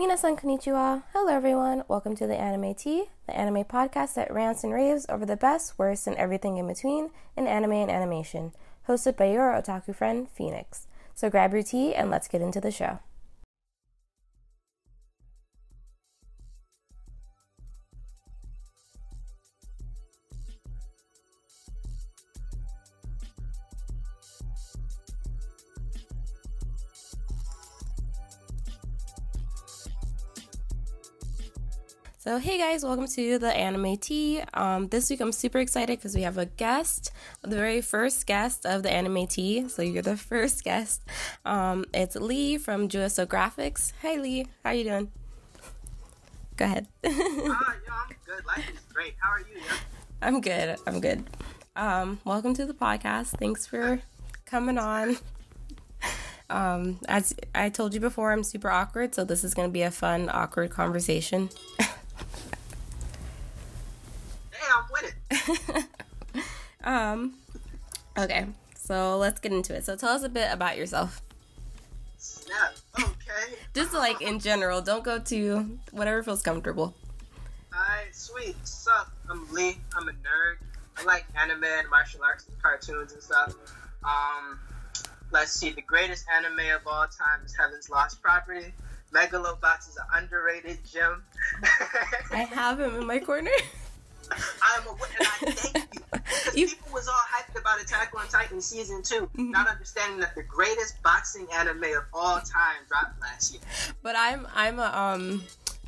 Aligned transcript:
Minasan 0.00 0.34
konnichiwa. 0.34 1.02
Hello 1.12 1.28
everyone. 1.28 1.84
Welcome 1.86 2.16
to 2.16 2.26
the 2.26 2.34
Anime 2.34 2.72
Tea, 2.72 3.10
the 3.26 3.36
anime 3.36 3.64
podcast 3.64 4.14
that 4.14 4.32
rants 4.32 4.64
and 4.64 4.72
raves 4.72 5.04
over 5.10 5.26
the 5.26 5.36
best, 5.36 5.78
worst, 5.78 6.06
and 6.06 6.16
everything 6.16 6.56
in 6.56 6.66
between 6.66 7.10
in 7.36 7.46
anime 7.46 7.72
and 7.72 7.90
animation. 7.90 8.52
Hosted 8.88 9.18
by 9.18 9.26
your 9.26 9.52
otaku 9.52 9.94
friend, 9.94 10.26
Phoenix. 10.30 10.86
So 11.14 11.28
grab 11.28 11.52
your 11.52 11.62
tea 11.62 11.94
and 11.94 12.08
let's 12.10 12.28
get 12.28 12.40
into 12.40 12.62
the 12.62 12.70
show. 12.70 13.00
So, 32.30 32.38
hey 32.38 32.58
guys, 32.58 32.84
welcome 32.84 33.08
to 33.08 33.38
the 33.40 33.52
Anime 33.52 33.96
Tea. 33.96 34.40
Um, 34.54 34.86
this 34.86 35.10
week 35.10 35.20
I'm 35.20 35.32
super 35.32 35.58
excited 35.58 35.98
because 35.98 36.14
we 36.14 36.22
have 36.22 36.38
a 36.38 36.46
guest, 36.46 37.10
the 37.42 37.56
very 37.56 37.80
first 37.80 38.24
guest 38.24 38.64
of 38.64 38.84
the 38.84 38.92
Anime 38.92 39.26
Tea. 39.26 39.66
So, 39.66 39.82
you're 39.82 40.00
the 40.00 40.16
first 40.30 40.62
guest. 40.62 41.02
Um, 41.44 41.86
it's 41.92 42.14
Lee 42.14 42.56
from 42.56 42.88
Juaso 42.88 43.26
Graphics. 43.26 43.92
Hi, 44.02 44.14
Lee. 44.14 44.46
How 44.62 44.70
you 44.70 44.84
doing? 44.84 45.10
Go 46.56 46.66
ahead. 46.66 46.86
Ah, 47.04 47.10
yo, 47.10 47.92
I'm 47.92 48.16
good. 48.24 48.46
Life 48.46 48.70
is 48.74 48.94
great. 48.94 49.14
How 49.18 49.30
are 49.30 49.40
you? 49.40 49.56
Yo? 49.56 49.74
I'm 50.22 50.40
good. 50.40 50.76
I'm 50.86 51.00
good. 51.00 51.24
Um, 51.74 52.20
welcome 52.24 52.54
to 52.54 52.64
the 52.64 52.74
podcast. 52.74 53.40
Thanks 53.40 53.66
for 53.66 54.02
coming 54.46 54.78
on. 54.78 55.16
Um, 56.48 57.00
as 57.08 57.34
I 57.56 57.70
told 57.70 57.92
you 57.92 57.98
before, 57.98 58.30
I'm 58.30 58.44
super 58.44 58.70
awkward, 58.70 59.16
so 59.16 59.24
this 59.24 59.42
is 59.42 59.52
going 59.52 59.68
to 59.68 59.72
be 59.72 59.82
a 59.82 59.90
fun, 59.90 60.28
awkward 60.28 60.70
conversation. 60.70 61.50
Damn, 64.52 64.78
I'm 64.78 64.84
with 64.92 65.14
it. 65.78 65.84
Um, 66.82 67.34
okay, 68.18 68.46
so 68.74 69.18
let's 69.18 69.40
get 69.40 69.52
into 69.52 69.74
it. 69.74 69.84
So 69.84 69.96
tell 69.96 70.10
us 70.10 70.22
a 70.22 70.28
bit 70.28 70.48
about 70.52 70.76
yourself. 70.76 71.22
Snap. 72.18 72.74
Okay. 72.98 73.54
Just 73.74 73.94
like 73.94 74.20
in 74.22 74.38
general, 74.38 74.80
don't 74.80 75.04
go 75.04 75.18
to 75.18 75.78
whatever 75.92 76.22
feels 76.22 76.42
comfortable. 76.42 76.94
Alright, 77.72 78.14
sweet. 78.14 78.56
Sup? 78.66 79.10
I'm 79.28 79.50
Lee. 79.52 79.78
I'm 79.96 80.08
a 80.08 80.12
nerd. 80.12 80.56
I 80.96 81.04
like 81.04 81.24
anime 81.40 81.64
and 81.64 81.88
martial 81.88 82.20
arts 82.22 82.46
and 82.48 82.60
cartoons 82.60 83.12
and 83.12 83.22
stuff. 83.22 83.54
Um, 84.04 84.58
let's 85.30 85.52
see. 85.52 85.70
The 85.70 85.82
greatest 85.82 86.26
anime 86.34 86.58
of 86.74 86.86
all 86.86 87.06
time 87.06 87.44
is 87.44 87.54
Heaven's 87.56 87.88
Lost 87.88 88.20
Property. 88.22 88.72
Megalobox 89.14 89.88
is 89.88 89.96
an 89.96 90.22
underrated 90.22 90.78
gem. 90.84 91.22
I 92.32 92.38
have 92.44 92.78
him 92.80 92.96
in 92.96 93.06
my 93.06 93.18
corner. 93.18 93.50
I'm 94.32 94.86
a 94.86 94.90
and 94.90 95.00
I 95.20 95.50
thank 95.52 95.94
you. 95.94 96.00
You- 96.54 96.68
People 96.68 96.92
was 96.92 97.08
all 97.08 97.14
hyped 97.14 97.58
about 97.60 97.80
Attack 97.80 98.12
on 98.16 98.26
Titan 98.28 98.60
season 98.60 99.02
2 99.02 99.14
Mm-hmm. 99.22 99.50
not 99.50 99.66
understanding 99.68 100.20
that 100.20 100.34
the 100.34 100.42
greatest 100.44 101.02
boxing 101.02 101.46
anime 101.52 101.82
of 101.84 102.04
all 102.12 102.36
time 102.40 102.76
dropped 102.88 103.20
last 103.20 103.52
year. 103.52 103.60
But 104.02 104.14
I'm 104.16 104.46
I'm 104.54 104.78
a 104.78 104.84
um 104.96 105.42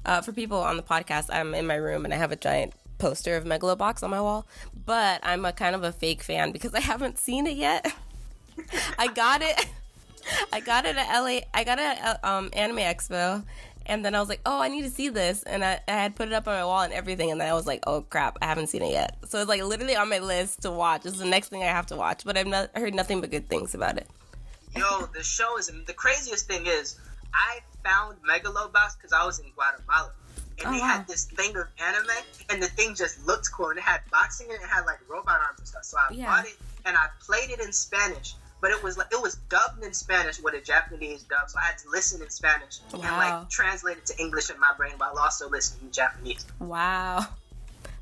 uh, 0.05 0.21
for 0.21 0.33
people 0.33 0.59
on 0.59 0.77
the 0.77 0.83
podcast, 0.83 1.29
I'm 1.33 1.55
in 1.55 1.67
my 1.67 1.77
room 1.77 2.05
and 2.05 2.13
I 2.13 2.17
have 2.17 2.33
a 2.33 2.37
giant 2.37 2.73
poster 2.99 3.37
of 3.37 3.45
Megalobox 3.45 4.03
on 4.03 4.11
my 4.11 4.21
wall. 4.21 4.47
But 4.85 5.21
I'm 5.23 5.45
a 5.45 5.53
kind 5.53 5.75
of 5.77 5.85
a 5.85 5.93
fake 5.93 6.23
fan 6.23 6.51
because 6.51 6.75
I 6.75 6.81
haven't 6.81 7.19
seen 7.19 7.47
it 7.47 7.57
yet. 7.57 7.93
I 8.99 9.07
got 9.09 9.43
it. 9.43 9.67
I 10.53 10.61
got 10.61 10.85
it 10.87 10.97
at 10.97 11.09
LA. 11.21 11.41
I 11.55 11.65
got 11.65 11.79
it 11.79 11.99
at 11.99 12.25
um, 12.25 12.51
Anime 12.53 12.79
Expo, 12.79 13.45
and 13.87 14.05
then 14.05 14.15
I 14.15 14.21
was 14.21 14.29
like, 14.29 14.41
"Oh, 14.47 14.61
I 14.61 14.69
need 14.69 14.83
to 14.83 14.91
see 14.91 15.09
this," 15.09 15.43
and 15.43 15.65
I, 15.65 15.81
I 15.89 15.93
had 15.93 16.15
put 16.17 16.29
it 16.29 16.35
up 16.35 16.47
on 16.49 16.55
my 16.55 16.65
wall 16.65 16.83
and 16.83 16.93
everything, 16.93 17.31
and 17.31 17.41
then 17.41 17.49
I 17.49 17.55
was 17.55 17.67
like, 17.67 17.83
"Oh 17.87 18.03
crap, 18.03 18.39
I 18.43 18.47
haven't 18.47 18.69
seen 18.69 18.83
it 18.83 18.93
yet." 18.93 19.17
So 19.29 19.39
it's 19.39 19.49
like 19.49 19.63
literally 19.63 19.97
on 19.97 20.09
my 20.09 20.19
list 20.19 20.63
to 20.63 20.71
watch. 20.71 21.07
It's 21.07 21.19
the 21.19 21.25
next 21.25 21.49
thing 21.49 21.63
I 21.63 21.67
have 21.67 21.87
to 21.87 21.97
watch, 21.97 22.25
but 22.25 22.37
I've 22.37 22.47
not 22.47 22.71
I 22.75 22.81
heard 22.81 22.95
nothing 22.95 23.21
but 23.21 23.31
good 23.31 23.49
things 23.49 23.75
about 23.75 23.97
it. 23.99 24.07
Yo, 24.77 25.07
the 25.15 25.23
show 25.23 25.59
is 25.59 25.71
the 25.87 25.93
craziest 25.93 26.47
thing 26.47 26.67
is 26.67 26.99
I 27.35 27.61
found 27.85 28.19
Megalobox 28.23 28.97
because 28.97 29.13
I 29.13 29.25
was 29.27 29.39
in 29.39 29.47
Guatemala. 29.55 30.13
And 30.59 30.69
Oh, 30.69 30.73
they 30.73 30.81
wow. 30.81 30.87
had 30.87 31.09
this 31.09 31.25
thing 31.25 31.57
of 31.57 31.67
anime, 31.83 32.07
and 32.51 32.63
the 32.63 32.69
thing 32.69 32.95
just 32.95 33.27
looked 33.27 33.51
cool. 33.53 33.71
And 33.71 33.79
it 33.79 33.83
had 33.83 34.01
boxing 34.11 34.47
and 34.51 34.61
it, 34.61 34.63
it 34.65 34.69
had 34.69 34.85
like 34.85 34.99
robot 35.09 35.41
arms 35.41 35.59
and 35.59 35.67
stuff. 35.69 35.85
So 35.85 35.97
I 35.99 36.15
Yeah. 36.15 36.27
bought 36.27 36.47
it 36.47 36.57
and 36.85 36.97
I 36.97 37.07
played 37.21 37.51
it 37.51 37.61
in 37.61 37.73
Spanish. 37.73 38.35
But 38.63 38.71
it 38.71 38.81
was 38.81 38.97
like 38.97 39.09
it 39.11 39.21
was 39.21 39.35
dubbed 39.51 39.83
in 39.83 39.93
Spanish 39.93 40.41
with 40.41 40.55
a 40.55 40.61
Japanese 40.61 41.25
dub, 41.25 41.51
so 41.51 41.59
I 41.59 41.65
had 41.65 41.79
to 41.79 41.91
listen 41.91 42.23
in 42.23 42.31
Spanish 42.31 42.79
and 42.93 43.03
like 43.03 43.51
translate 43.51 43.99
it 43.99 44.07
to 44.07 44.19
English 44.21 44.51
in 44.51 44.61
my 44.61 44.73
brain 44.77 44.93
while 44.99 45.19
also 45.19 45.51
listening 45.51 45.87
in 45.87 45.93
Japanese. 45.93 46.47
Wow, 46.61 47.27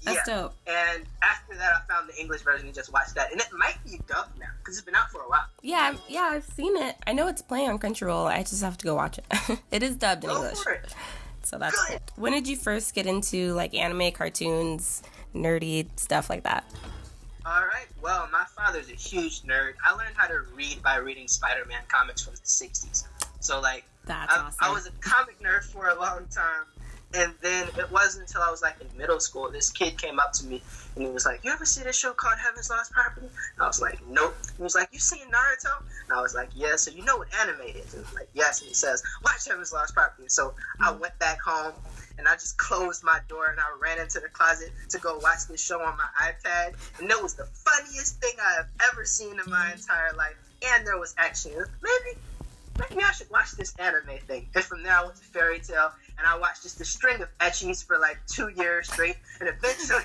that's 0.05 0.29
yeah. 0.29 0.35
dope. 0.35 0.55
And 0.67 1.05
after 1.23 1.55
that, 1.55 1.73
I 1.77 1.93
found 1.93 2.11
the 2.11 2.21
English 2.21 2.43
version 2.43 2.67
and 2.67 2.75
just 2.75 2.93
watched 2.93 3.15
that. 3.15 3.33
And 3.33 3.41
it 3.41 3.49
might 3.57 3.79
be 3.87 4.03
dubbed 4.07 4.39
now 4.39 4.49
because 4.59 4.77
it's 4.77 4.85
been 4.85 4.95
out 4.95 5.11
for 5.11 5.23
a 5.23 5.29
while. 5.31 5.47
Yeah, 5.63 5.95
yeah, 6.09 6.29
I've 6.33 6.45
seen 6.45 6.77
it. 6.77 6.95
I 7.07 7.15
know 7.15 7.27
it's 7.29 7.41
playing 7.41 7.71
on 7.71 7.79
Crunchyroll. 7.79 8.27
I 8.27 8.43
just 8.43 8.63
have 8.63 8.77
to 8.79 8.85
go 8.85 8.95
watch 8.95 9.17
it. 9.17 9.25
it 9.71 9.83
is 9.83 9.97
dubbed 9.97 10.25
in 10.25 10.29
Go 10.29 10.43
English, 10.43 10.59
so 11.43 11.57
that's 11.57 11.87
Good. 11.87 11.93
good. 11.93 12.03
When 12.17 12.33
did 12.33 12.47
you 12.47 12.57
first 12.57 12.95
get 12.95 13.07
into 13.07 13.55
like 13.55 13.75
anime, 13.75 14.13
cartoons, 14.13 15.03
nerdy 15.35 15.89
stuff 15.97 16.29
like 16.29 16.43
that? 16.43 16.65
All 17.47 17.63
right. 17.63 17.87
Well, 18.03 18.29
my 18.31 18.45
father's 18.57 18.91
a 18.91 18.95
huge 18.95 19.43
nerd. 19.43 19.75
I 19.85 19.93
learned 19.93 20.15
how 20.17 20.27
to 20.27 20.41
read 20.55 20.83
by 20.83 20.97
reading 20.97 21.27
Spider-Man 21.27 21.83
comics 21.89 22.23
from 22.23 22.35
the 22.35 22.41
'60s. 22.41 23.05
So, 23.41 23.61
like, 23.61 23.85
That's 24.05 24.33
I, 24.33 24.39
awesome. 24.39 24.59
I 24.61 24.73
was 24.73 24.87
a 24.87 24.91
comic 25.01 25.41
nerd 25.41 25.65
for 25.65 25.89
a 25.89 25.95
long 25.95 26.27
time, 26.31 26.67
and 27.15 27.33
then 27.41 27.69
it 27.79 27.91
wasn't 27.91 28.29
until 28.29 28.43
I 28.43 28.51
was 28.51 28.61
like 28.61 28.77
in 28.81 28.99
middle 28.99 29.19
school 29.21 29.51
this 29.51 29.71
kid 29.71 29.99
came 29.99 30.21
up 30.21 30.33
to 30.35 30.47
me 30.47 30.63
and 30.95 31.05
he 31.05 31.11
was 31.11 31.25
like, 31.25 31.43
"You 31.43 31.51
ever 31.51 31.65
see 31.65 31.83
this 31.83 31.99
show 31.99 32.13
called 32.13 32.39
Heaven's 32.39 32.69
Lost 32.69 32.93
Property?" 32.93 33.27
And 33.27 33.63
I 33.63 33.67
was 33.67 33.81
like, 33.81 33.99
"Nope." 34.07 34.37
He 34.57 34.63
was 34.63 34.75
like, 34.75 34.91
"You 34.93 34.99
seen 34.99 35.27
Naruto?" 35.31 35.83
And 36.09 36.17
I 36.17 36.21
was 36.21 36.35
like, 36.35 36.51
"Yeah." 36.55 36.77
So 36.77 36.91
you 36.91 37.03
know 37.05 37.17
what 37.17 37.29
anime 37.41 37.63
is? 37.63 37.95
And 37.95 38.05
was 38.05 38.15
like, 38.15 38.29
"Yes." 38.35 38.61
And 38.61 38.69
he 38.69 38.75
says, 38.75 39.03
"Watch 39.25 39.49
Heaven's 39.49 39.73
Lost 39.73 39.95
Property." 39.95 40.29
So 40.29 40.55
I 40.79 40.93
mm. 40.93 41.01
went 41.01 41.19
back 41.19 41.41
home 41.41 41.73
and 42.21 42.29
I 42.29 42.35
just 42.35 42.59
closed 42.59 43.03
my 43.03 43.19
door 43.29 43.47
and 43.47 43.59
I 43.59 43.65
ran 43.81 43.99
into 43.99 44.21
the 44.21 44.29
closet 44.29 44.71
to 44.91 44.99
go 44.99 45.19
watch 45.23 45.49
this 45.49 45.65
show 45.65 45.81
on 45.81 45.97
my 45.97 46.31
iPad. 46.31 46.75
And 47.01 47.11
it 47.11 47.21
was 47.21 47.35
the 47.35 47.47
funniest 47.47 48.21
thing 48.21 48.35
I 48.39 48.57
have 48.57 48.69
ever 48.93 49.07
seen 49.07 49.41
in 49.41 49.51
my 49.51 49.73
entire 49.73 50.13
life. 50.17 50.37
And 50.75 50.87
there 50.87 50.99
was 50.99 51.15
action. 51.17 51.53
Maybe, 51.83 52.19
maybe 52.79 53.03
I 53.03 53.13
should 53.13 53.31
watch 53.31 53.53
this 53.53 53.75
anime 53.77 54.19
thing. 54.27 54.49
And 54.55 54.63
from 54.63 54.83
there 54.83 54.93
I 54.93 55.05
went 55.05 55.17
to 55.17 55.25
Fairy 55.25 55.61
Tail 55.61 55.93
and 56.21 56.29
I 56.29 56.39
watched 56.39 56.63
just 56.63 56.79
a 56.83 56.85
string 56.85 57.23
of 57.23 57.29
ecchis 57.39 57.83
for 57.85 57.99
like 57.99 58.19
two 58.27 58.51
years 58.51 58.93
straight. 58.93 59.17
And 59.41 59.49
eventually, 59.49 60.05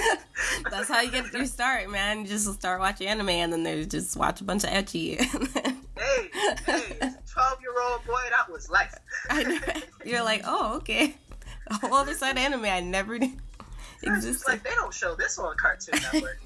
That's 0.70 0.88
how 0.88 1.02
you 1.02 1.10
get 1.10 1.30
your 1.32 1.44
start, 1.44 1.90
man. 1.90 2.22
You 2.22 2.26
just 2.28 2.50
start 2.54 2.80
watching 2.80 3.06
anime 3.06 3.28
and 3.28 3.52
then 3.52 3.62
they 3.64 3.84
just 3.84 4.16
watch 4.16 4.40
a 4.40 4.44
bunch 4.44 4.64
of 4.64 4.70
ecchi. 4.70 5.18
hey, 5.98 6.30
hey, 6.64 6.96
12 6.98 7.60
year 7.60 7.82
old 7.82 8.04
boy, 8.06 8.22
that 8.30 8.50
was 8.50 8.70
life. 8.70 8.94
You're 10.06 10.24
like, 10.24 10.40
oh, 10.46 10.76
okay. 10.76 11.14
A 11.66 11.74
whole 11.74 11.94
other 11.94 12.14
side 12.14 12.32
of 12.32 12.38
anime 12.38 12.64
I 12.64 12.80
never 12.80 13.18
knew 13.18 13.36
It's 14.02 14.02
just 14.02 14.16
existed. 14.26 14.48
like 14.48 14.62
they 14.62 14.74
don't 14.74 14.92
show 14.94 15.14
this 15.14 15.38
on 15.38 15.54
Cartoon 15.56 16.00
Network. 16.12 16.40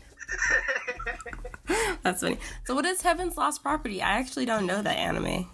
That's 2.02 2.22
funny. 2.22 2.38
So, 2.64 2.74
what 2.74 2.84
is 2.84 3.02
Heaven's 3.02 3.36
Lost 3.36 3.62
Property? 3.62 4.02
I 4.02 4.18
actually 4.18 4.46
don't 4.46 4.66
know 4.66 4.82
that 4.82 4.96
anime. 4.96 5.48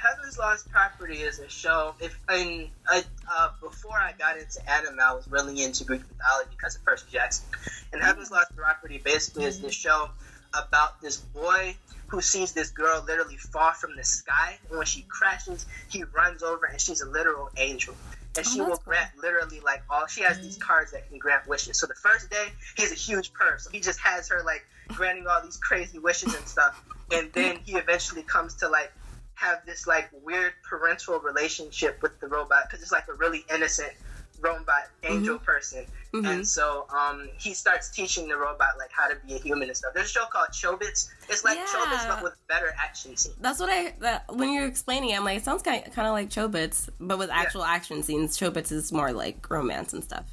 Heaven's 0.00 0.38
Lost 0.38 0.70
Property 0.70 1.16
is 1.18 1.38
a 1.40 1.48
show. 1.48 1.94
If 2.00 2.16
in 2.32 2.70
uh, 2.90 3.02
uh, 3.30 3.48
before 3.60 3.96
I 3.98 4.12
got 4.18 4.38
into 4.38 4.60
anime, 4.70 4.98
I 5.00 5.12
was 5.14 5.26
really 5.28 5.62
into 5.62 5.84
Greek 5.84 6.02
mythology 6.08 6.50
because 6.56 6.76
of 6.76 6.84
Percy 6.84 7.06
Jackson. 7.10 7.46
And 7.92 8.02
Heaven's 8.02 8.30
Lost 8.30 8.54
Property 8.56 9.00
basically 9.04 9.44
is 9.44 9.60
this 9.60 9.74
show 9.74 10.08
about 10.54 11.00
this 11.02 11.16
boy 11.16 11.76
who 12.06 12.20
sees 12.20 12.52
this 12.52 12.70
girl 12.70 13.04
literally 13.06 13.36
fall 13.36 13.72
from 13.72 13.94
the 13.96 14.04
sky, 14.04 14.58
and 14.68 14.78
when 14.78 14.86
she 14.86 15.02
crashes, 15.02 15.66
he 15.90 16.04
runs 16.04 16.42
over, 16.42 16.64
and 16.64 16.80
she's 16.80 17.02
a 17.02 17.08
literal 17.08 17.50
angel. 17.56 17.94
And 18.36 18.46
Oh, 18.46 18.50
she 18.50 18.60
will 18.60 18.68
cool. 18.68 18.82
grant 18.86 19.10
literally 19.20 19.60
like 19.60 19.82
all. 19.90 20.06
She 20.06 20.22
has 20.22 20.40
these 20.40 20.56
cards 20.56 20.92
that 20.92 21.08
can 21.08 21.18
grant 21.18 21.46
wishes. 21.48 21.78
So 21.78 21.86
the 21.86 21.94
first 21.94 22.30
day, 22.30 22.46
he's 22.76 22.92
a 22.92 22.94
huge 22.94 23.32
perv, 23.32 23.60
so 23.60 23.70
he 23.70 23.80
just 23.80 23.98
has 24.00 24.28
her 24.28 24.42
like 24.44 24.64
granting 24.88 25.26
all 25.26 25.42
these 25.42 25.56
crazy 25.56 25.98
wishes 25.98 26.34
and 26.34 26.46
stuff. 26.46 26.80
And 27.12 27.32
then 27.32 27.58
he 27.64 27.76
eventually 27.76 28.22
comes 28.22 28.54
to 28.56 28.68
like 28.68 28.92
have 29.38 29.64
this 29.66 29.86
like 29.86 30.10
weird 30.24 30.52
parental 30.68 31.18
relationship 31.20 32.02
with 32.02 32.18
the 32.20 32.26
robot 32.26 32.64
because 32.66 32.82
it's 32.82 32.92
like 32.92 33.06
a 33.08 33.14
really 33.14 33.44
innocent 33.54 33.92
robot 34.40 34.84
angel 35.04 35.38
person. 35.38 35.84
Mhm. 36.14 36.26
And 36.28 36.48
so 36.48 36.86
um, 36.90 37.28
he 37.38 37.52
starts 37.54 37.90
teaching 37.90 38.28
the 38.28 38.36
robot 38.36 38.78
like 38.78 38.90
how 38.92 39.08
to 39.08 39.16
be 39.26 39.34
a 39.34 39.38
human 39.38 39.68
and 39.68 39.76
stuff. 39.76 39.92
There's 39.94 40.06
a 40.06 40.10
show 40.10 40.24
called 40.32 40.48
Chobits. 40.52 41.10
It's 41.28 41.44
like 41.44 41.58
Yeah. 41.58 41.66
Chobits 41.66 42.08
but 42.08 42.22
with 42.22 42.34
better 42.48 42.72
action 42.82 43.16
scenes. 43.16 43.36
That's 43.40 43.60
what 43.60 43.68
I 43.70 43.94
that 44.00 44.24
when 44.34 44.52
you're 44.52 44.66
explaining 44.66 45.10
it, 45.10 45.16
I'm 45.18 45.24
like, 45.24 45.38
it 45.38 45.44
sounds 45.44 45.62
kind 45.62 45.84
kind 45.92 46.06
of 46.08 46.14
like 46.14 46.30
Chobits, 46.30 46.88
but 47.00 47.18
with 47.18 47.30
actual 47.30 47.64
action 47.64 48.02
scenes. 48.02 48.38
Chobits 48.38 48.72
is 48.72 48.90
more 48.92 49.12
like 49.12 49.48
romance 49.50 49.92
and 49.92 50.02
stuff. 50.02 50.24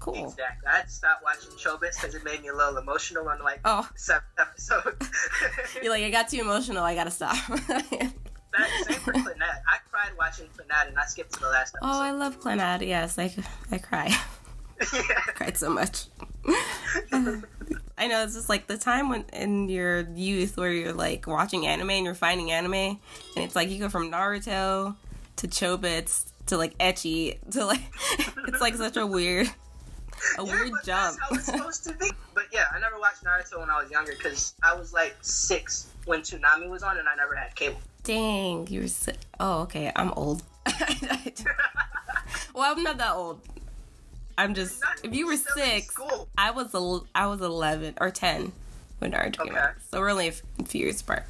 Cool. 0.00 0.14
Exactly. 0.14 0.68
I 0.68 0.76
had 0.76 0.84
to 0.86 0.92
stop 0.92 1.20
watching 1.24 1.50
Chobits 1.58 2.00
because 2.00 2.14
it 2.14 2.22
made 2.22 2.40
me 2.42 2.48
a 2.48 2.54
little 2.54 2.76
emotional 2.76 3.28
on 3.28 3.40
like 3.42 3.60
Oh. 3.64 3.88
seventh 3.96 4.24
episode. 4.38 4.94
You're 5.82 5.90
like, 5.92 6.04
I 6.04 6.10
got 6.10 6.28
too 6.28 6.40
emotional. 6.40 6.84
I 6.84 6.94
gotta 6.94 7.10
stop. 7.10 7.36
Same 8.82 9.00
for. 9.00 9.14
I 9.14 9.78
cried 9.90 10.16
watching 10.18 10.46
Clannad, 10.56 10.88
and 10.88 10.98
I 10.98 11.04
skipped 11.06 11.32
to 11.34 11.40
the 11.40 11.48
last 11.48 11.74
oh, 11.82 11.86
episode. 11.86 11.98
Oh, 11.98 12.02
I 12.02 12.10
love 12.12 12.40
Clannad. 12.40 12.86
Yes, 12.86 13.18
I, 13.18 13.34
I 13.70 13.78
cry. 13.78 14.16
yeah. 14.92 15.20
cried 15.34 15.56
so 15.56 15.70
much. 15.70 16.06
I 17.98 18.06
know 18.06 18.22
it's 18.22 18.34
just 18.34 18.48
like 18.48 18.66
the 18.66 18.78
time 18.78 19.08
when 19.08 19.24
in 19.32 19.68
your 19.68 20.00
youth 20.14 20.56
where 20.56 20.70
you're 20.70 20.92
like 20.92 21.26
watching 21.26 21.66
anime 21.66 21.90
and 21.90 22.04
you're 22.04 22.14
finding 22.14 22.50
anime, 22.52 22.74
and 22.74 22.98
it's 23.36 23.56
like 23.56 23.70
you 23.70 23.78
go 23.78 23.88
from 23.88 24.10
Naruto 24.10 24.96
to 25.36 25.48
Chobits 25.48 26.24
to 26.46 26.56
like 26.56 26.76
Ecchi 26.78 27.38
to 27.50 27.64
like 27.64 27.82
it's 28.48 28.60
like 28.60 28.74
such 28.74 28.96
a 28.96 29.06
weird 29.06 29.50
a 30.38 30.44
Yeah, 30.44 30.52
weird 30.52 30.72
jump. 30.84 31.18
That's 31.18 31.18
how 31.18 31.34
it's 31.34 31.44
supposed 31.46 31.84
to 31.84 31.92
be. 31.94 32.10
But 32.34 32.44
yeah, 32.52 32.64
I 32.74 32.78
never 32.80 32.98
watched 32.98 33.24
Naruto 33.24 33.60
when 33.60 33.70
I 33.70 33.80
was 33.82 33.90
younger 33.90 34.12
because 34.12 34.54
I 34.62 34.74
was 34.74 34.92
like 34.92 35.16
six 35.22 35.88
when 36.04 36.20
Toonami 36.20 36.68
was 36.68 36.82
on, 36.82 36.98
and 36.98 37.08
I 37.08 37.14
never 37.16 37.34
had 37.34 37.54
cable. 37.54 37.80
Dang, 38.04 38.66
you 38.68 38.82
were 38.82 38.88
si- 38.88 39.12
oh 39.40 39.62
okay. 39.62 39.90
I'm 39.94 40.12
old. 40.12 40.42
well, 42.54 42.72
I'm 42.76 42.82
not 42.82 42.98
that 42.98 43.12
old. 43.12 43.40
I'm 44.36 44.54
just 44.54 44.82
if 45.02 45.14
you 45.14 45.26
were 45.26 45.36
six. 45.36 45.94
I 46.36 46.50
was 46.52 46.74
el- 46.74 47.06
I 47.14 47.26
was 47.26 47.40
eleven 47.40 47.94
or 48.00 48.10
ten 48.10 48.52
when 49.00 49.12
Naruto 49.12 49.38
came 49.44 49.52
Okay. 49.52 49.58
out. 49.58 49.74
So 49.90 49.98
we're 50.00 50.10
only 50.10 50.26
a 50.28 50.30
f- 50.32 50.42
few 50.66 50.82
years 50.82 51.00
apart. 51.00 51.24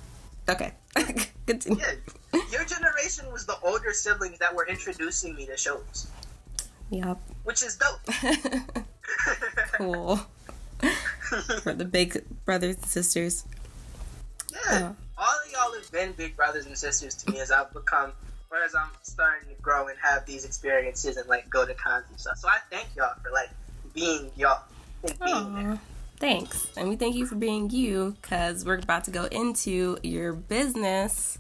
Okay, 0.49 0.73
continue. 1.47 1.79
Yeah, 2.33 2.41
your 2.51 2.65
generation 2.65 3.31
was 3.33 3.45
the 3.47 3.57
older 3.63 3.93
siblings 3.93 4.39
that 4.39 4.55
were 4.55 4.67
introducing 4.67 5.35
me 5.35 5.47
to 5.47 5.57
shows, 5.57 6.09
Yep. 6.91 7.19
which 7.45 7.63
is 7.63 7.77
dope. 7.77 8.75
Cool. 9.73 10.17
For 11.63 11.73
the 11.73 11.85
big 11.85 12.25
brothers 12.45 12.77
and 12.77 12.85
sisters. 12.87 13.45
Yeah, 14.53 14.59
uh-huh. 14.77 14.93
all 15.19 15.25
of 15.45 15.53
y'all 15.53 15.73
have 15.81 15.91
been 15.93 16.13
big 16.13 16.37
brothers 16.37 16.67
and 16.67 16.77
sisters 16.77 17.15
to 17.17 17.31
me 17.31 17.41
as 17.41 17.51
I've 17.51 17.73
become, 17.73 18.13
or 18.51 18.59
as 18.63 18.75
I'm 18.75 18.89
starting 19.03 19.49
to 19.49 19.63
grow 19.63 19.89
and 19.89 19.97
have 20.03 20.27
these 20.27 20.45
experiences 20.45 21.17
and 21.17 21.29
like 21.29 21.49
go 21.51 21.67
to 21.67 21.75
cons 21.75 22.07
and 22.11 22.19
stuff. 22.19 22.39
So 22.39 22.49
I 22.49 22.59
thank 22.71 22.89
y'all 22.97 23.15
for 23.23 23.31
like 23.31 23.51
being 23.95 24.31
y'all 24.37 24.63
and 25.05 25.19
being 25.21 25.55
there. 25.55 25.81
Thanks. 26.19 26.69
And 26.77 26.89
we 26.89 26.97
thank 26.97 27.15
you 27.15 27.27
for 27.27 27.37
being 27.37 27.71
you 27.71 28.17
because 28.21 28.65
we're 28.65 28.79
about 28.79 29.05
to 29.05 29.11
go 29.13 29.25
into 29.27 29.99
your 30.03 30.33
business, 30.33 31.39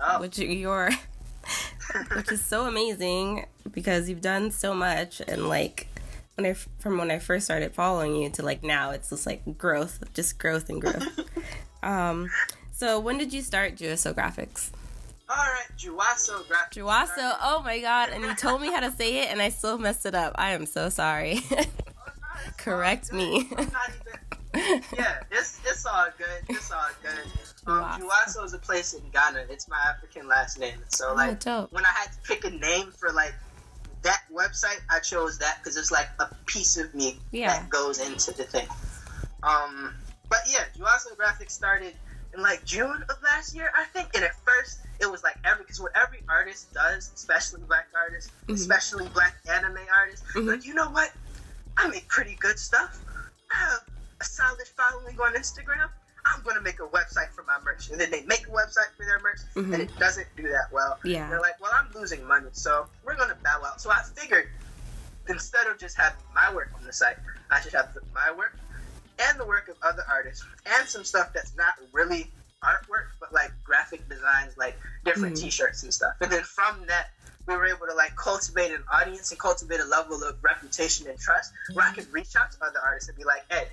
Oh, 0.00 0.20
which 0.20 0.38
your 0.38 0.90
which 2.14 2.32
is 2.32 2.44
so 2.44 2.66
amazing 2.66 3.46
because 3.72 4.08
you've 4.08 4.20
done 4.20 4.50
so 4.50 4.74
much 4.74 5.20
and 5.26 5.48
like 5.48 5.88
when 6.34 6.46
I 6.46 6.52
from 6.52 6.98
when 6.98 7.10
I 7.10 7.18
first 7.18 7.44
started 7.46 7.74
following 7.74 8.16
you 8.16 8.30
to 8.30 8.42
like 8.42 8.62
now 8.62 8.90
it's 8.90 9.10
just 9.10 9.26
like 9.26 9.58
growth, 9.58 10.02
just 10.14 10.38
growth 10.38 10.68
and 10.68 10.80
growth. 10.80 11.06
um 11.82 12.30
so 12.72 13.00
when 13.00 13.18
did 13.18 13.32
you 13.32 13.42
start 13.42 13.76
Juaso 13.76 14.14
Graphics? 14.14 14.70
all 15.28 15.36
right, 15.36 15.66
Juaso 15.76 16.44
Graphics. 16.46 16.76
Juaso, 16.76 17.36
oh 17.42 17.60
my 17.64 17.80
god, 17.80 18.10
and 18.10 18.22
you 18.22 18.34
told 18.36 18.60
me 18.60 18.68
how 18.72 18.80
to 18.80 18.92
say 18.92 19.22
it 19.22 19.30
and 19.30 19.42
I 19.42 19.48
still 19.48 19.78
messed 19.78 20.06
it 20.06 20.14
up. 20.14 20.34
I 20.36 20.50
am 20.52 20.66
so 20.66 20.88
sorry. 20.88 21.40
Correct 22.58 23.12
me. 23.12 23.48
I'm 24.56 24.70
not 24.70 24.82
even- 24.92 24.98
yeah, 24.98 25.22
it's 25.30 25.60
it's 25.64 25.86
all 25.86 26.06
good. 26.18 26.42
It's 26.48 26.70
all 26.70 26.88
good. 27.02 27.30
Um, 27.66 27.82
Juaso. 28.00 28.08
Juaso 28.40 28.44
is 28.44 28.54
a 28.54 28.58
place 28.58 28.94
in 28.94 29.02
Ghana. 29.10 29.46
It's 29.50 29.68
my 29.68 29.78
African 29.88 30.28
last 30.28 30.58
name. 30.58 30.78
So 30.88 31.14
like, 31.14 31.40
dope. 31.40 31.72
when 31.72 31.84
I 31.84 31.90
had 31.90 32.12
to 32.12 32.18
pick 32.22 32.44
a 32.44 32.50
name 32.50 32.92
for 32.92 33.12
like 33.12 33.34
that 34.02 34.22
website, 34.32 34.80
I 34.90 35.00
chose 35.00 35.38
that 35.38 35.58
because 35.58 35.76
it's 35.76 35.90
like 35.90 36.08
a 36.20 36.28
piece 36.46 36.76
of 36.76 36.94
me 36.94 37.18
Yeah. 37.32 37.48
that 37.58 37.68
goes 37.70 37.98
into 37.98 38.32
the 38.32 38.44
thing. 38.44 38.68
Um, 39.42 39.94
but 40.28 40.38
yeah, 40.48 40.64
Juaso 40.78 41.16
Graphics 41.16 41.50
started 41.52 41.94
in 42.34 42.42
like 42.42 42.64
June 42.64 43.04
of 43.08 43.22
last 43.22 43.54
year, 43.54 43.70
I 43.76 43.84
think. 43.86 44.08
And 44.14 44.24
at 44.24 44.34
first, 44.44 44.80
it 45.00 45.10
was 45.10 45.22
like 45.22 45.36
every 45.44 45.64
because 45.64 45.80
what 45.80 45.92
every 45.96 46.22
artist 46.28 46.72
does, 46.72 47.10
especially 47.14 47.62
black 47.66 47.88
artists, 47.94 48.30
especially 48.48 49.08
black 49.08 49.36
anime 49.52 49.78
artists, 49.96 50.24
Mhm. 50.34 50.46
like 50.46 50.64
you 50.64 50.74
know 50.74 50.88
what, 50.90 51.10
I 51.76 51.88
make 51.88 52.06
pretty 52.08 52.36
good 52.40 52.58
stuff. 52.58 52.98
I 53.52 53.56
have 53.58 53.80
a 54.20 54.24
solid 54.24 54.66
following 54.76 55.18
on 55.20 55.34
Instagram. 55.34 55.88
I'm 56.24 56.42
gonna 56.42 56.60
make 56.60 56.80
a 56.80 56.86
website 56.88 57.28
for 57.30 57.44
my 57.44 57.56
merch, 57.64 57.90
and 57.90 58.00
then 58.00 58.10
they 58.10 58.22
make 58.24 58.46
a 58.48 58.50
website 58.50 58.90
for 58.96 59.04
their 59.04 59.20
merch, 59.20 59.38
Mhm. 59.54 59.74
and 59.74 59.82
it 59.82 59.96
doesn't 59.98 60.26
do 60.36 60.48
that 60.48 60.72
well. 60.72 60.98
Yeah. 61.04 61.28
They're 61.30 61.40
like, 61.40 61.60
well, 61.60 61.70
I'm 61.72 61.90
losing 61.92 62.24
money, 62.24 62.48
so 62.52 62.88
we're 63.04 63.14
gonna 63.16 63.36
bow 63.36 63.62
out. 63.64 63.80
So 63.80 63.90
I 63.90 64.02
figured 64.02 64.48
instead 65.28 65.66
of 65.68 65.78
just 65.78 65.96
having 65.96 66.18
my 66.34 66.52
work 66.52 66.70
on 66.74 66.84
the 66.84 66.92
site, 66.92 67.16
I 67.50 67.60
should 67.60 67.72
have 67.74 67.96
my 68.12 68.30
work 68.32 68.56
and 69.18 69.38
the 69.38 69.44
work 69.44 69.68
of 69.68 69.76
other 69.82 70.04
artists 70.08 70.44
and 70.66 70.88
some 70.88 71.04
stuff 71.04 71.32
that's 71.32 71.54
not 71.54 71.74
really 71.92 72.32
artwork, 72.62 73.08
but 73.20 73.32
like 73.32 73.52
graphic 73.62 74.08
designs, 74.08 74.56
like 74.56 74.76
different 75.04 75.36
Mhm. 75.36 75.42
T-shirts 75.42 75.82
and 75.84 75.94
stuff. 75.94 76.14
And 76.20 76.30
then 76.32 76.42
from 76.42 76.86
that, 76.86 77.10
we 77.46 77.54
were 77.56 77.66
able 77.66 77.86
to 77.86 77.94
like 77.94 78.16
cultivate 78.16 78.72
an 78.72 78.82
audience 78.90 79.30
and 79.30 79.38
cultivate 79.38 79.78
a 79.78 79.84
level 79.84 80.22
of 80.24 80.42
reputation 80.42 81.06
and 81.06 81.18
trust 81.20 81.52
where 81.74 81.86
I 81.86 81.94
could 81.94 82.12
reach 82.12 82.34
out 82.34 82.50
to 82.52 82.64
other 82.64 82.80
artists 82.80 83.08
and 83.08 83.16
be 83.16 83.22
like, 83.24 83.44
hey, 83.48 83.68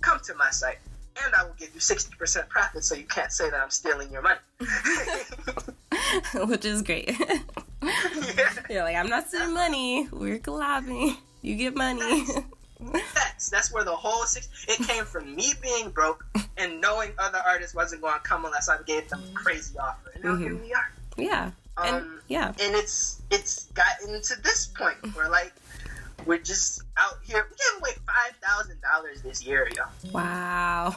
come 0.00 0.18
to 0.24 0.34
my 0.34 0.50
site. 0.50 0.78
And 1.24 1.34
I 1.34 1.42
will 1.44 1.54
give 1.58 1.74
you 1.74 1.80
60% 1.80 2.48
profit 2.48 2.84
so 2.84 2.94
you 2.94 3.04
can't 3.04 3.32
say 3.32 3.50
that 3.50 3.58
I'm 3.60 3.70
stealing 3.70 4.12
your 4.12 4.22
money. 4.22 4.38
which 6.46 6.64
is 6.64 6.82
great. 6.82 7.10
yeah. 7.18 7.38
You're 8.70 8.84
like, 8.84 8.96
I'm 8.96 9.08
not 9.08 9.28
stealing 9.28 9.54
money. 9.54 10.08
We're 10.12 10.38
collabing. 10.38 11.16
You 11.42 11.56
get 11.56 11.74
money. 11.76 12.24
Facts. 13.12 13.50
That's 13.50 13.72
where 13.72 13.82
the 13.84 13.94
whole 13.96 14.24
six. 14.26 14.48
It 14.68 14.86
came 14.86 15.04
from 15.04 15.34
me 15.34 15.52
being 15.60 15.90
broke 15.90 16.24
and 16.56 16.80
knowing 16.80 17.10
other 17.18 17.40
artists 17.44 17.74
wasn't 17.74 18.02
going 18.02 18.14
to 18.14 18.20
come 18.20 18.44
unless 18.44 18.68
I 18.68 18.80
gave 18.86 19.08
them 19.08 19.22
a 19.28 19.34
crazy 19.34 19.76
offer. 19.78 20.12
And 20.14 20.22
now 20.24 20.36
here 20.36 20.50
Mhm. 20.52 20.62
we 20.62 20.72
are. 20.74 20.92
yeah. 21.16 21.50
And 21.78 21.96
Um, 21.96 22.20
yeah. 22.28 22.48
And 22.60 22.74
it's 22.76 23.22
it's 23.30 23.64
gotten 23.74 24.20
to 24.22 24.40
this 24.42 24.66
point 24.66 24.96
where 25.14 25.28
like 25.28 25.52
we're 26.26 26.38
just 26.38 26.82
out 26.96 27.18
here. 27.24 27.46
We 27.50 27.56
gave 27.56 27.80
away 27.80 27.90
five 28.06 28.36
thousand 28.42 28.80
dollars 28.82 29.22
this 29.22 29.44
year, 29.44 29.68
yo. 29.74 29.82
Wow. 30.12 30.96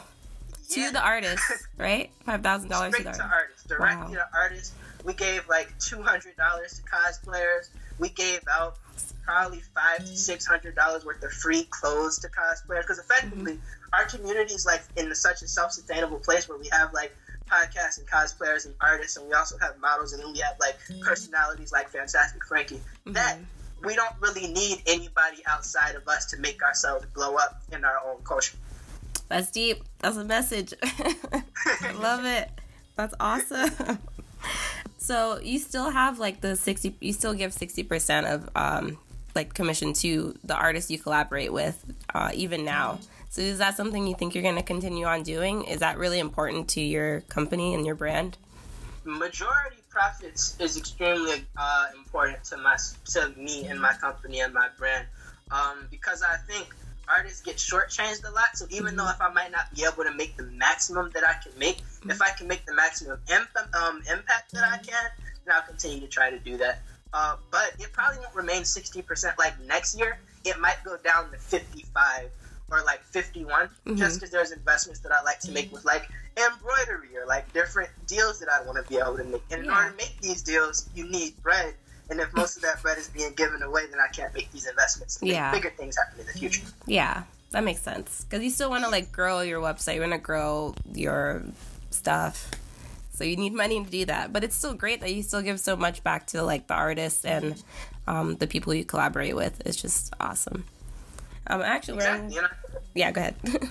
Yeah. 0.68 0.86
To 0.86 0.92
the 0.92 1.02
artist, 1.04 1.42
right? 1.78 2.10
Five 2.24 2.42
thousand 2.42 2.68
dollars 2.70 2.94
to 2.94 3.02
the 3.02 3.08
artist. 3.10 3.24
artists, 3.30 3.64
directly 3.64 4.16
Wow. 4.16 4.22
to 4.22 4.28
artists. 4.34 4.72
We 5.04 5.14
gave 5.14 5.48
like 5.48 5.72
two 5.78 6.02
hundred 6.02 6.36
dollars 6.36 6.80
to 6.80 6.82
cosplayers. 6.84 7.68
We 7.98 8.08
gave 8.08 8.40
out 8.50 8.76
probably 9.24 9.60
five 9.74 9.98
to 9.98 10.16
six 10.16 10.46
hundred 10.46 10.74
dollars 10.74 11.04
worth 11.04 11.22
of 11.22 11.32
free 11.32 11.64
clothes 11.70 12.18
to 12.20 12.28
cosplayers 12.28 12.82
because 12.82 12.98
effectively 12.98 13.52
Mm-hmm. 13.54 13.94
our 13.94 14.04
community 14.06 14.54
is 14.54 14.64
like 14.66 14.82
in 14.96 15.14
such 15.14 15.42
a 15.42 15.48
self-sustainable 15.48 16.18
place 16.18 16.48
where 16.48 16.58
we 16.58 16.68
have 16.72 16.92
like 16.94 17.14
podcasts 17.50 17.98
and 17.98 18.08
cosplayers 18.08 18.64
and 18.64 18.74
artists 18.80 19.16
and 19.18 19.26
we 19.28 19.34
also 19.34 19.56
have 19.58 19.78
models 19.78 20.12
and 20.14 20.22
then 20.22 20.32
we 20.32 20.38
have 20.40 20.56
like 20.60 20.76
personalities 21.02 21.70
like 21.72 21.88
Fantastic 21.90 22.42
Frankie 22.44 22.80
that 23.06 23.34
Mm-hmm. 23.36 23.44
We 23.84 23.94
don't 23.94 24.14
really 24.20 24.48
need 24.48 24.82
anybody 24.86 25.42
outside 25.46 25.94
of 25.94 26.06
us 26.08 26.26
to 26.26 26.38
make 26.38 26.62
ourselves 26.62 27.06
blow 27.14 27.36
up 27.36 27.62
in 27.72 27.84
our 27.84 28.00
own 28.06 28.22
culture. 28.24 28.56
That's 29.28 29.50
deep. 29.50 29.82
That's 29.98 30.16
a 30.16 30.24
message. 30.24 30.74
I 30.82 31.92
love 31.92 32.24
it. 32.24 32.50
That's 32.96 33.14
awesome. 33.18 33.98
so 34.98 35.40
you 35.40 35.58
still 35.58 35.90
have 35.90 36.18
like 36.18 36.40
the 36.40 36.56
sixty. 36.56 36.94
You 37.00 37.12
still 37.12 37.34
give 37.34 37.52
sixty 37.52 37.82
percent 37.82 38.26
of 38.26 38.48
um 38.54 38.98
like 39.34 39.54
commission 39.54 39.94
to 39.94 40.36
the 40.44 40.54
artists 40.54 40.90
you 40.90 40.98
collaborate 40.98 41.52
with, 41.52 41.82
uh, 42.14 42.30
even 42.34 42.64
now. 42.64 42.98
So 43.30 43.40
is 43.40 43.58
that 43.58 43.78
something 43.78 44.06
you 44.06 44.14
think 44.14 44.34
you're 44.34 44.42
going 44.42 44.56
to 44.56 44.62
continue 44.62 45.06
on 45.06 45.22
doing? 45.22 45.64
Is 45.64 45.80
that 45.80 45.96
really 45.96 46.18
important 46.18 46.68
to 46.70 46.82
your 46.82 47.22
company 47.22 47.72
and 47.72 47.86
your 47.86 47.94
brand? 47.94 48.36
majority 49.04 49.81
profits 49.92 50.56
is 50.58 50.76
extremely 50.76 51.44
uh, 51.56 51.86
important 51.96 52.42
to 52.44 52.56
my 52.56 52.76
to 53.04 53.28
me 53.36 53.66
and 53.66 53.80
my 53.80 53.92
company 53.94 54.40
and 54.40 54.52
my 54.54 54.68
brand 54.78 55.06
um, 55.50 55.86
because 55.90 56.22
I 56.22 56.36
think 56.50 56.74
artists 57.08 57.42
get 57.42 57.56
shortchanged 57.56 58.26
a 58.26 58.32
lot. 58.32 58.54
So 58.54 58.66
even 58.70 58.96
though 58.96 59.08
if 59.08 59.20
I 59.20 59.30
might 59.32 59.52
not 59.52 59.72
be 59.74 59.84
able 59.84 60.04
to 60.04 60.14
make 60.14 60.36
the 60.36 60.44
maximum 60.44 61.10
that 61.14 61.24
I 61.24 61.34
can 61.42 61.56
make, 61.58 61.82
if 62.06 62.22
I 62.22 62.30
can 62.30 62.48
make 62.48 62.64
the 62.64 62.74
maximum 62.74 63.18
imp- 63.30 63.74
um, 63.74 64.02
impact 64.10 64.52
that 64.52 64.64
I 64.64 64.78
can, 64.78 65.10
then 65.44 65.54
I'll 65.54 65.62
continue 65.62 66.00
to 66.00 66.06
try 66.08 66.30
to 66.30 66.38
do 66.38 66.56
that. 66.58 66.80
Uh, 67.12 67.36
but 67.50 67.74
it 67.78 67.92
probably 67.92 68.18
won't 68.20 68.34
remain 68.34 68.64
sixty 68.64 69.02
percent. 69.02 69.38
Like 69.38 69.60
next 69.66 69.98
year, 69.98 70.18
it 70.44 70.58
might 70.58 70.78
go 70.84 70.96
down 70.96 71.30
to 71.30 71.36
fifty-five 71.36 72.30
or 72.70 72.82
like 72.86 73.02
51 73.04 73.68
just 73.96 74.18
because 74.18 74.30
there's 74.30 74.50
investments 74.50 75.00
that 75.00 75.12
I 75.12 75.22
like 75.22 75.40
to 75.40 75.52
make 75.52 75.70
with 75.70 75.84
like 75.84 76.08
embroidery 76.36 77.16
or 77.16 77.26
like 77.26 77.52
different 77.52 77.90
deals 78.06 78.38
that 78.40 78.48
I 78.48 78.62
want 78.64 78.82
to 78.84 78.88
be 78.90 78.98
able 78.98 79.16
to 79.16 79.24
make. 79.24 79.42
And 79.50 79.64
in 79.64 79.70
order 79.70 79.90
to 79.90 79.96
make 79.96 80.20
these 80.20 80.42
deals, 80.42 80.88
you 80.94 81.08
need 81.08 81.40
bread. 81.42 81.74
And 82.10 82.20
if 82.20 82.32
most 82.34 82.56
of 82.56 82.62
that 82.62 82.82
bread 82.82 82.98
is 82.98 83.08
being 83.08 83.32
given 83.34 83.62
away, 83.62 83.86
then 83.86 83.98
I 84.00 84.08
can't 84.12 84.34
make 84.34 84.50
these 84.52 84.66
investments 84.66 85.20
and 85.20 85.30
Yeah. 85.30 85.50
bigger 85.52 85.70
things 85.70 85.96
happen 85.96 86.20
in 86.20 86.26
the 86.26 86.32
future. 86.32 86.62
Yeah, 86.86 87.22
that 87.52 87.64
makes 87.64 87.80
sense. 87.80 88.24
Because 88.24 88.42
you 88.44 88.50
still 88.50 88.70
want 88.70 88.84
to 88.84 88.90
like 88.90 89.12
grow 89.12 89.40
your 89.40 89.60
website, 89.60 89.94
you 89.94 90.00
want 90.00 90.12
to 90.12 90.18
grow 90.18 90.74
your 90.92 91.42
stuff. 91.90 92.50
So 93.14 93.24
you 93.24 93.36
need 93.36 93.52
money 93.52 93.82
to 93.84 93.88
do 93.90 94.04
that. 94.06 94.32
But 94.32 94.42
it's 94.42 94.56
still 94.56 94.74
great 94.74 95.00
that 95.00 95.14
you 95.14 95.22
still 95.22 95.42
give 95.42 95.60
so 95.60 95.76
much 95.76 96.02
back 96.02 96.26
to 96.28 96.42
like 96.42 96.66
the 96.66 96.74
artists 96.74 97.24
and 97.24 97.62
um, 98.06 98.36
the 98.36 98.46
people 98.46 98.74
you 98.74 98.84
collaborate 98.84 99.36
with. 99.36 99.62
It's 99.66 99.80
just 99.80 100.12
awesome. 100.18 100.64
Um, 101.46 101.60
actually, 101.62 101.96
Exactly. 101.98 102.38
Yeah, 102.94 103.10
go 103.10 103.20
ahead. 103.20 103.34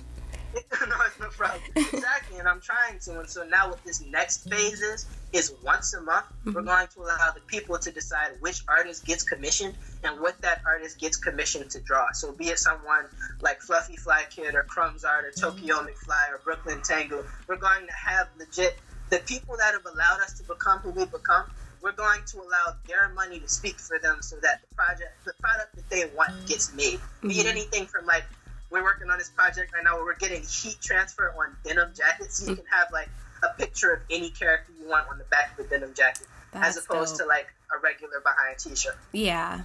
no, 0.87 0.95
it's 1.05 1.19
no 1.19 1.27
problem. 1.29 1.61
exactly, 1.75 2.37
and 2.39 2.47
I'm 2.47 2.61
trying 2.61 2.99
to. 2.99 3.19
And 3.19 3.29
so 3.29 3.43
now, 3.43 3.69
what 3.69 3.83
this 3.85 4.01
next 4.01 4.49
phase 4.49 4.81
is, 4.81 5.05
is 5.33 5.53
once 5.63 5.93
a 5.93 6.01
month, 6.01 6.25
we're 6.45 6.61
Mhm. 6.61 6.65
going 6.65 6.87
to 6.87 6.99
allow 7.01 7.31
the 7.33 7.41
people 7.41 7.77
to 7.79 7.91
decide 7.91 8.31
which 8.41 8.63
artist 8.67 9.05
gets 9.05 9.23
commissioned 9.23 9.75
and 10.03 10.19
what 10.19 10.41
that 10.41 10.61
artist 10.65 10.99
gets 10.99 11.17
commissioned 11.17 11.69
to 11.71 11.79
draw. 11.81 12.11
So, 12.13 12.31
be 12.33 12.49
it 12.49 12.59
someone 12.59 13.05
like 13.41 13.61
Fluffy 13.61 13.95
Fly 13.97 14.23
Kid 14.29 14.55
or 14.55 14.63
Crumbs 14.63 15.03
Art 15.03 15.25
or 15.25 15.31
Tokyo 15.31 15.75
McFly 15.77 16.31
or 16.33 16.39
Brooklyn 16.43 16.81
Tango, 16.83 17.23
we're 17.47 17.55
going 17.57 17.85
to 17.87 17.93
have 17.93 18.27
legit 18.37 18.77
the 19.09 19.19
people 19.19 19.55
that 19.57 19.73
have 19.73 19.85
allowed 19.85 20.21
us 20.21 20.33
to 20.39 20.43
become 20.43 20.79
who 20.79 20.91
we 20.91 21.05
become. 21.05 21.45
We're 21.81 21.91
going 21.93 22.21
to 22.27 22.37
allow 22.37 22.75
their 22.87 23.09
money 23.09 23.39
to 23.39 23.49
speak 23.49 23.79
for 23.79 23.97
them, 23.97 24.21
so 24.21 24.35
that 24.43 24.61
the 24.61 24.75
project, 24.75 25.11
the 25.25 25.33
product 25.41 25.75
that 25.75 25.89
they 25.89 26.05
want, 26.15 26.31
gets 26.45 26.71
made. 26.73 26.99
Be 27.21 27.39
it 27.39 27.45
Mhm. 27.47 27.49
anything 27.49 27.87
from 27.87 28.05
like 28.05 28.23
we're 28.71 28.83
working 28.83 29.09
on 29.09 29.17
this 29.17 29.29
project 29.29 29.73
right 29.73 29.83
now 29.83 29.95
where 29.95 30.05
we're 30.05 30.15
getting 30.15 30.41
heat 30.41 30.77
transfer 30.81 31.33
on 31.37 31.55
denim 31.63 31.91
jackets. 31.95 32.39
So 32.39 32.49
you 32.49 32.55
can 32.55 32.65
have 32.71 32.87
like 32.91 33.09
a 33.43 33.49
picture 33.57 33.91
of 33.91 34.01
any 34.09 34.29
character 34.29 34.71
you 34.79 34.89
want 34.89 35.07
on 35.09 35.17
the 35.17 35.25
back 35.25 35.57
of 35.57 35.65
a 35.65 35.69
denim 35.69 35.93
jacket, 35.93 36.27
as 36.53 36.77
opposed 36.77 37.17
dope. 37.17 37.27
to 37.27 37.27
like 37.27 37.47
a 37.75 37.79
regular 37.81 38.21
behind 38.23 38.57
t-shirt. 38.57 38.97
Yeah, 39.11 39.61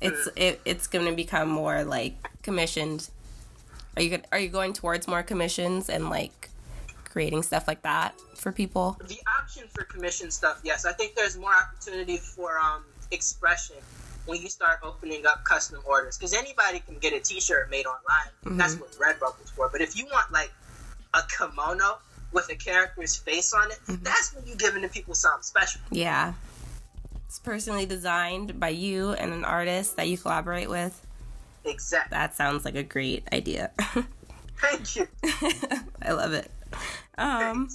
it's 0.00 0.28
it, 0.36 0.60
it's 0.64 0.88
going 0.88 1.06
to 1.06 1.14
become 1.14 1.48
more 1.48 1.84
like 1.84 2.14
commissioned. 2.42 3.08
Are 3.96 4.02
you 4.02 4.20
are 4.32 4.38
you 4.38 4.48
going 4.48 4.72
towards 4.72 5.06
more 5.06 5.22
commissions 5.22 5.88
and 5.88 6.10
like 6.10 6.50
creating 7.04 7.42
stuff 7.42 7.68
like 7.68 7.82
that 7.82 8.14
for 8.34 8.52
people? 8.52 8.96
The 9.06 9.18
option 9.40 9.64
for 9.68 9.84
commission 9.84 10.30
stuff, 10.30 10.60
yes, 10.64 10.84
I 10.84 10.92
think 10.92 11.14
there's 11.14 11.36
more 11.36 11.52
opportunity 11.54 12.16
for 12.16 12.58
um, 12.58 12.84
expression 13.10 13.76
when 14.30 14.40
you 14.40 14.48
start 14.48 14.78
opening 14.84 15.26
up 15.26 15.42
custom 15.44 15.80
orders 15.84 16.16
because 16.16 16.32
anybody 16.32 16.78
can 16.78 16.96
get 16.98 17.12
a 17.12 17.18
t-shirt 17.18 17.68
made 17.68 17.84
online. 17.84 18.56
That's 18.56 18.76
what 18.76 18.92
Redbubble's 18.92 19.50
for. 19.50 19.68
But 19.68 19.80
if 19.80 19.98
you 19.98 20.06
want 20.06 20.32
like 20.32 20.52
a 21.12 21.20
kimono 21.36 21.98
with 22.32 22.48
a 22.48 22.54
character's 22.54 23.16
face 23.16 23.52
on 23.52 23.72
it, 23.72 23.80
that's 24.04 24.32
when 24.32 24.46
you're 24.46 24.56
giving 24.56 24.82
the 24.82 24.88
people 24.88 25.14
something 25.14 25.42
special. 25.42 25.80
Yeah, 25.90 26.34
it's 27.26 27.40
personally 27.40 27.86
designed 27.86 28.60
by 28.60 28.68
you 28.68 29.10
and 29.10 29.32
an 29.32 29.44
artist 29.44 29.96
that 29.96 30.08
you 30.08 30.16
collaborate 30.16 30.70
with. 30.70 31.04
Exactly. 31.64 32.16
That 32.16 32.36
sounds 32.36 32.64
like 32.64 32.76
a 32.76 32.84
great 32.84 33.24
idea. 33.32 33.72
Thank 34.60 34.94
you. 34.94 35.08
I 36.02 36.12
love 36.12 36.32
it. 36.34 36.48
Um, 37.18 37.68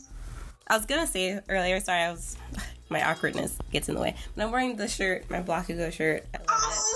I 0.68 0.78
was 0.78 0.86
gonna 0.86 1.06
say 1.06 1.42
earlier. 1.50 1.82
Sorry, 1.82 2.04
I 2.04 2.12
was. 2.12 2.38
My 2.90 3.04
awkwardness 3.10 3.58
gets 3.72 3.90
in 3.90 3.96
the 3.96 4.02
way. 4.02 4.16
But 4.36 4.46
I'm 4.46 4.52
wearing 4.52 4.76
the 4.76 4.88
shirt, 4.88 5.30
my 5.30 5.42
Blakugo 5.42 5.92
shirt. 5.92 6.26
I 6.34 6.40
Oh. 6.48 6.92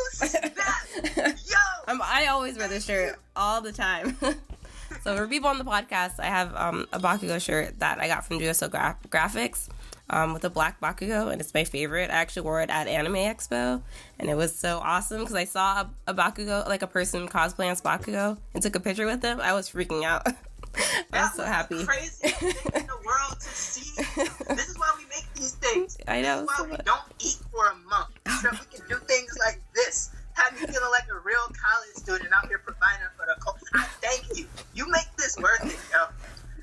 Yo! 1.15 1.55
I'm, 1.87 2.01
I 2.01 2.27
always 2.27 2.57
wear 2.57 2.67
this 2.67 2.85
shirt 2.85 3.15
all 3.35 3.61
the 3.61 3.71
time. 3.71 4.15
so 5.03 5.15
for 5.17 5.27
people 5.27 5.49
on 5.49 5.57
the 5.57 5.63
podcast, 5.63 6.19
I 6.19 6.25
have 6.25 6.55
um, 6.55 6.85
a 6.93 6.99
Bakugo 6.99 7.41
shirt 7.41 7.79
that 7.79 7.99
I 7.99 8.07
got 8.07 8.25
from 8.25 8.39
Juaso 8.39 8.69
Gra- 8.69 8.97
Graphics 9.09 9.67
um, 10.09 10.33
with 10.33 10.43
a 10.45 10.49
black 10.49 10.79
Bakugo, 10.79 11.31
and 11.31 11.41
it's 11.41 11.53
my 11.53 11.63
favorite. 11.63 12.09
I 12.11 12.15
actually 12.15 12.43
wore 12.43 12.61
it 12.61 12.69
at 12.69 12.87
Anime 12.87 13.15
Expo, 13.15 13.81
and 14.19 14.29
it 14.29 14.35
was 14.35 14.55
so 14.55 14.79
awesome 14.79 15.19
because 15.19 15.35
I 15.35 15.45
saw 15.45 15.81
a, 15.81 15.89
a 16.07 16.13
Bakugo, 16.13 16.67
like 16.67 16.81
a 16.81 16.87
person 16.87 17.27
cosplaying 17.27 17.71
as 17.71 17.81
Bakugo, 17.81 18.37
and 18.53 18.61
took 18.61 18.75
a 18.75 18.79
picture 18.79 19.05
with 19.05 19.21
them. 19.21 19.39
I 19.41 19.53
was 19.53 19.69
freaking 19.69 20.03
out. 20.03 20.27
That 21.11 21.33
so 21.33 21.43
was 21.43 21.47
happy. 21.51 21.83
thing 21.83 22.49
in 22.75 22.87
the 22.87 22.97
world 23.05 23.39
to 23.39 23.47
see. 23.49 23.91
This 24.55 24.69
is 24.69 24.77
why 24.77 24.93
we 24.97 25.03
make 25.05 25.25
these 25.35 25.53
things. 25.55 25.97
I 26.07 26.21
know, 26.21 26.41
This 26.41 26.49
is 26.51 26.57
so 26.57 26.63
why 26.63 26.69
we 26.69 26.71
much. 26.77 26.85
don't 26.85 27.01
eat 27.19 27.37
for 27.51 27.65
a 27.67 27.75
month. 27.89 28.09
Oh, 28.27 28.39
so 28.43 28.49
we 28.51 28.77
can 28.77 28.87
do 28.87 28.95
things 29.07 29.35
like 29.45 29.59
this. 29.73 30.11
Have 30.33 30.53
me 30.53 30.59
feeling 30.67 30.91
like 30.91 31.07
a 31.11 31.19
real 31.19 31.41
college 31.47 31.95
student 31.95 32.29
out 32.33 32.47
here 32.47 32.59
providing 32.59 33.07
for 33.17 33.25
the 33.27 33.41
culture. 33.41 33.65
I 33.73 33.83
thank 34.01 34.37
you. 34.37 34.45
You 34.73 34.89
make 34.89 35.07
this 35.17 35.37
worth 35.37 35.65
it, 35.65 35.77
yo. 35.91 36.05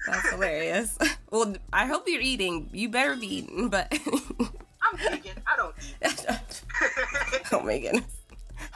That's 0.06 0.30
hilarious. 0.30 0.98
Well, 1.28 1.56
I 1.72 1.86
hope 1.86 2.04
you're 2.06 2.20
eating. 2.22 2.70
You 2.72 2.88
better 2.88 3.16
be 3.16 3.26
eating, 3.38 3.68
but 3.68 3.92
I'm 4.80 4.96
vegan. 4.96 5.42
I 5.44 5.56
don't 5.56 5.74
eat. 5.82 6.62
oh 7.52 7.60
my 7.60 7.78
goodness. 7.78 8.04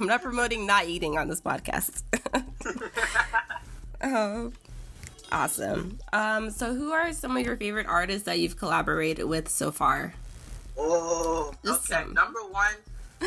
I'm 0.00 0.06
not 0.08 0.20
promoting 0.20 0.66
not 0.66 0.86
eating 0.86 1.16
on 1.16 1.28
this 1.28 1.40
podcast. 1.40 2.02
oh, 4.02 4.52
awesome. 5.32 5.98
Um, 6.12 6.50
so 6.50 6.74
who 6.74 6.92
are 6.92 7.12
some 7.12 7.36
of 7.36 7.44
your 7.44 7.56
favorite 7.56 7.86
artists 7.86 8.24
that 8.24 8.38
you've 8.38 8.56
collaborated 8.56 9.26
with 9.26 9.48
so 9.48 9.70
far? 9.70 10.14
Oh, 10.78 11.52
Just 11.64 11.90
okay. 11.90 12.02
some. 12.04 12.14
Number 12.14 12.40
one 12.40 12.74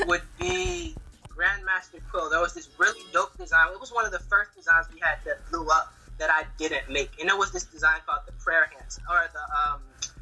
would 0.07 0.21
be 0.39 0.95
Grandmaster 1.29 1.99
Quill. 2.11 2.29
That 2.29 2.41
was 2.41 2.53
this 2.53 2.69
really 2.77 3.01
dope 3.11 3.37
design. 3.37 3.67
It 3.73 3.79
was 3.79 3.91
one 3.91 4.05
of 4.05 4.11
the 4.11 4.19
first 4.19 4.55
designs 4.55 4.87
we 4.93 4.99
had 4.99 5.17
that 5.25 5.39
blew 5.51 5.67
up 5.67 5.93
that 6.19 6.29
I 6.29 6.45
didn't 6.57 6.89
make, 6.89 7.19
and 7.19 7.29
it 7.29 7.37
was 7.37 7.51
this 7.51 7.63
design 7.63 7.99
called 8.05 8.21
the 8.27 8.31
prayer 8.33 8.69
hands 8.77 8.99
or 9.09 9.27
the 9.33 9.39
um 9.71 9.81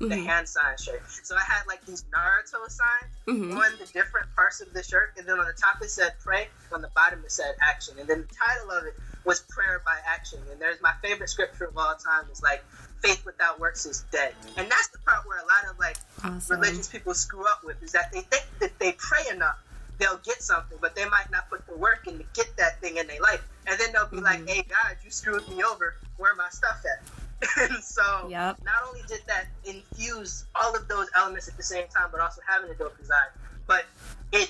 the 0.09 0.15
Mhm. 0.15 0.25
hand 0.25 0.49
sign 0.49 0.77
shirt. 0.77 1.01
So 1.23 1.35
I 1.35 1.41
had 1.41 1.67
like 1.67 1.85
these 1.85 2.03
Naruto 2.05 2.67
signs 2.69 3.11
Mhm. 3.27 3.55
on 3.55 3.71
the 3.77 3.85
different 3.93 4.33
parts 4.35 4.61
of 4.61 4.73
the 4.73 4.81
shirt, 4.83 5.13
and 5.17 5.27
then 5.27 5.37
on 5.39 5.45
the 5.45 5.53
top 5.53 5.81
it 5.81 5.91
said 5.91 6.13
pray, 6.23 6.49
on 6.71 6.81
the 6.81 6.87
bottom 6.95 7.19
it 7.25 7.31
said 7.31 7.55
action, 7.61 7.99
and 7.99 8.07
then 8.09 8.21
the 8.27 8.33
title 8.35 8.71
of 8.71 8.85
it 8.85 8.95
was 9.25 9.39
prayer 9.49 9.81
by 9.85 9.97
action. 10.07 10.39
And 10.51 10.59
there's 10.61 10.81
my 10.81 10.93
favorite 11.01 11.29
scripture 11.29 11.65
of 11.65 11.77
all 11.77 11.95
time 11.95 12.25
is 12.31 12.41
like 12.41 12.63
faith 13.01 13.25
without 13.25 13.59
works 13.59 13.85
is 13.85 14.03
dead, 14.11 14.33
and 14.57 14.69
that's 14.69 14.87
the 14.89 14.99
part 14.99 15.25
where 15.27 15.37
a 15.39 15.41
lot 15.45 15.71
of 15.71 15.79
like 15.79 15.97
Awesome. 16.23 16.59
religious 16.59 16.87
people 16.87 17.13
screw 17.15 17.43
up 17.45 17.61
with 17.63 17.81
is 17.81 17.91
that 17.93 18.11
they 18.11 18.21
think 18.21 18.45
that 18.59 18.77
they 18.79 18.91
pray 18.93 19.33
enough, 19.33 19.57
they'll 19.97 20.19
get 20.23 20.41
something, 20.43 20.77
but 20.81 20.95
they 20.95 21.05
might 21.05 21.29
not 21.31 21.49
put 21.49 21.65
the 21.67 21.75
work 21.77 22.05
in 22.07 22.17
to 22.19 22.25
get 22.35 22.55
that 22.57 22.79
thing 22.79 22.97
in 22.97 23.07
their 23.07 23.19
life. 23.21 23.41
And 23.65 23.79
then 23.79 23.91
they'll 23.93 24.07
be 24.07 24.21
like, 24.21 24.41
Mhm. 24.41 24.49
hey, 24.49 24.61
God, 24.63 24.97
you 25.03 25.09
screwed 25.11 25.47
me 25.49 25.63
over. 25.63 25.95
Where 26.17 26.35
my 26.35 26.49
stuff 26.49 26.83
at? 26.85 27.01
and 27.71 27.83
so, 27.83 28.27
Yep. 28.29 28.57
not 28.63 28.75
only 28.87 29.01
did 29.07 29.21
that 29.25 29.47
infuse 29.63 30.45
all 30.53 30.75
of 30.75 30.87
those 30.87 31.07
elements 31.15 31.47
at 31.47 31.57
the 31.57 31.63
same 31.63 31.87
time, 31.87 32.09
but 32.11 32.21
also 32.21 32.41
having 32.47 32.69
a 32.69 32.75
dope 32.75 32.97
design, 32.99 33.29
but 33.65 33.85
it 34.31 34.49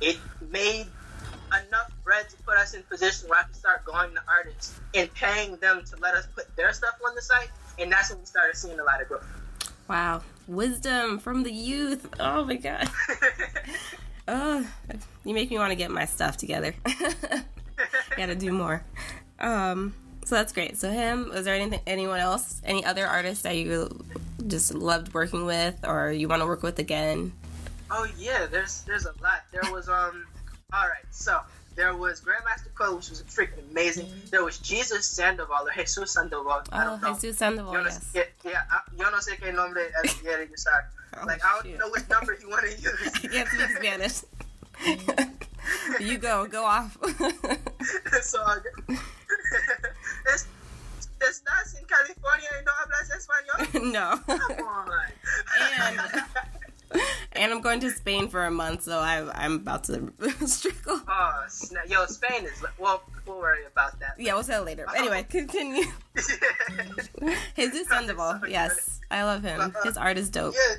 it 0.00 0.18
made 0.50 0.86
enough 1.48 1.92
bread 2.04 2.28
to 2.28 2.36
put 2.38 2.56
us 2.56 2.74
in 2.74 2.82
position 2.84 3.28
where 3.28 3.40
I 3.40 3.42
could 3.44 3.56
start 3.56 3.84
going 3.84 4.14
to 4.14 4.20
artists 4.28 4.78
and 4.94 5.12
paying 5.14 5.56
them 5.56 5.82
to 5.84 5.96
let 6.00 6.14
us 6.14 6.26
put 6.34 6.54
their 6.56 6.72
stuff 6.72 6.94
on 7.06 7.14
the 7.14 7.22
site. 7.22 7.50
And 7.78 7.90
that's 7.90 8.10
when 8.10 8.20
we 8.20 8.26
started 8.26 8.56
seeing 8.56 8.78
a 8.78 8.84
lot 8.84 9.00
of 9.02 9.08
growth. 9.08 9.26
Wow. 9.88 10.22
Wisdom 10.48 11.18
from 11.18 11.42
the 11.42 11.52
youth. 11.52 12.08
Oh 12.18 12.44
my 12.44 12.56
god. 12.56 12.88
Oh, 14.28 14.66
you 15.24 15.34
make 15.34 15.50
me 15.50 15.58
want 15.58 15.70
to 15.70 15.76
get 15.76 15.90
my 15.90 16.04
stuff 16.04 16.36
together. 16.36 16.74
Gotta 18.16 18.34
do 18.34 18.52
more. 18.52 18.82
Um, 19.38 19.94
so 20.24 20.34
that's 20.34 20.52
great. 20.52 20.76
So 20.76 20.90
him, 20.90 21.30
was 21.30 21.44
there 21.44 21.54
anything, 21.54 21.80
anyone 21.86 22.18
else, 22.18 22.60
any 22.64 22.84
other 22.84 23.06
artists 23.06 23.44
that 23.44 23.56
you 23.56 24.04
just 24.48 24.74
loved 24.74 25.14
working 25.14 25.44
with, 25.44 25.78
or 25.86 26.10
you 26.10 26.26
want 26.26 26.42
to 26.42 26.46
work 26.46 26.64
with 26.64 26.80
again? 26.80 27.32
Oh 27.88 28.08
yeah, 28.18 28.46
there's 28.46 28.82
there's 28.82 29.06
a 29.06 29.14
lot. 29.22 29.44
There 29.52 29.70
was 29.72 29.88
um, 29.88 30.26
all 30.72 30.86
right. 30.88 31.04
So 31.10 31.38
there 31.76 31.94
was 31.96 32.20
Grandmaster 32.20 32.74
Quill, 32.74 32.96
which 32.96 33.10
was 33.10 33.22
freaking 33.22 33.70
amazing. 33.70 34.06
Mm-hmm. 34.06 34.30
There 34.30 34.44
was 34.44 34.58
Jesus 34.58 35.06
Sandoval 35.06 35.66
or 35.68 35.72
Jesus 35.76 36.12
Sandoval. 36.12 36.62
I 36.72 36.82
Oh, 36.82 36.90
don't 36.90 37.02
know. 37.02 37.14
Jesus 37.14 37.38
Sandoval, 37.38 37.72
Yo 37.74 37.80
no, 37.82 37.86
yes. 37.86 38.10
yeah, 38.14 38.22
yeah, 38.44 38.62
I- 38.70 38.80
yo 38.96 39.10
no 39.10 39.18
sé 39.18 39.38
qué 39.38 39.52
nombre 39.54 39.82
quiere 40.22 40.48
usar. 40.52 40.86
Oh, 41.18 41.24
Like 41.24 41.42
I 41.42 41.54
don't 41.54 41.64
shoot. 41.70 41.78
know 41.78 41.88
which 41.90 42.06
number 42.10 42.36
you 42.38 42.50
want 42.50 42.64
to 42.66 42.76
use. 42.76 43.00
I 43.06 43.26
can't 43.28 43.48
speak 43.48 43.70
Spanish. 43.78 44.22
you 46.00 46.18
go, 46.18 46.46
go 46.46 46.62
off. 46.66 46.98
so, 48.22 48.44
es- 50.34 50.46
¿estás 51.20 51.74
en 51.78 51.86
California 51.86 52.50
y 52.60 52.64
no 52.66 52.72
hablas 52.76 53.08
español? 53.16 53.92
no. 53.92 54.20
Come 54.26 54.60
on. 54.66 54.92
And- 55.80 56.65
and 57.32 57.52
I'm 57.52 57.60
going 57.60 57.80
to 57.80 57.90
Spain 57.90 58.28
for 58.28 58.44
a 58.44 58.50
month, 58.50 58.82
so 58.82 58.98
I, 58.98 59.28
I'm 59.34 59.56
about 59.56 59.84
to 59.84 60.12
struggle. 60.46 61.00
Oh, 61.08 61.44
snap. 61.48 61.88
yo, 61.88 62.06
Spain 62.06 62.44
is. 62.44 62.64
Well, 62.78 63.02
we'll 63.26 63.38
worry 63.38 63.64
about 63.66 63.98
that. 64.00 64.14
Yeah, 64.18 64.34
we'll 64.34 64.42
say 64.42 64.58
later. 64.58 64.84
But 64.86 64.98
anyway, 64.98 65.22
continue. 65.28 65.84
Jesus 67.56 67.88
Sandoval, 67.88 68.40
yes, 68.48 69.00
I 69.10 69.24
love 69.24 69.42
him. 69.42 69.60
Uh-huh. 69.60 69.82
His 69.84 69.96
art 69.96 70.18
is 70.18 70.30
dope. 70.30 70.54
Yeah, 70.54 70.76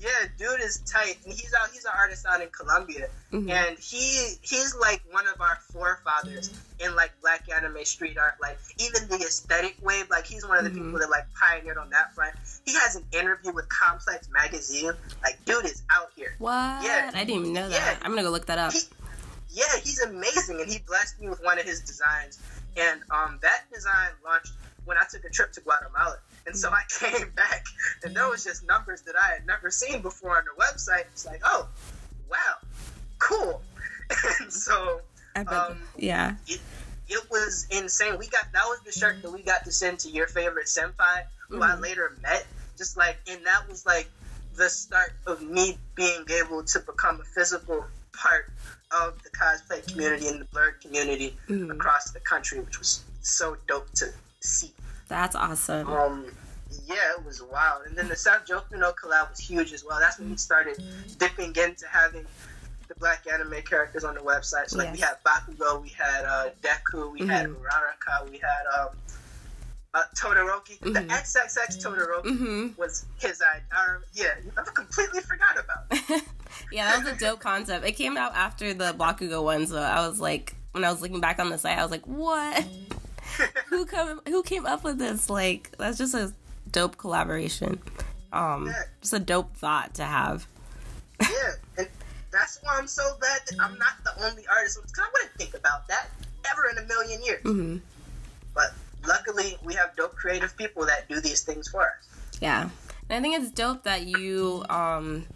yeah, 0.00 0.08
dude 0.38 0.60
is 0.60 0.78
tight, 0.90 1.18
and 1.24 1.32
he's 1.32 1.52
out. 1.60 1.70
He's 1.72 1.84
an 1.84 1.92
artist 1.96 2.24
out 2.26 2.40
in 2.40 2.48
Colombia, 2.48 3.08
Mhm. 3.32 3.50
and 3.50 3.78
he 3.78 4.36
he's 4.42 4.74
like 4.76 5.02
one 5.10 5.26
of 5.28 5.40
our 5.40 5.58
forefathers 5.72 6.50
in 6.78 6.94
like 6.96 7.12
black 7.20 7.44
anime 7.54 7.84
street 7.84 8.16
art. 8.18 8.34
Like 8.40 8.58
even 8.78 9.08
the 9.08 9.16
aesthetic 9.16 9.76
wave, 9.82 10.08
like 10.10 10.26
he's 10.26 10.46
one 10.46 10.58
of 10.58 10.64
the 10.64 10.70
Mhm. 10.70 10.84
people 10.84 10.98
that 11.00 11.10
like 11.10 11.26
pioneered 11.34 11.78
on 11.78 11.90
that 11.90 12.14
front. 12.14 12.34
He 12.64 12.74
has 12.74 12.96
an 12.96 13.04
interview 13.12 13.52
with 13.52 13.68
Complex 13.68 14.28
Magazine. 14.30 14.92
Like, 15.22 15.44
dude 15.44 15.64
is 15.66 15.82
out 15.90 16.10
here. 16.16 16.34
What? 16.38 16.82
Yeah. 16.82 17.10
I 17.14 17.24
didn't 17.24 17.40
even 17.42 17.52
know 17.52 17.68
that. 17.68 17.74
Yeah. 17.98 17.98
I'm 18.02 18.10
gonna 18.10 18.22
go 18.22 18.30
look 18.30 18.46
that 18.46 18.58
up. 18.58 18.72
He, 18.72 18.80
yeah, 19.50 19.76
he's 19.82 20.00
amazing, 20.00 20.60
and 20.60 20.70
he 20.70 20.78
blessed 20.78 21.20
me 21.20 21.28
with 21.28 21.42
one 21.42 21.58
of 21.58 21.64
his 21.64 21.80
designs. 21.80 22.38
And 22.76 23.02
um, 23.10 23.38
that 23.42 23.64
design 23.72 24.10
launched 24.24 24.52
when 24.84 24.96
I 24.96 25.04
took 25.10 25.24
a 25.24 25.30
trip 25.30 25.52
to 25.52 25.60
Guatemala. 25.60 26.16
And 26.46 26.56
so 26.56 26.70
I 26.70 26.82
came 27.00 27.30
back, 27.30 27.64
and 28.02 28.14
there 28.16 28.28
was 28.28 28.44
just 28.44 28.66
numbers 28.66 29.02
that 29.02 29.14
I 29.16 29.34
had 29.34 29.46
never 29.46 29.70
seen 29.70 30.02
before 30.02 30.36
on 30.36 30.44
the 30.44 30.62
website. 30.62 31.04
It's 31.12 31.26
like, 31.26 31.42
oh, 31.44 31.68
wow, 32.30 32.36
cool. 33.18 33.62
And 34.40 34.52
so, 34.52 35.00
um, 35.36 35.78
yeah. 35.96 36.34
it 36.48 37.30
was 37.30 37.66
insane. 37.70 38.18
We 38.18 38.26
got 38.26 38.46
that 38.52 38.64
was 38.64 38.80
the 38.84 38.90
shirt 38.90 39.22
that 39.22 39.30
we 39.30 39.42
got 39.42 39.64
to 39.66 39.72
send 39.72 40.00
to 40.00 40.08
your 40.10 40.26
favorite 40.26 40.66
senpai, 40.66 41.22
who 41.48 41.62
I 41.62 41.70
Mhm. 41.76 41.80
later 41.80 42.12
met. 42.20 42.44
Just 42.76 42.96
like, 42.96 43.18
and 43.28 43.46
that 43.46 43.68
was 43.68 43.86
like 43.86 44.08
the 44.56 44.68
start 44.68 45.12
of 45.26 45.42
me 45.42 45.78
being 45.94 46.24
able 46.28 46.64
to 46.64 46.80
become 46.80 47.20
a 47.20 47.24
physical 47.24 47.84
part 48.12 48.50
of 48.90 49.22
the 49.22 49.30
cosplay 49.30 49.86
community 49.92 50.26
and 50.26 50.40
the 50.40 50.44
blerd 50.46 50.80
community 50.80 51.36
Mhm. 51.48 51.70
across 51.70 52.10
the 52.10 52.20
country, 52.20 52.58
which 52.58 52.78
was 52.80 53.04
so 53.22 53.56
dope 53.68 53.92
to 53.94 54.12
see. 54.40 54.72
That's 55.08 55.34
awesome. 55.36 55.88
Um, 55.88 56.24
yeah, 56.86 57.12
it 57.18 57.24
was 57.24 57.42
wild. 57.42 57.86
And 57.86 57.96
then 57.96 58.08
the 58.08 58.16
South 58.16 58.46
Jokuno 58.46 58.94
collab 58.94 59.30
was 59.30 59.38
huge 59.38 59.72
as 59.72 59.84
well. 59.84 59.98
That's 60.00 60.18
when 60.18 60.30
we 60.30 60.36
started 60.36 60.78
dipping 61.18 61.54
into 61.56 61.86
having 61.90 62.24
the 62.88 62.94
black 62.96 63.24
anime 63.32 63.62
characters 63.62 64.04
on 64.04 64.14
the 64.14 64.20
website. 64.20 64.68
So 64.68 64.78
like 64.78 64.92
we 64.92 64.98
had 65.00 65.16
Bakugo, 65.24 65.80
we 65.82 65.88
had 65.90 66.24
uh, 66.24 66.50
Deku, 66.62 67.12
we 67.12 67.26
had 67.26 67.46
Mhm. 67.46 67.56
Uraraka, 67.56 68.30
we 68.30 68.38
had 68.38 68.80
um, 68.80 68.88
uh, 69.94 70.02
Todoroki. 70.16 70.78
The 70.80 71.00
Mhm. 71.00 71.08
XXX 71.08 71.76
Todoroki 71.84 72.36
hmm 72.38 72.68
was 72.76 73.04
his 73.18 73.42
idea. 73.42 73.98
Yeah, 74.12 74.34
I 74.56 74.62
completely 74.62 75.20
forgot 75.20 75.58
about. 75.58 76.22
yeah, 76.70 76.90
that 76.92 77.04
was 77.04 77.12
a 77.12 77.16
dope 77.16 77.40
concept. 77.40 77.84
It 77.84 77.92
came 77.92 78.16
out 78.16 78.34
after 78.34 78.72
the 78.74 78.94
Bakugo 78.96 79.42
one, 79.42 79.66
so 79.66 79.78
I 79.78 80.06
was 80.06 80.20
like, 80.20 80.54
when 80.72 80.84
I 80.84 80.90
was 80.90 81.00
looking 81.02 81.20
back 81.20 81.40
on 81.40 81.50
the 81.50 81.58
site, 81.58 81.78
I 81.78 81.82
was 81.82 81.90
like, 81.90 82.06
what? 82.06 82.64
Who 83.68 83.86
come? 83.86 84.20
Who 84.26 84.42
came 84.42 84.66
up 84.66 84.84
with 84.84 84.98
this? 84.98 85.28
Like, 85.30 85.70
that's 85.78 85.98
just 85.98 86.14
a 86.14 86.32
dope 86.70 86.96
collaboration. 86.98 87.80
Um, 88.32 88.66
Yeah. 88.66 88.82
just 89.00 89.12
a 89.14 89.18
dope 89.18 89.56
thought 89.56 89.94
to 89.94 90.04
have. 90.04 90.46
yeah, 91.20 91.28
and 91.78 91.88
that's 92.30 92.58
why 92.62 92.76
I'm 92.78 92.86
so 92.86 93.02
glad 93.20 93.40
that 93.48 93.56
I'm 93.60 93.76
not 93.78 93.92
the 94.04 94.24
only 94.26 94.46
artist. 94.46 94.78
Because 94.82 94.98
I 94.98 95.08
wouldn't 95.12 95.32
think 95.36 95.54
about 95.54 95.86
that 95.88 96.08
ever 96.50 96.68
in 96.70 96.78
a 96.78 96.86
million 96.86 97.22
years. 97.22 97.42
hmm 97.42 97.76
But 98.54 98.72
luckily, 99.06 99.58
we 99.64 99.74
have 99.74 99.94
dope 99.96 100.14
creative 100.14 100.56
people 100.56 100.86
that 100.86 101.08
do 101.08 101.20
these 101.20 101.42
things 101.42 101.68
for 101.68 101.82
us. 101.82 102.38
Yeah. 102.40 102.70
And 103.08 103.18
I 103.18 103.20
think 103.20 103.42
it's 103.42 103.50
dope 103.52 103.82
that 103.84 104.06
you 104.06 104.64
um 104.70 105.26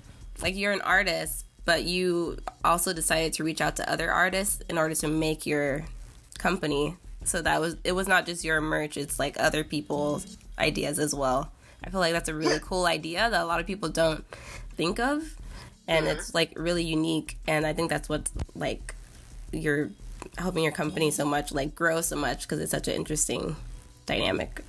like 0.40 0.56
you're 0.56 0.72
an 0.72 0.80
artist, 0.82 1.44
but 1.64 1.84
you 1.84 2.38
also 2.64 2.92
decided 2.92 3.32
to 3.34 3.44
reach 3.44 3.60
out 3.60 3.76
to 3.76 3.90
other 3.90 4.10
artists 4.12 4.62
in 4.68 4.78
order 4.78 4.94
to 4.94 5.08
make 5.08 5.46
your 5.46 5.84
company. 6.38 6.96
So 7.28 7.42
that 7.42 7.60
was 7.60 7.76
it 7.84 7.92
was 7.92 8.08
not 8.08 8.26
just 8.26 8.44
your 8.44 8.60
merch, 8.60 8.96
it's 8.96 9.18
like 9.18 9.36
other 9.38 9.64
people's 9.64 10.36
ideas 10.58 10.98
as 10.98 11.14
well. 11.14 11.50
I 11.82 11.90
feel 11.90 12.00
like 12.00 12.12
that's 12.12 12.28
a 12.28 12.34
really 12.34 12.58
cool 12.62 12.86
idea 12.86 13.28
that 13.30 13.40
a 13.40 13.44
lot 13.44 13.60
of 13.60 13.66
people 13.66 13.88
don't 13.88 14.24
think 14.76 14.98
of 14.98 15.36
and 15.86 16.06
it's 16.06 16.28
mm-hmm. 16.28 16.36
like 16.36 16.52
really 16.56 16.82
unique 16.82 17.36
and 17.46 17.66
I 17.66 17.72
think 17.72 17.90
that's 17.90 18.08
what's 18.08 18.32
like 18.54 18.94
you're 19.52 19.90
helping 20.38 20.64
your 20.64 20.72
company 20.72 21.10
so 21.10 21.24
much 21.24 21.52
like 21.52 21.74
grow 21.74 22.00
so 22.00 22.16
much 22.16 22.42
because 22.42 22.60
it's 22.60 22.70
such 22.70 22.88
an 22.88 22.94
interesting 22.94 23.56
dynamic. 24.06 24.62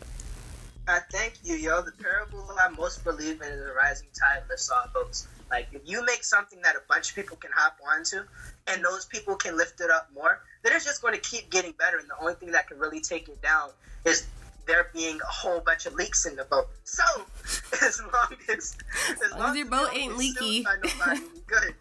I 0.88 1.00
thank 1.12 1.33
you, 1.43 1.55
yo. 1.55 1.81
The 1.81 1.91
parable 1.93 2.45
I 2.59 2.69
most 2.69 3.03
believe 3.03 3.41
in 3.41 3.47
is 3.47 3.65
the 3.65 3.74
rising 3.74 4.07
tide 4.13 4.43
lifts 4.50 4.69
all 4.69 4.83
boats. 4.93 5.27
Like, 5.50 5.67
if 5.71 5.81
you 5.85 6.05
make 6.05 6.24
something 6.24 6.62
that 6.62 6.75
a 6.75 6.81
bunch 6.88 7.09
of 7.09 7.15
people 7.15 7.38
can 7.38 7.51
hop 7.55 7.77
onto, 7.88 8.21
and 8.67 8.84
those 8.84 9.05
people 9.05 9.36
can 9.36 9.57
lift 9.57 9.81
it 9.81 9.89
up 9.89 10.10
more, 10.13 10.41
then 10.63 10.74
it's 10.74 10.86
just 10.86 11.01
going 11.01 11.13
to 11.13 11.19
keep 11.19 11.50
getting 11.50 11.74
better. 11.74 11.98
And 11.98 12.10
the 12.10 12.19
only 12.19 12.34
thing 12.34 12.51
that 12.51 12.67
can 12.67 12.79
really 12.79 13.00
take 13.00 13.27
it 13.29 13.41
down 13.41 13.69
is 14.05 14.25
there 14.65 14.88
being 14.93 15.19
a 15.22 15.31
whole 15.31 15.60
bunch 15.60 15.86
of 15.86 15.93
leaks 15.93 16.25
in 16.25 16.36
the 16.36 16.45
boat. 16.45 16.67
So, 16.84 17.03
as 17.86 18.01
long 18.01 18.38
as 18.50 18.75
as, 19.10 19.31
long 19.31 19.51
as 19.51 19.57
your 19.57 19.67
boat 19.67 19.89
ain't 19.93 20.17
leaky. 20.17 20.62
nobody, 20.63 21.22
good. 21.48 21.75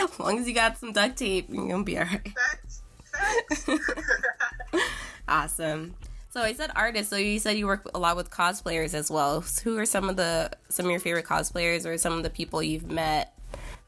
As 0.00 0.20
long 0.20 0.38
as 0.38 0.46
you 0.46 0.54
got 0.54 0.78
some 0.78 0.92
duct 0.92 1.16
tape, 1.16 1.48
you're 1.50 1.68
gonna 1.68 1.82
be 1.82 1.98
alright. 1.98 2.28
Facts. 2.28 2.82
Facts. 3.12 3.68
Awesome. 5.28 5.94
So 6.30 6.42
I 6.42 6.52
said 6.52 6.70
artists. 6.76 7.10
So 7.10 7.16
you 7.16 7.38
said 7.38 7.56
you 7.56 7.66
work 7.66 7.88
a 7.94 7.98
lot 7.98 8.16
with 8.16 8.30
cosplayers 8.30 8.94
as 8.94 9.10
well. 9.10 9.42
So 9.42 9.70
who 9.70 9.78
are 9.78 9.86
some 9.86 10.08
of 10.08 10.16
the 10.16 10.50
some 10.68 10.86
of 10.86 10.90
your 10.90 11.00
favorite 11.00 11.24
cosplayers, 11.24 11.86
or 11.86 11.98
some 11.98 12.12
of 12.12 12.22
the 12.22 12.30
people 12.30 12.62
you've 12.62 12.90
met 12.90 13.35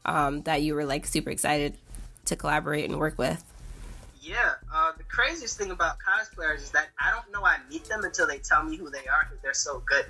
um, 0.09 0.41
that 0.43 0.61
you 0.61 0.75
were 0.75 0.85
like 0.85 1.05
super 1.05 1.29
excited 1.29 1.77
to 2.25 2.35
collaborate 2.35 2.85
and 2.85 2.99
work 2.99 3.17
with? 3.17 3.43
Yeah, 4.21 4.53
uh, 4.73 4.91
the 4.97 5.03
craziest 5.03 5.57
thing 5.57 5.71
about 5.71 5.95
cosplayers 5.99 6.57
is 6.57 6.71
that 6.71 6.87
I 6.99 7.11
don't 7.11 7.31
know 7.31 7.45
I 7.45 7.57
meet 7.69 7.85
them 7.85 8.03
until 8.03 8.27
they 8.27 8.39
tell 8.39 8.63
me 8.63 8.75
who 8.75 8.89
they 8.89 9.07
are 9.07 9.27
because 9.29 9.41
they're 9.41 9.53
so 9.53 9.81
good. 9.85 10.05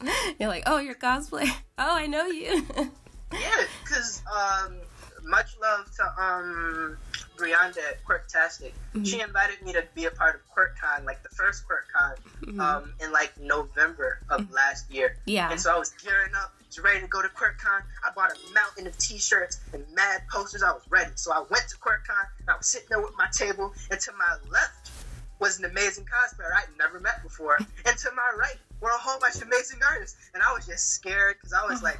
You're 0.40 0.48
like, 0.48 0.64
oh, 0.66 0.78
you're 0.78 0.96
cosplay. 0.96 1.48
Oh, 1.78 1.96
I 1.96 2.06
know 2.06 2.26
you. 2.26 2.66
yeah, 3.32 3.64
because 3.84 4.20
um, 4.26 4.76
much 5.24 5.56
love 5.60 5.90
to 5.96 6.22
um, 6.22 6.96
Brianda 7.36 7.78
at 7.78 8.04
Quirktastic. 8.04 8.72
She 9.04 9.20
invited 9.20 9.62
me 9.62 9.72
to 9.72 9.84
be 9.94 10.04
a 10.06 10.10
part 10.10 10.34
of 10.34 10.40
QuirkCon, 10.54 11.04
like 11.04 11.22
the 11.22 11.28
first 11.30 11.64
QuirkCon, 11.66 12.58
um, 12.60 12.92
in 13.00 13.12
like 13.12 13.38
November 13.40 14.18
of 14.30 14.50
last 14.52 14.92
year. 14.92 15.16
yeah. 15.26 15.50
And 15.50 15.60
so 15.60 15.74
I 15.74 15.78
was 15.78 15.90
gearing 16.02 16.32
up, 16.34 16.52
was 16.66 16.78
ready 16.78 17.00
to 17.00 17.06
go 17.06 17.22
to 17.22 17.28
QuirkCon. 17.28 17.82
I 18.04 18.12
bought 18.14 18.32
a 18.32 18.54
mountain 18.54 18.86
of 18.86 18.96
T-shirts 18.98 19.60
and 19.72 19.84
mad 19.94 20.22
posters. 20.32 20.62
I 20.62 20.72
was 20.72 20.82
ready. 20.90 21.10
So 21.14 21.32
I 21.32 21.38
went 21.50 21.68
to 21.68 21.76
QuirkCon. 21.76 22.26
And 22.40 22.50
I 22.50 22.56
was 22.56 22.66
sitting 22.66 22.88
there 22.90 23.00
with 23.00 23.16
my 23.16 23.28
table, 23.32 23.72
and 23.90 24.00
to 24.00 24.12
my 24.12 24.36
left 24.50 24.90
was 25.38 25.58
an 25.58 25.64
amazing 25.64 26.04
cosplayer 26.04 26.50
I'd 26.56 26.68
never 26.78 27.00
met 27.00 27.22
before, 27.22 27.58
and 27.58 27.98
to 27.98 28.08
my 28.14 28.38
right 28.38 28.56
were 28.80 28.90
a 28.90 28.98
whole 28.98 29.18
bunch 29.20 29.36
of 29.36 29.42
amazing 29.42 29.80
artists. 29.90 30.16
And 30.34 30.42
I 30.42 30.52
was 30.52 30.66
just 30.66 30.92
scared 30.92 31.36
because 31.38 31.52
I 31.52 31.66
was 31.66 31.82
like, 31.82 31.98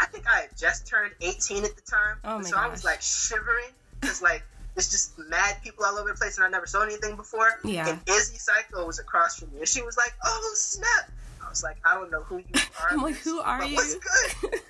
I 0.00 0.06
think 0.06 0.24
I 0.26 0.40
had 0.40 0.56
just 0.58 0.86
turned 0.88 1.12
18 1.20 1.64
at 1.64 1.76
the 1.76 1.82
time, 1.82 2.16
Oh 2.24 2.42
so 2.42 2.56
I 2.56 2.66
was 2.68 2.84
like 2.84 3.00
shivering 3.00 3.70
because 4.00 4.20
like. 4.22 4.42
it's 4.76 4.90
just 4.90 5.18
mad 5.28 5.56
people 5.62 5.84
all 5.84 5.98
over 5.98 6.08
the 6.08 6.14
place, 6.14 6.38
and 6.38 6.46
I 6.46 6.48
never 6.48 6.66
saw 6.66 6.82
anything 6.82 7.16
before. 7.16 7.58
Yeah. 7.64 7.88
And 7.88 8.00
Izzy 8.08 8.38
Psycho 8.38 8.86
was 8.86 8.98
across 8.98 9.38
from 9.38 9.52
me, 9.52 9.58
and 9.58 9.68
she 9.68 9.82
was 9.82 9.96
like, 9.96 10.14
"Oh 10.24 10.52
snap!" 10.54 11.10
I 11.44 11.48
was 11.50 11.62
like, 11.62 11.76
"I 11.84 11.94
don't 11.94 12.10
know 12.10 12.22
who 12.22 12.38
you 12.38 12.44
are." 12.80 12.88
I'm 12.90 13.02
like, 13.02 13.16
"Who 13.16 13.40
are 13.40 13.62
you?" 13.64 13.76
What's 13.76 13.96
good? 14.40 14.60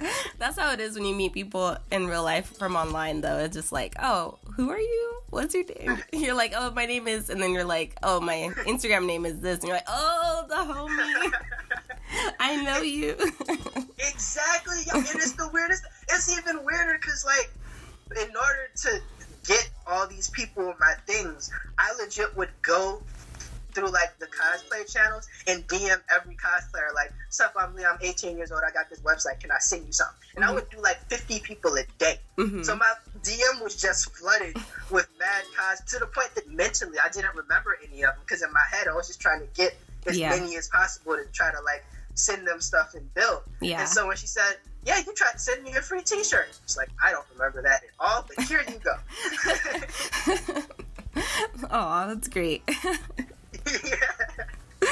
That's 0.38 0.58
how 0.58 0.72
it 0.72 0.80
is 0.80 0.94
when 0.96 1.04
you 1.06 1.14
meet 1.14 1.32
people 1.32 1.76
in 1.90 2.06
real 2.06 2.22
life 2.22 2.56
from 2.58 2.76
online, 2.76 3.20
though. 3.22 3.38
It's 3.38 3.56
just 3.56 3.72
like, 3.72 3.94
oh, 4.02 4.38
who 4.54 4.70
are 4.70 4.78
you? 4.78 5.20
What's 5.30 5.54
your 5.54 5.64
name? 5.64 5.98
You're 6.12 6.34
like, 6.34 6.52
oh, 6.54 6.70
my 6.72 6.84
name 6.86 7.08
is, 7.08 7.30
and 7.30 7.42
then 7.42 7.52
you're 7.52 7.64
like, 7.64 7.96
oh, 8.02 8.20
my 8.20 8.50
Instagram 8.66 9.06
name 9.06 9.24
is 9.24 9.40
this, 9.40 9.60
and 9.60 9.68
you're 9.68 9.76
like, 9.76 9.88
oh, 9.88 10.44
the 10.48 10.54
homie, 10.56 11.32
I 12.40 12.62
know 12.62 12.78
you. 12.82 13.12
exactly. 13.98 14.76
Yo, 14.86 14.98
and 14.98 15.06
it's 15.16 15.32
the 15.32 15.48
weirdest. 15.52 15.84
It's 16.10 16.28
even 16.38 16.64
weirder 16.64 16.98
because, 17.00 17.24
like, 17.24 17.50
in 18.20 18.28
order 18.36 18.68
to 18.82 19.00
get 19.46 19.68
all 19.86 20.06
these 20.06 20.30
people 20.30 20.74
my 20.80 20.94
things, 21.06 21.50
I 21.78 21.92
legit 22.00 22.36
would 22.36 22.50
go 22.62 23.00
through 23.72 23.90
like 23.90 24.16
the 24.20 24.26
cosplay 24.26 24.90
channels 24.90 25.26
and 25.48 25.66
DM 25.66 26.00
every 26.14 26.36
cosplayer 26.36 26.94
like, 26.94 27.12
"Sup, 27.30 27.52
I'm 27.58 27.74
Lee. 27.74 27.84
I'm 27.84 27.98
18 28.00 28.36
years 28.36 28.52
old. 28.52 28.62
I 28.64 28.70
got 28.72 28.88
this 28.88 29.00
website. 29.00 29.40
Can 29.40 29.50
I 29.50 29.58
send 29.58 29.84
you 29.86 29.92
something?" 29.92 30.14
And 30.36 30.44
I 30.44 30.52
would 30.52 30.70
do 30.70 30.80
like 30.80 30.98
50 31.08 31.40
people 31.40 31.74
a 31.76 31.82
day. 31.98 32.20
Mhm. 32.38 32.64
So 32.64 32.76
my 32.76 32.92
DM 33.22 33.62
was 33.62 33.74
just 33.74 34.14
flooded 34.16 34.56
with 34.90 35.08
mad 35.18 35.44
cos 35.56 35.80
to 35.90 35.98
the 35.98 36.06
point 36.06 36.32
that 36.36 36.46
mentally 36.48 36.98
I 37.02 37.08
didn't 37.08 37.34
remember 37.34 37.76
any 37.82 38.02
of 38.04 38.14
them 38.14 38.20
because 38.24 38.42
in 38.42 38.52
my 38.52 38.62
head 38.70 38.86
I 38.86 38.94
was 38.94 39.08
just 39.08 39.20
trying 39.20 39.40
to 39.40 39.46
get 39.54 39.76
as 40.06 40.18
Yeah. 40.18 40.30
many 40.30 40.56
as 40.56 40.68
possible 40.68 41.16
to 41.16 41.24
try 41.32 41.50
to 41.50 41.60
like 41.62 41.84
send 42.14 42.46
them 42.46 42.60
stuff 42.60 42.94
and 42.94 43.12
build. 43.14 43.42
Yeah. 43.60 43.80
And 43.80 43.88
so 43.88 44.06
when 44.06 44.16
she 44.16 44.26
said, 44.26 44.56
"Yeah, 44.84 44.98
you 44.98 45.12
tried 45.14 45.32
to 45.32 45.38
send 45.38 45.62
me 45.62 45.74
a 45.76 45.82
free 45.82 46.02
T-shirt," 46.02 46.48
it's 46.62 46.76
like 46.76 46.90
I 47.04 47.10
don't 47.10 47.26
remember 47.32 47.62
that 47.62 47.82
at 47.82 47.90
all, 47.98 48.26
but 48.28 48.44
here 48.46 48.64
you 48.68 48.78
go. 48.78 50.62
Oh, 51.70 52.08
that's 52.08 52.28
great. 52.28 52.62
yeah. 52.68 52.80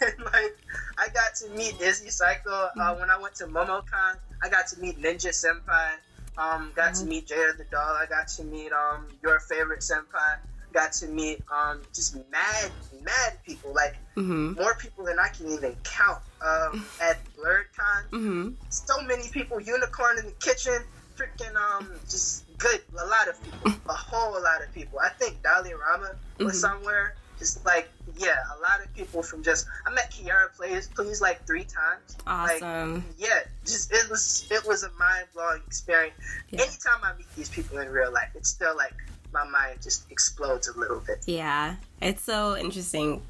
and 0.00 0.24
like 0.24 0.56
I 0.98 1.08
got 1.12 1.34
to 1.36 1.48
meet 1.56 1.80
Izzy 1.80 2.10
Psycho 2.10 2.68
uh, 2.78 2.94
when 2.96 3.10
I 3.10 3.18
went 3.20 3.34
to 3.36 3.46
MomoCon. 3.46 4.16
I 4.42 4.48
got 4.48 4.66
to 4.68 4.80
meet 4.80 5.00
Ninja 5.00 5.30
Senpai. 5.30 5.92
Um, 6.36 6.72
got 6.74 6.94
to 6.96 7.06
meet 7.06 7.26
Jada 7.26 7.56
the 7.56 7.64
doll. 7.64 7.94
I 7.94 8.06
got 8.06 8.28
to 8.28 8.44
meet 8.44 8.72
um 8.72 9.06
your 9.22 9.40
favorite 9.40 9.80
senpai. 9.80 10.36
Got 10.72 10.92
to 10.94 11.08
meet 11.08 11.42
um 11.52 11.82
just 11.94 12.16
mad 12.30 12.70
mad 13.02 13.38
people 13.46 13.72
like 13.74 13.96
hmm 14.14 14.52
more 14.54 14.74
people 14.76 15.04
than 15.04 15.18
I 15.18 15.28
can 15.28 15.48
even 15.50 15.76
count. 15.84 16.20
Um, 16.40 16.84
at 17.00 17.18
BlerdCon, 17.36 18.02
hmm 18.10 18.48
so 18.68 19.00
many 19.02 19.28
people. 19.28 19.60
Unicorn 19.60 20.18
in 20.18 20.26
the 20.26 20.32
kitchen, 20.32 20.82
freaking 21.16 21.54
um, 21.56 21.88
just 22.10 22.44
good. 22.58 22.80
A 23.00 23.06
lot 23.06 23.28
of 23.28 23.42
people, 23.44 23.72
a 23.88 23.92
whole 23.92 24.32
lot 24.42 24.62
of 24.62 24.72
people. 24.74 24.98
I 25.02 25.10
think 25.10 25.40
Dali 25.42 25.72
Rama 25.78 26.10
was 26.38 26.54
Mhm. 26.54 26.60
somewhere. 26.60 27.14
Just 27.38 27.64
like 27.64 27.88
yeah, 28.18 28.36
a 28.56 28.58
lot 28.60 28.84
of 28.84 28.94
people 28.94 29.22
from 29.22 29.42
just. 29.42 29.66
I 29.86 29.90
met 29.92 30.12
Kiara 30.12 30.54
plays 30.56 30.88
please 30.94 31.20
like 31.20 31.44
three 31.46 31.64
times. 31.64 32.16
Like, 32.26 32.62
Awesome. 32.62 33.04
yeah, 33.18 33.40
just 33.64 33.92
it 33.92 34.08
was 34.10 34.46
it 34.50 34.64
was 34.66 34.82
a 34.84 34.90
mind 34.98 35.26
blowing 35.34 35.62
experience. 35.66 36.14
Yeah. 36.50 36.62
Anytime 36.62 37.00
I 37.02 37.16
meet 37.16 37.26
these 37.36 37.48
people 37.48 37.78
in 37.78 37.88
real 37.88 38.12
life, 38.12 38.28
it's 38.34 38.48
still 38.50 38.76
like 38.76 38.94
my 39.32 39.48
mind 39.48 39.80
just 39.82 40.08
explodes 40.10 40.68
a 40.68 40.78
little 40.78 41.00
bit. 41.00 41.24
Yeah, 41.26 41.76
it's 42.00 42.22
so 42.22 42.56
interesting 42.56 43.22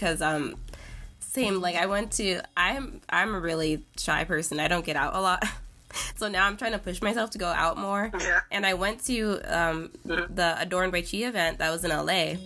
because 0.00 0.22
um, 0.22 0.56
same 1.18 1.60
like 1.60 1.76
I 1.76 1.86
went 1.86 2.12
to 2.12 2.40
I'm 2.56 3.02
I'm 3.08 3.34
a 3.34 3.40
really 3.40 3.84
shy 3.98 4.24
person. 4.24 4.58
I 4.58 4.68
don't 4.68 4.84
get 4.84 4.96
out 4.96 5.14
a 5.14 5.20
lot. 5.20 5.44
so 6.16 6.28
now 6.28 6.46
I'm 6.46 6.56
trying 6.56 6.72
to 6.72 6.78
push 6.78 7.02
myself 7.02 7.30
to 7.30 7.38
go 7.38 7.46
out 7.46 7.76
more. 7.76 8.10
Yeah. 8.18 8.40
And 8.50 8.64
I 8.64 8.74
went 8.74 9.04
to 9.06 9.40
um, 9.44 9.90
the 10.04 10.56
Adorned 10.58 10.92
by 10.92 11.02
Chi 11.02 11.18
event 11.18 11.58
that 11.58 11.70
was 11.70 11.84
in 11.84 11.90
LA, 11.90 12.36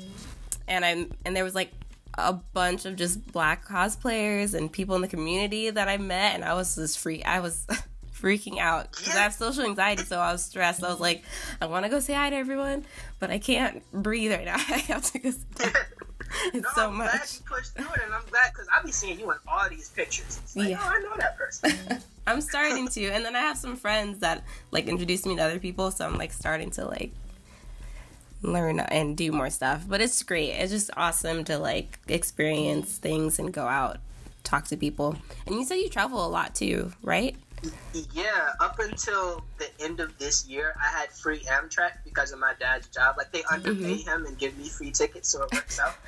and 0.66 0.84
I'm 0.84 1.12
and 1.24 1.36
there 1.36 1.44
was 1.44 1.54
like 1.54 1.70
a 2.16 2.32
bunch 2.32 2.84
of 2.84 2.96
just 2.96 3.32
black 3.32 3.66
cosplayers 3.66 4.54
and 4.54 4.70
people 4.70 4.96
in 4.96 5.02
the 5.02 5.08
community 5.08 5.70
that 5.70 5.88
I 5.88 5.96
met, 5.96 6.34
and 6.34 6.44
I 6.44 6.54
was 6.54 6.74
just 6.74 6.98
free. 6.98 7.22
I 7.22 7.40
was. 7.40 7.66
freaking 8.24 8.58
out 8.58 8.90
because 8.90 9.14
I 9.14 9.20
have 9.20 9.34
social 9.34 9.64
anxiety, 9.64 10.02
so 10.02 10.18
I 10.18 10.32
was 10.32 10.42
stressed. 10.42 10.82
I 10.82 10.88
was 10.88 11.00
like, 11.00 11.22
I 11.60 11.66
want 11.66 11.84
to 11.84 11.90
go 11.90 12.00
say 12.00 12.14
hi 12.14 12.30
to 12.30 12.36
everyone, 12.36 12.86
but 13.20 13.30
I 13.30 13.38
can't 13.38 13.82
breathe 13.92 14.32
right 14.32 14.46
now. 14.46 14.54
I 14.68 14.78
have 14.88 15.02
to 15.12 15.18
go. 15.18 15.32
It's 16.46 16.64
No, 16.64 16.68
so 16.74 16.88
I'm 16.88 16.96
glad 16.96 17.20
you 17.32 17.40
pushed 17.46 17.74
through 17.76 17.86
it, 17.94 18.00
and 18.04 18.12
I'm 18.12 18.24
glad 18.28 18.50
because 18.52 18.66
I'll 18.74 18.82
be 18.82 18.90
seeing 18.90 19.20
you 19.20 19.30
in 19.30 19.36
all 19.46 19.68
these 19.70 19.90
pictures. 19.90 20.40
It's 20.42 20.56
like, 20.56 20.70
Yeah. 20.70 20.80
oh, 20.82 20.88
I 20.88 20.98
know 21.00 21.12
that 21.16 21.36
person. 21.36 21.72
I'm 22.26 22.40
starting 22.40 22.88
to, 22.88 23.04
and 23.10 23.24
then 23.24 23.36
I 23.36 23.40
have 23.40 23.56
some 23.56 23.76
friends 23.76 24.18
that 24.20 24.42
like 24.72 24.88
introduced 24.88 25.26
me 25.26 25.36
to 25.36 25.42
other 25.42 25.60
people, 25.60 25.90
so 25.92 26.04
I'm 26.06 26.16
like 26.16 26.32
starting 26.32 26.70
to 26.72 26.86
like 26.86 27.12
learn 28.42 28.80
and 28.80 29.16
do 29.16 29.30
more 29.30 29.50
stuff. 29.50 29.84
But 29.86 30.00
it's 30.00 30.20
great. 30.24 30.50
It's 30.50 30.72
just 30.72 30.90
awesome 30.96 31.44
to 31.44 31.58
like 31.58 32.00
experience 32.08 32.96
things 32.96 33.38
and 33.38 33.52
go 33.52 33.66
out, 33.68 33.98
talk 34.42 34.64
to 34.68 34.76
people. 34.76 35.16
And 35.46 35.54
you 35.54 35.64
said 35.64 35.76
you 35.76 35.88
travel 35.88 36.26
a 36.26 36.28
lot 36.28 36.54
too, 36.54 36.92
right? 37.02 37.36
Yeah, 38.12 38.50
up 38.60 38.78
until 38.78 39.44
the 39.58 39.68
end 39.80 40.00
of 40.00 40.16
this 40.18 40.46
year, 40.46 40.74
I 40.80 40.88
had 40.88 41.10
free 41.10 41.40
Amtrak 41.40 41.98
because 42.04 42.32
of 42.32 42.38
my 42.38 42.54
dad's 42.58 42.88
job. 42.88 43.16
Like 43.16 43.32
they 43.32 43.40
mm-hmm. 43.40 43.54
underpay 43.54 43.96
him 43.98 44.26
and 44.26 44.38
give 44.38 44.56
me 44.58 44.68
free 44.68 44.90
tickets, 44.90 45.28
so 45.30 45.42
it 45.42 45.52
works 45.52 45.78
out. 45.78 45.94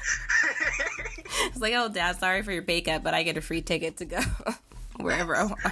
It's 1.44 1.60
like, 1.60 1.74
oh, 1.74 1.88
dad, 1.88 2.18
sorry 2.18 2.42
for 2.42 2.52
your 2.52 2.62
pay 2.62 2.80
cut, 2.80 3.02
but 3.02 3.12
I 3.12 3.22
get 3.22 3.36
a 3.36 3.40
free 3.40 3.60
ticket 3.60 3.98
to 3.98 4.04
go 4.04 4.20
wherever 4.96 5.36
I 5.36 5.44
want. 5.44 5.60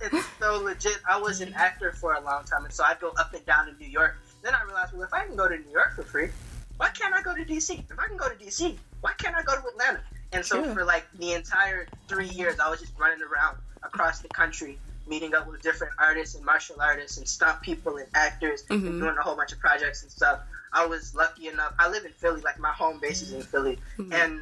it's 0.00 0.26
so 0.38 0.60
legit. 0.62 0.98
I 1.08 1.18
was 1.18 1.40
an 1.40 1.52
actor 1.54 1.92
for 1.92 2.14
a 2.14 2.20
long 2.20 2.44
time, 2.44 2.64
and 2.64 2.72
so 2.72 2.84
I'd 2.84 3.00
go 3.00 3.12
up 3.18 3.34
and 3.34 3.44
down 3.44 3.68
in 3.68 3.76
New 3.78 3.88
York. 3.88 4.16
Then 4.42 4.54
I 4.54 4.62
realized, 4.64 4.92
well, 4.92 5.02
if 5.02 5.12
I 5.12 5.26
can 5.26 5.36
go 5.36 5.48
to 5.48 5.56
New 5.56 5.70
York 5.70 5.94
for 5.96 6.02
free, 6.02 6.28
why 6.76 6.88
can't 6.90 7.14
I 7.14 7.22
go 7.22 7.34
to 7.34 7.44
DC? 7.44 7.78
If 7.90 7.98
I 7.98 8.06
can 8.06 8.16
go 8.16 8.28
to 8.28 8.34
DC, 8.36 8.76
why 9.00 9.12
can't 9.18 9.36
I 9.36 9.42
go 9.42 9.54
to 9.54 9.66
Atlanta? 9.66 10.00
And 10.32 10.44
so 10.44 10.62
True. 10.62 10.74
for 10.74 10.84
like 10.84 11.06
the 11.18 11.32
entire 11.32 11.86
three 12.08 12.28
years, 12.28 12.60
I 12.60 12.70
was 12.70 12.80
just 12.80 12.92
running 12.98 13.20
around 13.22 13.56
across 13.82 14.20
the 14.20 14.28
country, 14.28 14.78
meeting 15.06 15.34
up 15.34 15.48
with 15.48 15.62
different 15.62 15.92
artists 15.98 16.34
and 16.34 16.44
martial 16.44 16.76
artists 16.80 17.18
and 17.18 17.28
stunt 17.28 17.60
people 17.62 17.96
and 17.96 18.06
actors, 18.14 18.64
and 18.70 18.82
Mhm. 18.82 19.00
doing 19.00 19.16
a 19.18 19.22
whole 19.22 19.36
bunch 19.36 19.52
of 19.52 19.58
projects 19.58 20.02
and 20.02 20.10
stuff. 20.10 20.40
I 20.72 20.86
was 20.86 21.16
lucky 21.16 21.48
enough. 21.48 21.74
I 21.80 21.88
live 21.88 22.04
in 22.04 22.12
Philly, 22.12 22.42
like 22.42 22.60
my 22.60 22.70
home 22.72 23.00
base 23.00 23.22
is 23.22 23.32
in 23.32 23.42
Philly, 23.42 23.80
and 24.12 24.40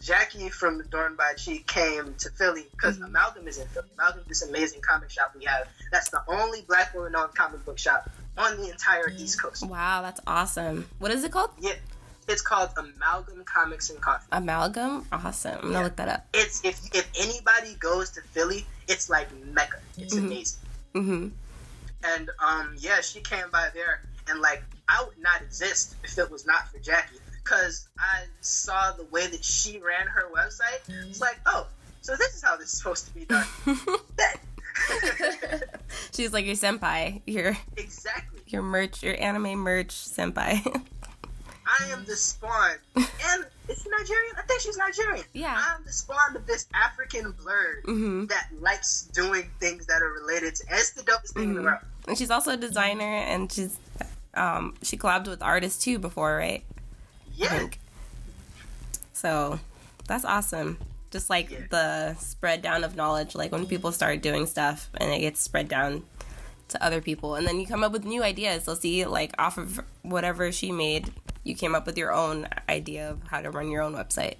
Jackie 0.00 0.48
from 0.48 0.80
Adorned 0.80 1.18
by 1.18 1.34
Chi 1.34 1.62
came 1.66 2.14
to 2.14 2.30
Philly 2.30 2.66
because 2.70 2.98
Amalgam 2.98 3.46
is 3.46 3.58
in 3.58 3.68
Philly. 3.68 3.88
Amalgam 3.98 4.20
is 4.22 4.26
this 4.40 4.42
amazing 4.48 4.80
comic 4.80 5.10
shop 5.10 5.34
we 5.36 5.44
have. 5.44 5.68
That's 5.92 6.08
the 6.08 6.22
only 6.28 6.62
black 6.62 6.94
woman-owned 6.94 7.34
comic 7.34 7.62
book 7.66 7.78
shop 7.78 8.08
on 8.38 8.56
the 8.56 8.70
entire 8.70 9.10
East 9.10 9.42
Coast. 9.42 9.66
Wow, 9.66 10.00
that's 10.00 10.20
awesome. 10.26 10.88
What 10.98 11.10
is 11.10 11.24
it 11.24 11.32
called? 11.32 11.50
Yeah, 11.58 11.74
it's 12.28 12.42
called 12.42 12.70
Amalgam 12.76 13.44
Comics 13.44 13.90
and 13.90 14.00
Coffee. 14.00 14.26
Amalgam? 14.32 15.06
Awesome. 15.12 15.58
I'm 15.62 15.72
gonna 15.72 15.84
look 15.84 15.96
that 15.96 16.08
up. 16.08 16.26
It's 16.34 16.64
if 16.64 16.80
if 16.94 17.08
anybody 17.18 17.74
goes 17.78 18.10
to 18.10 18.20
Philly, 18.32 18.66
it's 18.88 19.08
like 19.10 19.28
Mecca. 19.52 19.78
It's 19.98 20.14
Mhm. 20.14 20.26
amazing. 20.26 20.60
Mm-hmm. 20.94 21.28
And 22.04 22.30
um, 22.44 22.74
yeah, 22.78 23.00
she 23.00 23.20
came 23.20 23.50
by 23.50 23.68
there, 23.74 24.02
and 24.28 24.40
like 24.40 24.62
I 24.88 25.02
would 25.06 25.18
not 25.18 25.42
exist 25.42 25.96
if 26.04 26.18
it 26.18 26.30
was 26.30 26.46
not 26.46 26.68
for 26.70 26.78
Jackie, 26.78 27.16
because 27.42 27.88
I 27.98 28.24
saw 28.40 28.92
the 28.92 29.04
way 29.04 29.26
that 29.26 29.44
she 29.44 29.78
ran 29.80 30.06
her 30.06 30.28
website. 30.34 30.80
It's 31.08 31.20
like, 31.20 31.38
oh, 31.46 31.66
so 32.02 32.14
this 32.16 32.34
is 32.34 32.42
how 32.42 32.56
this 32.56 32.72
is 32.72 32.78
supposed 32.78 33.06
to 33.08 33.14
be 33.14 33.24
done. 33.24 33.44
She's 36.12 36.32
like 36.32 36.44
your 36.46 36.54
senpai, 36.54 37.22
your 37.26 37.56
exactly. 37.76 38.40
your 38.46 38.62
merch, 38.62 39.02
your 39.02 39.20
anime 39.20 39.56
merch 39.58 39.88
senpai. 39.88 40.82
I 41.66 41.90
am 41.92 42.04
the 42.04 42.16
spawn, 42.16 42.76
and 42.96 43.46
is 43.68 43.82
she 43.82 43.88
Nigerian? 43.90 44.34
I 44.38 44.42
think 44.42 44.60
she's 44.62 44.76
Nigerian. 44.76 45.24
Yeah. 45.32 45.56
I'm 45.58 45.84
the 45.84 45.92
spawn 45.92 46.36
of 46.36 46.46
this 46.46 46.66
African 46.74 47.32
blerd 47.32 47.84
hmm 47.84 48.26
that 48.26 48.48
likes 48.60 49.02
doing 49.12 49.50
things 49.60 49.86
that 49.86 50.00
are 50.02 50.12
related 50.12 50.54
to. 50.56 50.64
It's 50.70 50.90
the 50.92 51.02
dopest 51.02 51.32
thing 51.34 51.50
in 51.50 51.54
the 51.54 51.60
Mhm. 51.60 51.64
world. 51.64 51.80
And 52.08 52.16
she's 52.16 52.30
also 52.30 52.52
a 52.52 52.56
designer, 52.56 53.04
and 53.16 53.50
she's 53.52 53.76
um 54.34 54.74
she 54.82 54.96
collabed 54.96 55.26
with 55.28 55.42
artists 55.42 55.82
too 55.82 55.98
before, 55.98 56.36
right? 56.36 56.62
Yeah. 57.34 57.68
So 59.12 59.58
that's 60.06 60.24
awesome. 60.24 60.78
Just 61.10 61.30
like 61.30 61.50
Yeah. 61.50 61.60
the 61.70 62.14
spread 62.20 62.62
down 62.62 62.84
of 62.84 62.96
knowledge, 62.96 63.34
like 63.34 63.52
when 63.52 63.66
people 63.66 63.92
start 63.92 64.22
doing 64.22 64.46
stuff 64.46 64.88
and 64.98 65.10
it 65.12 65.20
gets 65.20 65.40
spread 65.40 65.68
down 65.68 66.04
to 66.68 66.82
other 66.84 67.00
people, 67.00 67.34
and 67.36 67.46
then 67.46 67.60
you 67.60 67.66
come 67.66 67.84
up 67.84 67.92
with 67.92 68.04
new 68.04 68.22
ideas. 68.22 68.64
So 68.64 68.74
see, 68.74 69.04
like 69.06 69.32
off 69.38 69.56
of 69.56 69.80
whatever 70.02 70.50
she 70.52 70.72
made, 70.72 71.12
you 71.46 71.54
came 71.54 71.74
up 71.74 71.86
with 71.86 71.96
your 71.96 72.12
own 72.12 72.48
idea 72.68 73.10
of 73.10 73.22
how 73.30 73.40
to 73.40 73.50
run 73.50 73.70
your 73.70 73.82
own 73.82 73.94
website. 73.94 74.36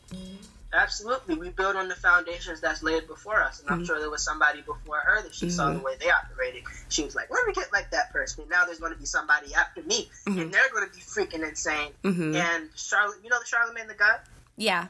Absolutely. 0.73 1.37
We 1.37 1.51
build 1.51 1.77
on 1.77 1.89
the 1.89 1.95
foundations 1.95 2.61
that's 2.61 2.83
laid 2.83 3.07
before 3.07 3.41
us. 3.43 3.61
And 3.61 3.71
I'm 3.71 3.81
Mhm. 3.83 3.87
sure 3.87 4.01
there 4.01 4.11
was 4.11 4.23
somebody 4.23 4.61
before 4.63 4.99
her 4.99 5.23
that 5.23 5.35
she 5.35 5.49
saw 5.49 5.73
the 5.73 5.79
way 5.79 5.97
they 5.99 6.11
operated. 6.11 6.65
She 6.89 7.05
was 7.05 7.15
like, 7.15 7.31
let 7.31 7.47
me 7.47 7.55
get 7.55 7.73
like 7.73 7.91
that 7.93 8.13
person. 8.13 8.43
And 8.43 8.51
now 8.51 8.67
there's 8.67 8.81
going 8.81 8.93
to 8.93 8.99
be 8.99 9.07
somebody 9.07 9.55
after 9.55 9.83
me. 9.83 10.11
Mhm. 10.27 10.41
And 10.43 10.53
they're 10.53 10.69
going 10.71 10.87
to 10.89 10.95
be 10.95 11.01
freaking 11.01 11.49
insane. 11.49 11.93
hmm 12.03 12.35
And 12.35 12.69
Charlotte, 12.75 13.19
you 13.23 13.31
know 13.31 13.39
the 13.39 13.47
Charlemagne 13.47 13.87
the 13.87 13.95
God? 13.95 14.19
Yeah. 14.57 14.89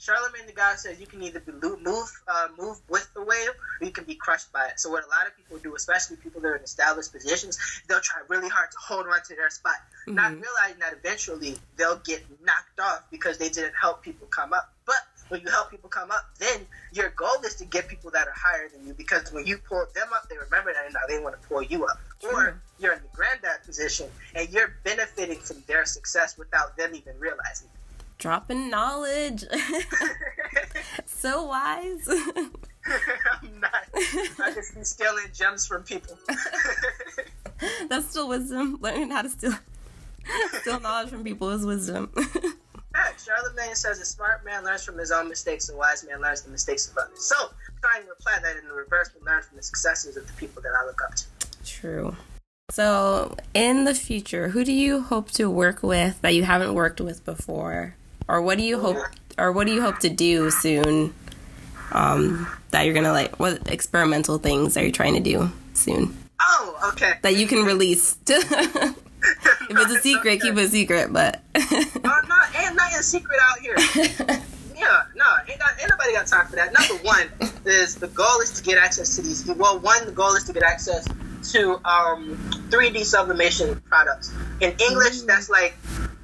Charlemagne 0.00 0.46
the 0.46 0.52
God 0.52 0.78
says 0.78 0.98
you 0.98 1.06
can 1.06 1.22
either 1.22 1.40
be 1.40 1.52
move 1.52 2.10
uh, 2.26 2.48
move 2.58 2.78
with 2.88 3.12
the 3.14 3.22
wave 3.22 3.50
or 3.80 3.84
you 3.86 3.92
can 3.92 4.04
be 4.04 4.14
crushed 4.14 4.50
by 4.50 4.66
it. 4.68 4.80
So 4.80 4.88
what 4.90 5.04
a 5.04 5.08
lot 5.08 5.26
of 5.26 5.36
people 5.36 5.58
do, 5.58 5.76
especially 5.76 6.16
people 6.16 6.40
that 6.40 6.48
are 6.48 6.56
in 6.56 6.62
established 6.64 7.12
positions, 7.12 7.58
they'll 7.86 8.00
try 8.00 8.22
really 8.28 8.48
hard 8.48 8.70
to 8.70 8.78
hold 8.80 9.06
on 9.06 9.20
to 9.28 9.36
their 9.36 9.50
spot, 9.50 9.76
not 10.06 10.32
Mhm. 10.32 10.42
realizing 10.42 10.78
that 10.78 10.94
eventually 10.94 11.60
they'll 11.76 11.98
get 11.98 12.24
knocked 12.40 12.80
off 12.80 13.02
because 13.10 13.36
they 13.36 13.50
didn't 13.50 13.74
help 13.78 14.02
people 14.02 14.26
come 14.28 14.54
up. 14.54 14.72
But 14.86 15.06
when 15.28 15.42
you 15.42 15.50
help 15.50 15.70
people 15.70 15.90
come 15.90 16.10
up, 16.10 16.24
then 16.38 16.66
your 16.92 17.10
goal 17.10 17.38
is 17.44 17.56
to 17.56 17.66
get 17.66 17.86
people 17.86 18.10
that 18.12 18.26
are 18.26 18.32
higher 18.34 18.70
than 18.70 18.86
you 18.86 18.94
because 18.94 19.30
when 19.32 19.46
you 19.46 19.58
pull 19.58 19.84
them 19.94 20.08
up, 20.14 20.28
they 20.30 20.38
remember 20.38 20.72
that 20.72 20.86
and 20.86 20.94
now 20.94 21.00
they 21.08 21.18
want 21.20 21.40
to 21.40 21.46
pull 21.46 21.62
you 21.62 21.84
up. 21.84 22.00
Or 22.24 22.62
you're 22.78 22.94
in 22.94 23.02
the 23.02 23.08
granddad 23.14 23.64
position 23.64 24.10
and 24.34 24.48
you're 24.48 24.74
benefiting 24.82 25.40
from 25.40 25.62
their 25.68 25.84
success 25.84 26.38
without 26.38 26.76
them 26.78 26.94
even 26.94 27.18
realizing. 27.18 27.68
it. 27.68 27.79
Dropping 28.20 28.68
knowledge. 28.68 29.44
so 31.06 31.46
wise. 31.46 32.06
I'm 32.06 33.60
not. 33.60 33.88
I 33.94 34.52
just 34.54 34.74
be 34.74 34.84
stealing 34.84 35.24
gems 35.32 35.66
from 35.66 35.84
people. 35.84 36.18
That's 37.88 38.10
still 38.10 38.28
wisdom. 38.28 38.78
Learning 38.82 39.10
how 39.10 39.22
to 39.22 39.30
steal 39.30 39.54
steal 40.60 40.80
knowledge 40.80 41.08
from 41.08 41.24
people 41.24 41.48
is 41.48 41.64
wisdom. 41.64 42.10
Yeah, 42.14 43.08
Charlemagne 43.24 43.74
says 43.74 44.00
a 44.00 44.04
smart 44.04 44.44
man 44.44 44.64
learns 44.64 44.84
from 44.84 44.98
his 44.98 45.10
own 45.10 45.30
mistakes, 45.30 45.70
a 45.70 45.76
wise 45.76 46.04
man 46.06 46.20
learns 46.20 46.42
the 46.42 46.50
mistakes 46.50 46.90
of 46.90 46.98
others. 46.98 47.24
So, 47.24 47.34
trying 47.80 48.04
to 48.04 48.12
apply 48.12 48.38
that 48.42 48.58
in 48.58 48.68
the 48.68 48.74
reverse, 48.74 49.10
we 49.18 49.24
learn 49.24 49.42
from 49.42 49.56
the 49.56 49.62
successes 49.62 50.18
of 50.18 50.26
the 50.26 50.32
people 50.34 50.60
that 50.62 50.72
I 50.78 50.84
look 50.84 51.00
up 51.02 51.14
to. 51.14 51.24
True. 51.64 52.16
So, 52.70 53.36
in 53.54 53.84
the 53.84 53.94
future, 53.94 54.50
who 54.50 54.64
do 54.64 54.72
you 54.72 55.00
hope 55.00 55.30
to 55.32 55.48
work 55.48 55.82
with 55.82 56.20
that 56.20 56.34
you 56.34 56.44
haven't 56.44 56.74
worked 56.74 57.00
with 57.00 57.24
before, 57.24 57.96
or 58.30 58.40
what 58.40 58.56
do 58.58 58.64
you 58.64 58.78
hope, 58.78 58.96
or 59.36 59.50
what 59.52 59.66
do 59.66 59.72
you 59.72 59.82
hope 59.82 59.98
to 60.00 60.08
do 60.08 60.50
soon? 60.50 61.12
Um, 61.92 62.46
that 62.70 62.82
you're 62.84 62.94
gonna 62.94 63.10
like, 63.12 63.40
what 63.40 63.68
experimental 63.68 64.38
things 64.38 64.76
are 64.76 64.84
you 64.84 64.92
trying 64.92 65.14
to 65.14 65.20
do 65.20 65.50
soon 65.74 66.16
Oh, 66.40 66.92
okay. 66.92 67.14
that 67.22 67.34
you 67.34 67.48
can 67.48 67.64
release? 67.64 68.16
if 68.28 68.96
it's 69.70 69.92
a 69.92 69.98
secret, 69.98 70.40
keep 70.40 70.52
it 70.56 70.58
a 70.58 70.68
secret. 70.68 71.12
But 71.12 71.42
Oh, 71.56 71.60
no, 72.04 72.60
ain't 72.60 72.76
nothing 72.76 73.02
secret 73.02 73.38
out 73.42 73.58
here. 73.58 74.38
Yeah, 74.80 75.02
no, 75.14 75.26
ain't, 75.46 75.58
got, 75.58 75.72
ain't 75.78 75.90
nobody 75.90 76.12
got 76.14 76.26
time 76.26 76.46
for 76.46 76.56
that. 76.56 76.72
Number 76.72 76.94
one 77.04 77.28
is 77.66 77.96
the 77.96 78.06
goal 78.08 78.40
is 78.40 78.52
to 78.52 78.62
get 78.62 78.78
access 78.78 79.14
to 79.16 79.20
these. 79.22 79.44
Well, 79.46 79.78
one, 79.78 80.06
the 80.06 80.12
goal 80.12 80.34
is 80.36 80.44
to 80.44 80.54
get 80.54 80.62
access 80.62 81.06
to 81.52 81.72
um, 81.84 82.38
3D 82.70 83.04
sublimation 83.04 83.78
products. 83.90 84.32
In 84.62 84.74
English, 84.80 85.20
that's 85.22 85.50
like 85.50 85.74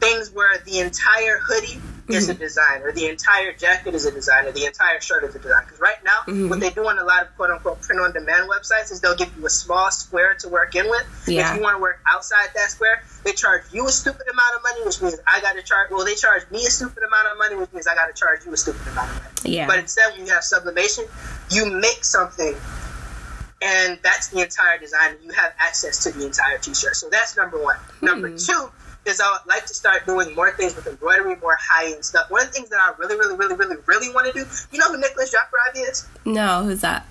things 0.01 0.31
where 0.31 0.57
the 0.65 0.79
entire 0.79 1.39
hoodie 1.39 1.79
is 2.09 2.29
a 2.29 2.35
design, 2.35 2.83
or 2.83 2.93
the 2.93 3.09
entire 3.09 3.53
jacket 3.53 3.95
is 3.95 4.07
a 4.07 4.13
design, 4.13 4.47
or 4.47 4.53
the 4.53 4.65
entire 4.65 5.01
shirt 5.01 5.25
is 5.25 5.35
a 5.35 5.39
design. 5.39 5.63
Because 5.65 5.81
right 5.81 6.03
now, 6.05 6.21
Mhm. 6.27 6.49
what 6.49 6.61
they 6.61 6.71
do 6.71 6.87
on 6.87 6.99
a 6.99 7.05
lot 7.05 7.23
of 7.23 7.35
quote 7.37 7.51
unquote 7.51 7.83
print 7.83 8.01
on 8.01 8.13
demand 8.13 8.49
websites 8.49 8.93
is 8.93 9.01
they'll 9.01 9.17
give 9.17 9.37
you 9.37 9.45
a 9.47 9.51
small 9.51 9.91
square 9.91 10.35
to 10.35 10.49
work 10.49 10.75
in 10.77 10.89
with. 10.89 11.05
Yeah. 11.27 11.51
If 11.51 11.57
you 11.57 11.63
want 11.63 11.75
to 11.77 11.81
work 11.81 11.99
outside 12.09 12.51
that 12.55 12.71
square, 12.71 13.03
they 13.25 13.33
charge 13.33 13.63
you 13.73 13.87
a 13.87 13.91
stupid 13.93 14.27
amount 14.29 14.55
of 14.57 14.63
money, 14.63 14.85
which 14.85 15.03
means 15.03 15.17
I 15.27 15.41
got 15.41 15.55
to 15.57 15.63
charge. 15.63 15.91
Well, 15.91 16.05
they 16.05 16.15
charge 16.15 16.49
me 16.51 16.65
a 16.65 16.71
stupid 16.71 17.03
amount 17.03 17.29
of 17.29 17.39
money, 17.39 17.57
which 17.57 17.73
means 17.73 17.87
I 17.87 17.95
got 17.95 18.07
to 18.07 18.13
charge 18.13 18.45
you 18.47 18.53
a 18.53 18.57
stupid 18.57 18.87
amount 18.89 19.11
of 19.11 19.17
money. 19.17 19.29
yeah, 19.43 19.67
But 19.67 19.79
instead, 19.79 20.13
when 20.13 20.27
you 20.27 20.33
have 20.33 20.45
sublimation, 20.45 21.07
you 21.51 21.67
make 21.67 22.05
something, 22.05 22.57
and 23.63 23.99
that's 24.03 24.29
the 24.29 24.43
entire 24.43 24.79
design. 24.79 25.17
You 25.25 25.33
have 25.33 25.53
access 25.59 26.03
to 26.05 26.13
the 26.13 26.25
entire 26.27 26.59
T-shirt. 26.59 26.95
So 26.95 27.09
that's 27.11 27.37
number 27.37 27.59
one. 27.59 27.79
Number 28.01 28.29
Hmm. 28.29 28.37
two 28.37 28.71
is 29.07 29.21
I 29.21 29.31
would 29.31 29.47
like 29.49 29.67
to 29.67 29.75
start 29.75 30.07
doing 30.07 30.35
more 30.35 30.51
things 30.53 30.75
with 30.77 30.87
embroidery, 30.87 31.37
more 31.37 31.57
high-end 31.61 32.05
stuff. 32.05 32.31
One 32.31 32.43
of 32.43 32.49
the 32.49 32.53
things 32.55 32.69
that 32.71 32.81
I 32.81 32.93
really, 32.99 33.17
really, 33.17 33.37
really, 33.37 33.55
really, 33.55 33.77
really 33.87 34.13
want 34.15 34.27
to 34.27 34.33
do. 34.33 34.49
You 34.73 34.79
know 34.79 34.89
who 34.93 34.99
Nicholas 35.01 35.35
Jaffradi 35.35 35.89
is? 35.91 36.07
no, 36.25 36.65
who's 36.65 36.81
that? 36.81 37.07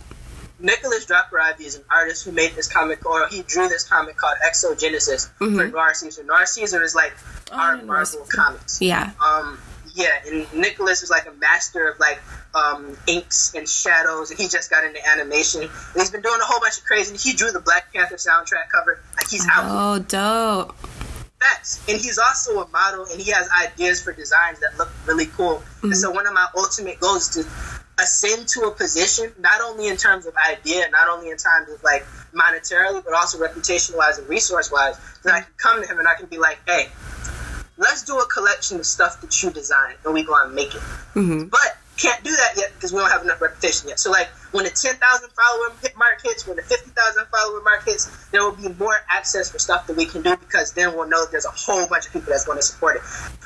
Nicholas 0.58 1.06
Ivy 1.12 1.66
is 1.66 1.76
an 1.76 1.84
artist 1.92 2.24
who 2.26 2.32
made 2.32 2.54
this 2.56 2.72
comic, 2.72 3.06
or 3.06 3.28
he 3.28 3.42
drew 3.44 3.68
this 3.68 3.88
comic 3.88 4.16
called 4.16 4.38
Exogenesis 4.48 5.30
for 5.38 5.46
Noir 5.68 5.94
Caesar. 5.94 6.24
Noir 6.24 6.46
Caesar 6.46 6.82
is 6.82 6.96
like 6.96 7.14
Oh, 7.52 7.58
our 7.58 7.78
Marvel 7.84 8.06
Caesar. 8.06 8.24
comics. 8.42 8.82
Yeah. 8.82 9.12
Um, 9.24 9.60
yeah, 9.94 10.08
and 10.26 10.54
Nicholas 10.54 11.04
is 11.04 11.10
like 11.10 11.28
a 11.28 11.32
master 11.34 11.90
of 11.90 12.00
like 12.00 12.20
um, 12.54 12.98
inks 13.08 13.54
and 13.54 13.68
shadows, 13.68 14.32
and 14.32 14.40
he 14.40 14.48
just 14.48 14.70
got 14.70 14.84
into 14.86 15.06
animation. 15.08 15.62
And 15.64 15.72
he's 15.96 16.10
been 16.10 16.22
doing 16.22 16.40
a 16.42 16.46
whole 16.46 16.60
bunch 16.62 16.78
of 16.78 16.86
crazy. 16.86 17.18
He 17.18 17.36
drew 17.36 17.52
the 17.52 17.60
Black 17.60 17.94
Panther 17.94 18.16
soundtrack 18.16 18.70
cover. 18.72 19.02
Like 19.18 19.30
he's 19.30 19.46
out 19.52 19.66
Oh, 19.68 20.00
dope. 20.00 20.76
Facts. 21.46 21.84
And 21.88 21.98
he's 21.98 22.18
also 22.18 22.62
a 22.62 22.68
model, 22.70 23.06
and 23.12 23.22
he 23.22 23.32
has 23.32 23.50
ideas 23.64 24.02
for 24.02 24.14
designs 24.14 24.60
that 24.60 24.78
look 24.78 24.90
really 25.06 25.28
cool. 25.28 25.64
And 25.84 25.94
mm. 25.94 25.96
so 25.96 26.12
one 26.12 26.28
of 26.28 26.34
my 26.34 26.48
ultimate 26.58 27.00
goals 27.00 27.36
is 27.36 27.46
to 27.46 28.04
ascend 28.04 28.48
to 28.50 28.62
a 28.62 28.72
position, 28.72 29.32
not 29.40 29.62
only 29.62 29.88
in 29.88 29.98
terms 29.98 30.26
of 30.26 30.34
idea, 30.50 30.86
not 30.92 31.08
only 31.10 31.30
in 31.30 31.38
terms 31.38 31.70
of 31.70 31.84
like 31.84 32.06
monetarily, 32.34 33.04
but 33.04 33.14
also 33.14 33.40
reputation 33.40 33.96
wise 33.96 34.18
and 34.18 34.28
resource 34.28 34.72
wise, 34.72 34.98
that 35.24 35.34
I 35.34 35.40
mm. 35.40 35.44
can 35.44 35.54
come 35.58 35.82
to 35.82 35.88
him 35.88 36.00
and 36.00 36.08
I 36.08 36.16
can 36.16 36.28
be 36.28 36.38
like, 36.38 36.60
hey, 36.68 36.90
let's 37.78 38.04
do 38.04 38.18
a 38.20 38.26
collection 38.28 38.80
of 38.80 38.86
stuff 38.86 39.22
that 39.22 39.44
you 39.44 39.50
designed, 39.52 39.98
and 40.04 40.14
we 40.14 40.24
go 40.24 40.36
and 40.42 40.54
make 40.54 40.74
it. 40.76 40.82
Mm-hmm. 41.16 41.46
But 41.48 41.78
can't 41.98 42.24
do 42.24 42.32
that 42.32 42.54
yet 42.58 42.74
because 42.76 42.92
we 42.92 43.00
don't 43.00 43.12
have 43.12 43.24
enough 43.24 43.42
reputation 43.42 43.90
yet. 43.90 44.00
So 44.00 44.12
like 44.12 44.28
when 44.52 44.66
the 44.66 44.70
10,000 44.70 45.00
follower 45.00 45.76
hit 45.82 45.98
mark 45.98 46.22
hits, 46.24 46.48
when 46.48 46.58
the 46.58 46.64
50,000 46.64 47.26
follower 47.28 47.62
mark 47.64 47.86
hits, 47.86 48.10
there 48.32 48.44
will 48.44 48.56
be 48.56 48.70
more 48.70 48.96
access 49.10 49.52
for 49.52 49.60
stuff 49.60 49.88
that 49.88 49.96
we 49.96 50.06
can 50.06 50.22
do 50.22 50.36
because 50.38 50.74
then 50.74 50.96
we'll 50.96 51.08
know 51.08 51.24
that 51.24 51.32
there's 51.32 51.46
a 51.46 51.52
whole 51.52 51.88
bunch 51.88 52.08
of 52.08 52.14
people 52.14 52.30
that's 52.30 52.46
going 52.46 52.58
to 52.58 52.64
support 52.64 52.98
it. 52.98 53.02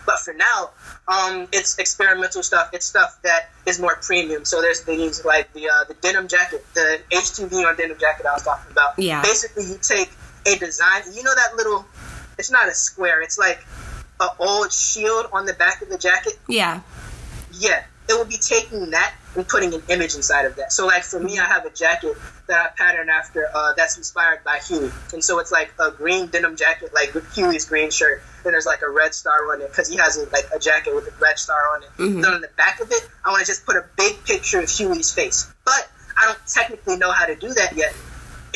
But 0.06 0.20
for 0.20 0.34
now, 0.34 0.72
um, 1.08 1.48
it's 1.52 1.78
experimental 1.78 2.44
stuff. 2.44 2.70
It's 2.74 2.86
stuff 2.86 3.20
that 3.24 3.50
is 3.66 3.80
more 3.80 3.96
premium. 4.02 4.46
So 4.46 4.62
there's 4.62 4.82
things 4.82 5.24
like 5.24 5.54
the 5.54 5.70
uh, 5.70 5.84
the 5.88 5.94
denim 5.96 6.28
jacket, 6.28 6.66
the 6.74 7.02
HTV 7.12 7.68
on 7.68 7.76
denim 7.76 7.98
jacket 8.00 8.26
I 8.26 8.34
was 8.34 8.44
talking 8.44 8.72
about. 8.72 8.98
Yeah. 8.98 9.22
Basically, 9.22 9.66
you 9.66 9.78
take 9.82 10.10
a 10.46 10.58
design. 10.58 11.04
You 11.14 11.24
know 11.24 11.36
that 11.36 11.56
little. 11.56 11.86
It's 12.38 12.52
not 12.52 12.68
a 12.70 12.74
square. 12.74 13.22
It's 13.22 13.38
like 13.38 13.66
an 14.20 14.30
old 14.40 14.72
shield 14.72 15.28
on 15.32 15.46
the 15.46 15.54
back 15.54 15.82
of 15.82 15.90
the 15.90 15.98
jacket 15.98 16.38
Yeah. 16.48 16.82
yeah, 17.54 17.84
it 18.10 18.18
would 18.18 18.28
be 18.28 18.38
taking 18.38 18.90
that 18.90 19.14
and 19.36 19.48
putting 19.48 19.74
an 19.74 19.84
image 19.88 20.16
inside 20.16 20.46
of 20.46 20.56
that. 20.56 20.74
So, 20.74 20.88
like 20.88 21.04
for 21.04 21.20
me, 21.20 21.38
I 21.38 21.46
have 21.46 21.66
a 21.66 21.70
jacket 21.70 22.18
that 22.48 22.60
I 22.60 22.70
patterned 22.76 23.12
after 23.12 23.46
uh, 23.54 23.74
that's 23.78 23.98
inspired 23.98 24.44
by 24.44 24.58
Huey, 24.68 24.90
and 25.14 25.24
so 25.24 25.38
it's 25.40 25.52
like 25.52 25.72
a 25.80 25.92
green 25.92 26.28
denim 26.28 26.56
jacket, 26.56 26.92
like 26.94 27.14
with 27.14 27.32
Huey's 27.36 27.66
green 27.66 27.92
shirt. 27.92 28.24
Then 28.44 28.54
there's 28.54 28.66
like 28.66 28.82
a 28.82 28.90
red 28.90 29.14
star 29.14 29.54
on 29.54 29.62
it 29.62 29.70
because 29.70 29.88
he 29.88 29.98
has 29.98 30.18
a, 30.18 30.28
like 30.30 30.46
a 30.54 30.60
jacket 30.60 30.96
with 30.96 31.08
a 31.08 31.14
red 31.22 31.38
star 31.38 31.76
on 31.76 31.84
it. 31.84 31.90
Then 31.98 32.26
on 32.26 32.42
the 32.42 32.50
back 32.58 32.82
of 32.82 32.92
it, 32.92 33.08
I 33.24 33.30
want 33.30 33.42
to 33.42 33.48
just 33.48 33.66
put 33.66 33.76
a 33.76 33.86
big 33.96 34.24
picture 34.26 34.60
of 34.60 34.70
Huey's 34.70 35.14
face, 35.14 35.52
but 35.64 35.90
I 36.18 36.26
don't 36.26 36.40
technically 36.48 36.98
know 36.98 37.12
how 37.12 37.28
to 37.28 37.36
do 37.36 37.54
that 37.54 37.76
yet. 37.76 37.94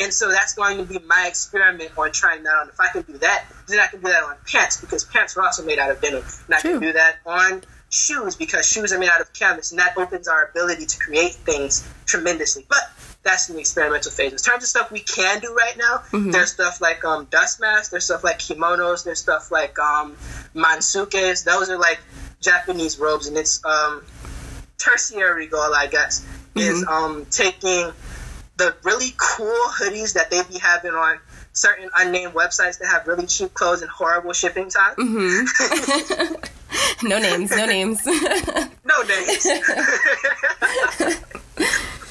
And 0.00 0.12
so 0.12 0.30
that's 0.30 0.54
going 0.54 0.78
to 0.78 0.84
be 0.84 0.98
my 1.06 1.26
experiment 1.28 1.92
on 1.96 2.10
trying 2.10 2.42
that 2.42 2.56
on. 2.56 2.68
If 2.68 2.80
I 2.80 2.88
can 2.88 3.02
do 3.02 3.16
that, 3.18 3.44
then 3.68 3.78
I 3.78 3.86
can 3.86 4.00
do 4.00 4.08
that 4.08 4.24
on 4.24 4.34
pants 4.44 4.80
because 4.80 5.04
pants 5.04 5.36
are 5.36 5.42
also 5.42 5.64
made 5.64 5.78
out 5.78 5.92
of 5.92 6.00
denim. 6.00 6.24
And 6.46 6.54
I 6.54 6.58
True. 6.58 6.72
can 6.72 6.80
do 6.80 6.92
that 6.94 7.18
on 7.24 7.62
shoes 7.94 8.34
because 8.34 8.68
shoes 8.68 8.92
are 8.92 8.98
made 8.98 9.08
out 9.08 9.20
of 9.20 9.32
canvas, 9.32 9.70
and 9.70 9.78
that 9.78 9.96
opens 9.96 10.26
our 10.28 10.46
ability 10.46 10.86
to 10.86 10.98
create 10.98 11.32
things 11.32 11.88
tremendously. 12.06 12.66
But 12.68 12.82
that's 13.22 13.48
in 13.48 13.54
the 13.54 13.60
experimental 13.60 14.10
phase. 14.10 14.32
In 14.32 14.38
terms 14.38 14.64
of 14.64 14.68
stuff 14.68 14.90
we 14.90 15.00
can 15.00 15.40
do 15.40 15.54
right 15.54 15.76
now, 15.76 16.02
there's 16.12 16.52
stuff 16.52 16.80
like 16.80 17.04
um, 17.04 17.26
dust 17.30 17.60
masks, 17.60 17.88
there's 17.88 18.04
stuff 18.04 18.24
like 18.24 18.38
kimonos, 18.40 19.04
there's 19.04 19.20
stuff 19.20 19.50
like 19.50 19.78
um, 19.78 20.16
mansukes. 20.54 21.44
Those 21.44 21.70
are 21.70 21.78
like 21.78 22.00
Japanese 22.40 22.98
robes, 22.98 23.28
and 23.28 23.36
it's 23.36 23.64
um, 23.64 24.02
tertiary 24.76 25.46
goal, 25.46 25.72
I 25.74 25.86
guess, 25.86 26.26
is 26.56 26.84
um, 26.86 27.26
taking 27.30 27.92
the 28.56 28.74
really 28.82 29.14
cool 29.16 29.64
hoodies 29.78 30.14
that 30.14 30.30
they 30.30 30.42
be 30.42 30.58
having 30.58 30.92
on 30.92 31.18
certain 31.52 31.88
unnamed 31.94 32.34
websites 32.34 32.80
that 32.80 32.88
have 32.88 33.06
really 33.06 33.26
cheap 33.26 33.54
clothes 33.54 33.82
and 33.82 33.90
horrible 33.90 34.32
shipping 34.32 34.68
time. 34.68 34.94
No 37.02 37.18
names. 37.18 37.50
No 37.50 37.66
names. 37.66 38.00
No 38.86 39.02
names. 39.02 39.46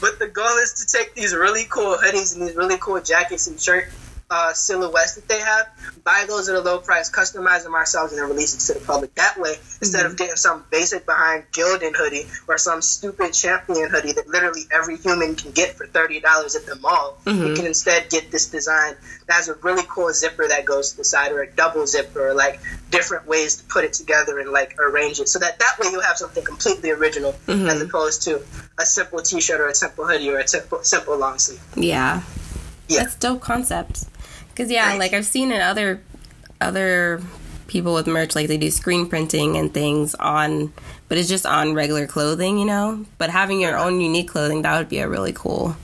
but 0.01 0.19
the 0.19 0.27
goal 0.31 0.57
is 0.57 0.73
to 0.73 0.97
take 0.97 1.13
these 1.13 1.33
really 1.35 1.65
cool 1.69 1.95
hoodies 1.95 2.35
and 2.35 2.45
these 2.45 2.55
really 2.55 2.77
cool 2.79 2.99
jackets 2.99 3.47
and 3.47 3.61
shirt 3.61 3.89
uh, 4.33 4.51
silhouettes 4.53 5.13
that 5.13 5.27
they 5.27 5.39
have, 5.39 5.67
buy 6.03 6.25
those 6.27 6.49
at 6.49 6.55
a 6.55 6.59
low 6.59 6.79
price, 6.79 7.11
customize 7.11 7.63
them 7.63 7.75
ourselves, 7.75 8.11
and 8.11 8.19
then 8.19 8.27
release 8.27 8.55
it 8.55 8.73
to 8.73 8.79
the 8.79 8.85
public. 8.85 9.13
That 9.13 9.39
way, 9.39 9.53
instead 9.79 10.07
of 10.07 10.13
mm-hmm. 10.13 10.17
getting 10.17 10.35
some 10.37 10.65
basic 10.71 11.05
behind 11.05 11.43
Gildan 11.51 11.95
hoodie 11.95 12.25
or 12.47 12.57
some 12.57 12.81
stupid 12.81 13.33
champion 13.33 13.91
hoodie 13.91 14.13
that 14.13 14.27
literally 14.27 14.63
every 14.71 14.97
human 14.97 15.35
can 15.35 15.51
get 15.51 15.75
for 15.75 15.85
thirty 15.85 16.19
dollars 16.19 16.55
at 16.55 16.65
the 16.65 16.75
mall, 16.77 17.19
you 17.27 17.31
mm-hmm. 17.31 17.55
can 17.55 17.67
instead 17.67 18.09
get 18.09 18.31
this 18.31 18.49
design 18.49 18.95
that 19.27 19.33
has 19.33 19.49
a 19.49 19.53
really 19.55 19.83
cool 19.87 20.11
zipper 20.11 20.47
that 20.47 20.65
goes 20.65 20.91
to 20.91 20.97
the 20.97 21.03
side 21.03 21.31
or 21.31 21.43
a 21.43 21.51
double 21.51 21.85
zipper 21.85 22.29
or 22.29 22.33
like 22.33 22.59
different 22.89 23.27
ways 23.27 23.57
to 23.57 23.63
put 23.65 23.85
it 23.85 23.93
together 23.93 24.39
and 24.39 24.49
like 24.49 24.75
arrange 24.79 25.19
it 25.19 25.29
so 25.29 25.37
that 25.37 25.59
that 25.59 25.77
way 25.79 25.91
you'll 25.91 26.01
have 26.01 26.17
something 26.17 26.43
completely 26.43 26.89
original 26.89 27.33
mm-hmm. 27.45 27.67
as 27.67 27.81
opposed 27.81 28.23
to 28.23 28.41
a 28.79 28.85
simple 28.85 29.21
t-shirt 29.21 29.61
or 29.61 29.67
a 29.67 29.75
simple 29.75 30.07
hoodie 30.07 30.29
or 30.29 30.39
a 30.39 30.47
simple, 30.47 30.81
simple 30.83 31.15
long 31.17 31.37
sleeve. 31.37 31.61
yeah. 31.75 32.23
Yeah. 32.87 33.03
That's 33.03 33.15
dope 33.15 33.41
concept. 33.41 34.05
Cause 34.55 34.69
yeah, 34.69 34.93
like 34.95 35.13
I've 35.13 35.25
seen 35.25 35.51
in 35.51 35.61
other 35.61 36.01
other 36.61 37.21
people 37.67 37.93
with 37.93 38.07
merch, 38.07 38.35
like 38.35 38.47
they 38.47 38.57
do 38.57 38.69
screen 38.69 39.07
printing 39.07 39.57
and 39.57 39.73
things 39.73 40.13
on, 40.15 40.71
but 41.09 41.17
it's 41.17 41.27
just 41.27 41.45
on 41.45 41.73
regular 41.73 42.05
clothing, 42.05 42.59
you 42.59 42.65
know. 42.65 43.05
But 43.17 43.29
having 43.29 43.59
your 43.59 43.75
uh-huh. 43.75 43.87
own 43.87 43.99
unique 43.99 44.27
clothing, 44.27 44.61
that 44.61 44.77
would 44.77 44.89
be 44.89 44.99
a 44.99 45.09
really 45.09 45.33
cool 45.33 45.75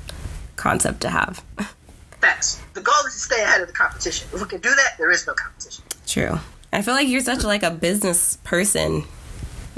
concept 0.56 1.02
to 1.02 1.10
have. 1.10 1.44
Facts. 2.22 2.62
The 2.74 2.82
goal 2.82 2.96
is 3.08 3.14
to 3.14 3.20
stay 3.20 3.42
ahead 3.42 3.62
of 3.62 3.68
the 3.68 3.74
competition. 3.74 4.28
If 4.34 4.42
we 4.42 4.48
can 4.48 4.60
do 4.60 4.70
that, 4.70 4.96
there 4.98 5.10
is 5.10 5.26
no 5.26 5.34
competition. 5.34 5.84
True. 6.06 6.40
I 6.72 6.82
feel 6.82 6.94
like 6.94 7.08
you're 7.08 7.22
such 7.22 7.44
like 7.44 7.64
a 7.64 7.72
business 7.72 8.38
person, 8.44 9.04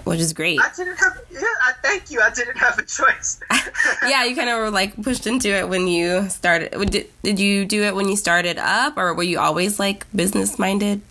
which 0.03 0.19
is 0.19 0.33
great. 0.33 0.59
I 0.59 0.69
didn't 0.75 0.97
have. 0.97 1.21
Yeah, 1.31 1.39
I 1.63 1.71
thank 1.83 2.11
you. 2.11 2.21
I 2.21 2.29
didn't 2.31 2.57
have 2.57 2.77
a 2.79 2.83
choice. 2.83 3.39
yeah, 4.07 4.23
you 4.25 4.35
kind 4.35 4.49
of 4.49 4.57
were 4.59 4.71
like 4.71 5.01
pushed 5.01 5.27
into 5.27 5.49
it 5.49 5.67
when 5.69 5.87
you 5.87 6.29
started. 6.29 6.71
Did, 6.91 7.07
did 7.23 7.39
you 7.39 7.65
do 7.65 7.83
it 7.83 7.95
when 7.95 8.09
you 8.09 8.15
started 8.15 8.57
up, 8.57 8.97
or 8.97 9.13
were 9.13 9.23
you 9.23 9.39
always 9.39 9.79
like 9.79 10.05
business 10.15 10.57
minded? 10.59 11.01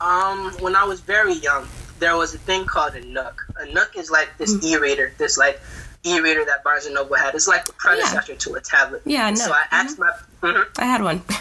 Um, 0.00 0.52
when 0.60 0.76
I 0.76 0.84
was 0.84 1.00
very 1.00 1.34
young, 1.34 1.66
there 1.98 2.16
was 2.16 2.34
a 2.34 2.38
thing 2.38 2.66
called 2.66 2.94
a 2.94 3.00
Nook. 3.04 3.46
A 3.58 3.66
Nook 3.72 3.92
is 3.96 4.10
like 4.10 4.36
this 4.38 4.54
Mm. 4.54 4.64
e-reader, 4.64 5.12
this 5.18 5.38
like 5.38 5.60
e-reader 6.04 6.44
that 6.44 6.62
Barnes 6.62 6.84
and 6.86 6.94
Noble 6.94 7.16
had. 7.16 7.34
It's 7.34 7.48
like 7.48 7.64
the 7.64 7.72
predecessor 7.72 8.34
to 8.34 8.54
a 8.54 8.60
tablet. 8.60 9.02
Yeah, 9.06 9.32
So 9.34 9.52
I 9.52 9.64
asked 9.70 9.98
my. 9.98 10.10
Mhm. 10.42 10.64
I 10.78 10.84
had 10.84 11.02
one. 11.02 11.22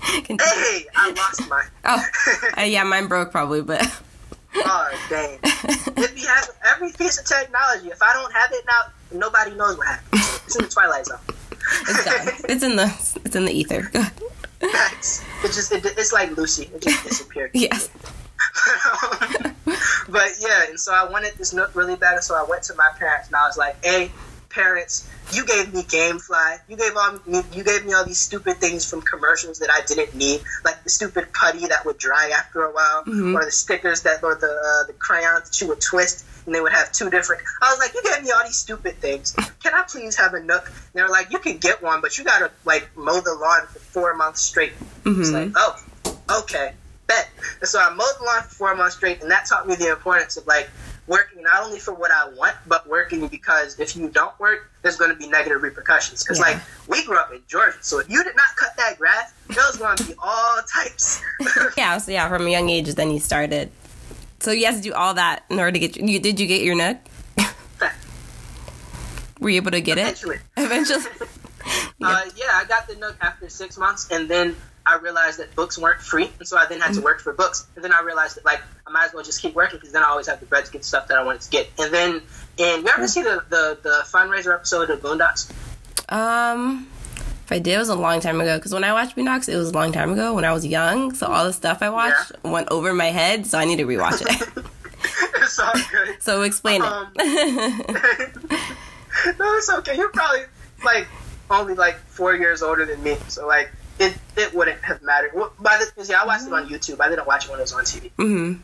Hey, 0.00 0.86
I 0.96 1.10
lost 1.10 1.50
mine. 1.50 1.66
oh, 1.84 2.02
uh, 2.58 2.62
yeah, 2.62 2.82
mine 2.84 3.08
broke 3.08 3.30
probably, 3.30 3.60
but 3.62 3.82
Oh 4.54 5.06
dang! 5.08 5.38
if 5.42 6.20
you 6.20 6.26
have 6.26 6.50
every 6.66 6.92
piece 6.92 7.18
of 7.18 7.26
technology, 7.26 7.88
if 7.88 8.02
I 8.02 8.12
don't 8.14 8.32
have 8.32 8.50
it 8.52 8.64
now, 8.66 9.18
nobody 9.18 9.54
knows 9.54 9.76
what 9.76 9.86
happened. 9.86 10.22
It's 10.46 10.56
in 10.56 10.64
the 10.64 10.70
twilight 10.70 11.06
zone. 11.06 11.18
it's. 11.88 12.44
It's 12.48 12.62
in 12.62 12.76
the 12.76 12.86
it's 13.24 13.36
in 13.36 13.44
the 13.44 13.52
ether. 13.52 13.82
Facts. 14.60 15.24
It 15.44 15.48
just 15.48 15.72
it, 15.72 15.84
it's 15.84 16.12
like 16.12 16.36
Lucy. 16.36 16.70
It 16.74 16.80
just 16.80 17.04
disappeared. 17.04 17.50
yes. 17.54 17.90
but 20.08 20.30
yeah, 20.40 20.64
and 20.68 20.80
so 20.80 20.92
I 20.92 21.08
wanted 21.08 21.34
this 21.36 21.52
nook 21.52 21.74
really 21.74 21.96
bad, 21.96 22.14
and 22.14 22.24
so 22.24 22.34
I 22.34 22.44
went 22.44 22.62
to 22.64 22.74
my 22.74 22.90
parents 22.98 23.28
and 23.28 23.36
I 23.36 23.46
was 23.46 23.56
like, 23.56 23.84
"Hey, 23.84 24.10
parents, 24.50 25.08
you 25.32 25.44
gave 25.46 25.72
me 25.72 25.82
GameFly. 25.82 26.60
You 26.68 26.76
gave 26.76 26.96
all 26.96 27.18
me, 27.26 27.42
you 27.52 27.64
gave 27.64 27.84
me 27.84 27.92
all 27.92 28.04
these 28.04 28.18
stupid 28.18 28.56
things 28.56 28.88
from 28.88 29.02
commercials 29.02 29.58
that 29.58 29.70
I 29.70 29.82
didn't 29.86 30.14
need, 30.14 30.40
like 30.64 30.82
the 30.84 30.90
stupid 30.90 31.32
putty 31.32 31.66
that 31.66 31.84
would 31.84 31.98
dry 31.98 32.32
after 32.36 32.62
a 32.64 32.72
while, 32.72 33.04
or 33.36 33.44
the 33.44 33.50
stickers 33.50 34.02
that 34.02 34.22
or 34.22 34.34
the 34.34 34.48
uh, 34.48 34.86
the 34.86 34.94
crayons 34.94 35.50
that 35.50 35.60
you 35.60 35.68
would 35.68 35.80
twist." 35.80 36.24
And 36.46 36.54
they 36.54 36.62
would 36.62 36.72
have 36.72 36.92
two 36.92 37.10
different. 37.10 37.42
I 37.60 37.70
was 37.70 37.78
like, 37.78 37.92
"You 37.94 38.02
gave 38.02 38.24
me 38.24 38.30
all 38.30 38.42
these 38.42 38.56
stupid 38.56 38.96
things. 38.96 39.34
Can 39.62 39.74
I 39.74 39.82
please 39.86 40.16
have 40.16 40.32
a 40.32 40.40
nook?" 40.40 40.66
And 40.66 40.74
they 40.94 41.02
were 41.02 41.10
like, 41.10 41.30
"You 41.30 41.38
can 41.38 41.58
get 41.58 41.82
one, 41.82 42.00
but 42.00 42.16
you 42.16 42.24
gotta 42.24 42.50
like 42.64 42.88
mow 42.96 43.20
the 43.20 43.34
lawn 43.34 43.66
for 43.66 43.78
four 43.78 44.14
months 44.14 44.40
straight." 44.40 44.72
It's 45.20 45.30
like, 45.30 45.52
"Oh, 45.56 45.78
okay, 46.40 46.72
bet. 47.06 47.28
And 47.60 47.68
so 47.68 47.78
I 47.80 47.90
mowed 47.90 48.06
the 48.18 48.24
lawn 48.24 48.42
for 48.44 48.54
four 48.54 48.74
months 48.76 48.96
straight, 48.96 49.20
and 49.20 49.30
that 49.30 49.44
taught 49.46 49.68
me 49.68 49.74
the 49.74 49.90
importance 49.90 50.38
of 50.38 50.46
like 50.46 50.70
working 51.08 51.42
not 51.42 51.64
only 51.64 51.80
for 51.80 51.94
what 51.94 52.10
I 52.12 52.28
want, 52.28 52.54
but 52.66 52.86
working 52.88 53.26
because 53.28 53.78
if 53.80 53.96
you 53.96 54.08
don't 54.10 54.38
work, 54.38 54.70
there's 54.82 54.96
going 54.96 55.10
to 55.10 55.16
be 55.16 55.26
negative 55.26 55.62
repercussions. 55.62 56.22
Because 56.22 56.38
Yeah. 56.38 56.44
like 56.46 56.58
we 56.86 57.04
grew 57.04 57.16
up 57.18 57.32
in 57.32 57.40
Georgia, 57.48 57.76
so 57.80 57.98
if 57.98 58.08
you 58.08 58.22
did 58.22 58.36
not 58.36 58.54
cut 58.56 58.76
that 58.76 58.98
grass, 58.98 59.32
there 59.48 59.64
was 59.66 59.76
going 59.78 59.96
to 59.96 60.04
be 60.04 60.14
all 60.22 60.58
types. 60.72 61.22
Yeah. 61.76 61.98
So 61.98 62.12
yeah, 62.12 62.28
from 62.28 62.46
a 62.46 62.50
young 62.50 62.68
age, 62.68 62.94
then 62.94 63.10
you 63.10 63.18
started. 63.18 63.70
So 64.40 64.52
you 64.52 64.66
had 64.66 64.76
to 64.76 64.80
do 64.82 64.92
all 64.92 65.14
that 65.14 65.44
in 65.50 65.58
order 65.58 65.72
to 65.72 65.78
get. 65.78 65.96
You 65.96 66.20
did 66.20 66.38
you 66.38 66.46
get 66.46 66.62
your 66.62 66.76
nook? 66.76 66.98
Were 69.40 69.50
you 69.50 69.56
able 69.56 69.70
to 69.72 69.80
get 69.80 69.98
it 69.98 70.02
Eventually. 70.02 70.38
eventually? 70.56 71.04
Uh, 72.00 72.22
yeah, 72.36 72.46
I 72.52 72.64
got 72.64 72.86
the 72.86 72.94
Nook 72.94 73.16
after 73.20 73.48
six 73.50 73.76
months, 73.76 74.08
and 74.12 74.30
then 74.30 74.54
I 74.86 74.96
realized 74.98 75.38
that 75.38 75.54
books 75.54 75.76
weren't 75.78 76.00
free, 76.00 76.30
and 76.38 76.48
so 76.48 76.56
I 76.56 76.66
then 76.66 76.80
had 76.80 76.94
to 76.94 77.00
work 77.02 77.20
for 77.20 77.32
books. 77.32 77.66
And 77.76 77.84
then 77.84 77.92
I 77.92 78.00
realized 78.02 78.36
that 78.36 78.44
like 78.44 78.62
I 78.86 78.90
might 78.90 79.06
as 79.06 79.14
well 79.14 79.22
just 79.24 79.42
keep 79.42 79.54
working 79.54 79.78
because 79.78 79.92
then 79.92 80.02
I 80.02 80.06
always 80.08 80.26
have 80.28 80.40
the 80.40 80.46
bread 80.46 80.64
to 80.64 80.72
get 80.72 80.84
stuff 80.84 81.08
that 81.08 81.18
I 81.18 81.22
wanted 81.24 81.42
to 81.42 81.50
get. 81.50 81.68
And 81.78 81.92
then, 81.92 82.22
and 82.58 82.82
you 82.84 82.88
ever 82.96 83.06
see 83.08 83.22
the 83.22 83.42
the, 83.50 83.78
the 83.82 84.02
fundraiser 84.06 84.54
episode 84.54 84.88
of 84.90 85.00
Boondocks? 85.02 85.50
Um, 86.10 86.88
If 87.44 87.52
I 87.52 87.58
did, 87.58 87.74
it 87.74 87.78
was 87.78 87.88
a 87.90 87.94
long 87.94 88.20
time 88.20 88.40
ago. 88.40 88.56
Because 88.56 88.72
when 88.72 88.84
I 88.84 88.92
watched 88.92 89.14
Boondocks, 89.16 89.48
it 89.48 89.56
was 89.56 89.70
a 89.70 89.72
long 89.72 89.92
time 89.92 90.12
ago 90.12 90.34
when 90.34 90.44
I 90.44 90.52
was 90.52 90.64
young. 90.66 91.14
So 91.14 91.26
all 91.26 91.44
the 91.44 91.52
stuff 91.52 91.82
I 91.82 91.90
watched 91.90 92.32
went 92.42 92.68
over 92.70 92.94
my 92.94 93.06
head. 93.06 93.46
So 93.46 93.58
I 93.58 93.64
need 93.66 93.76
to 93.76 93.84
rewatch 93.86 94.22
it. 94.22 94.64
it's 95.36 95.58
all 95.58 95.72
good. 95.90 96.20
so 96.22 96.42
explain 96.42 96.82
Um, 96.82 97.08
it. 97.16 98.36
no, 99.38 99.54
it's 99.56 99.70
okay. 99.70 99.96
You're 99.96 100.08
probably 100.10 100.42
like 100.84 101.06
only 101.50 101.74
like 101.74 101.96
four 102.08 102.34
years 102.34 102.62
older 102.62 102.84
than 102.84 103.02
me, 103.02 103.16
so 103.28 103.46
like 103.46 103.70
it 103.98 104.16
it 104.36 104.54
wouldn't 104.54 104.82
have 104.84 105.02
mattered. 105.02 105.32
Well, 105.34 105.52
by 105.60 105.78
the 105.78 106.04
yeah, 106.04 106.22
I 106.22 106.26
watched 106.26 106.46
it 106.46 106.52
on 106.52 106.68
YouTube. 106.68 107.00
I 107.00 107.08
didn't 107.08 107.26
watch 107.26 107.44
it 107.46 107.50
when 107.50 107.58
it 107.58 107.62
was 107.62 107.72
on 107.72 107.84
TV. 107.84 108.10
hmm 108.16 108.54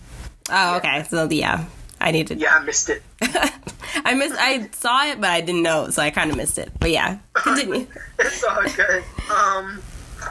Oh, 0.51 0.77
okay. 0.77 1.05
So 1.09 1.29
yeah, 1.31 1.66
I 2.01 2.11
need 2.11 2.27
to. 2.29 2.35
Yeah, 2.37 2.57
I 2.57 2.62
missed 2.64 2.90
it. 2.90 3.03
I 3.23 4.14
missed. 4.14 4.37
I 4.38 4.68
saw 4.73 5.07
it, 5.07 5.20
but 5.20 5.31
I 5.31 5.40
didn't 5.40 5.62
know, 5.62 5.88
so 5.90 6.03
I 6.03 6.11
kind 6.11 6.31
of 6.31 6.37
missed 6.37 6.59
it. 6.59 6.70
But 6.79 6.90
yeah, 6.90 7.18
continue. 7.33 7.87
it's 8.18 8.44
all 8.44 8.62
good. 8.62 9.03
Um, 9.35 9.81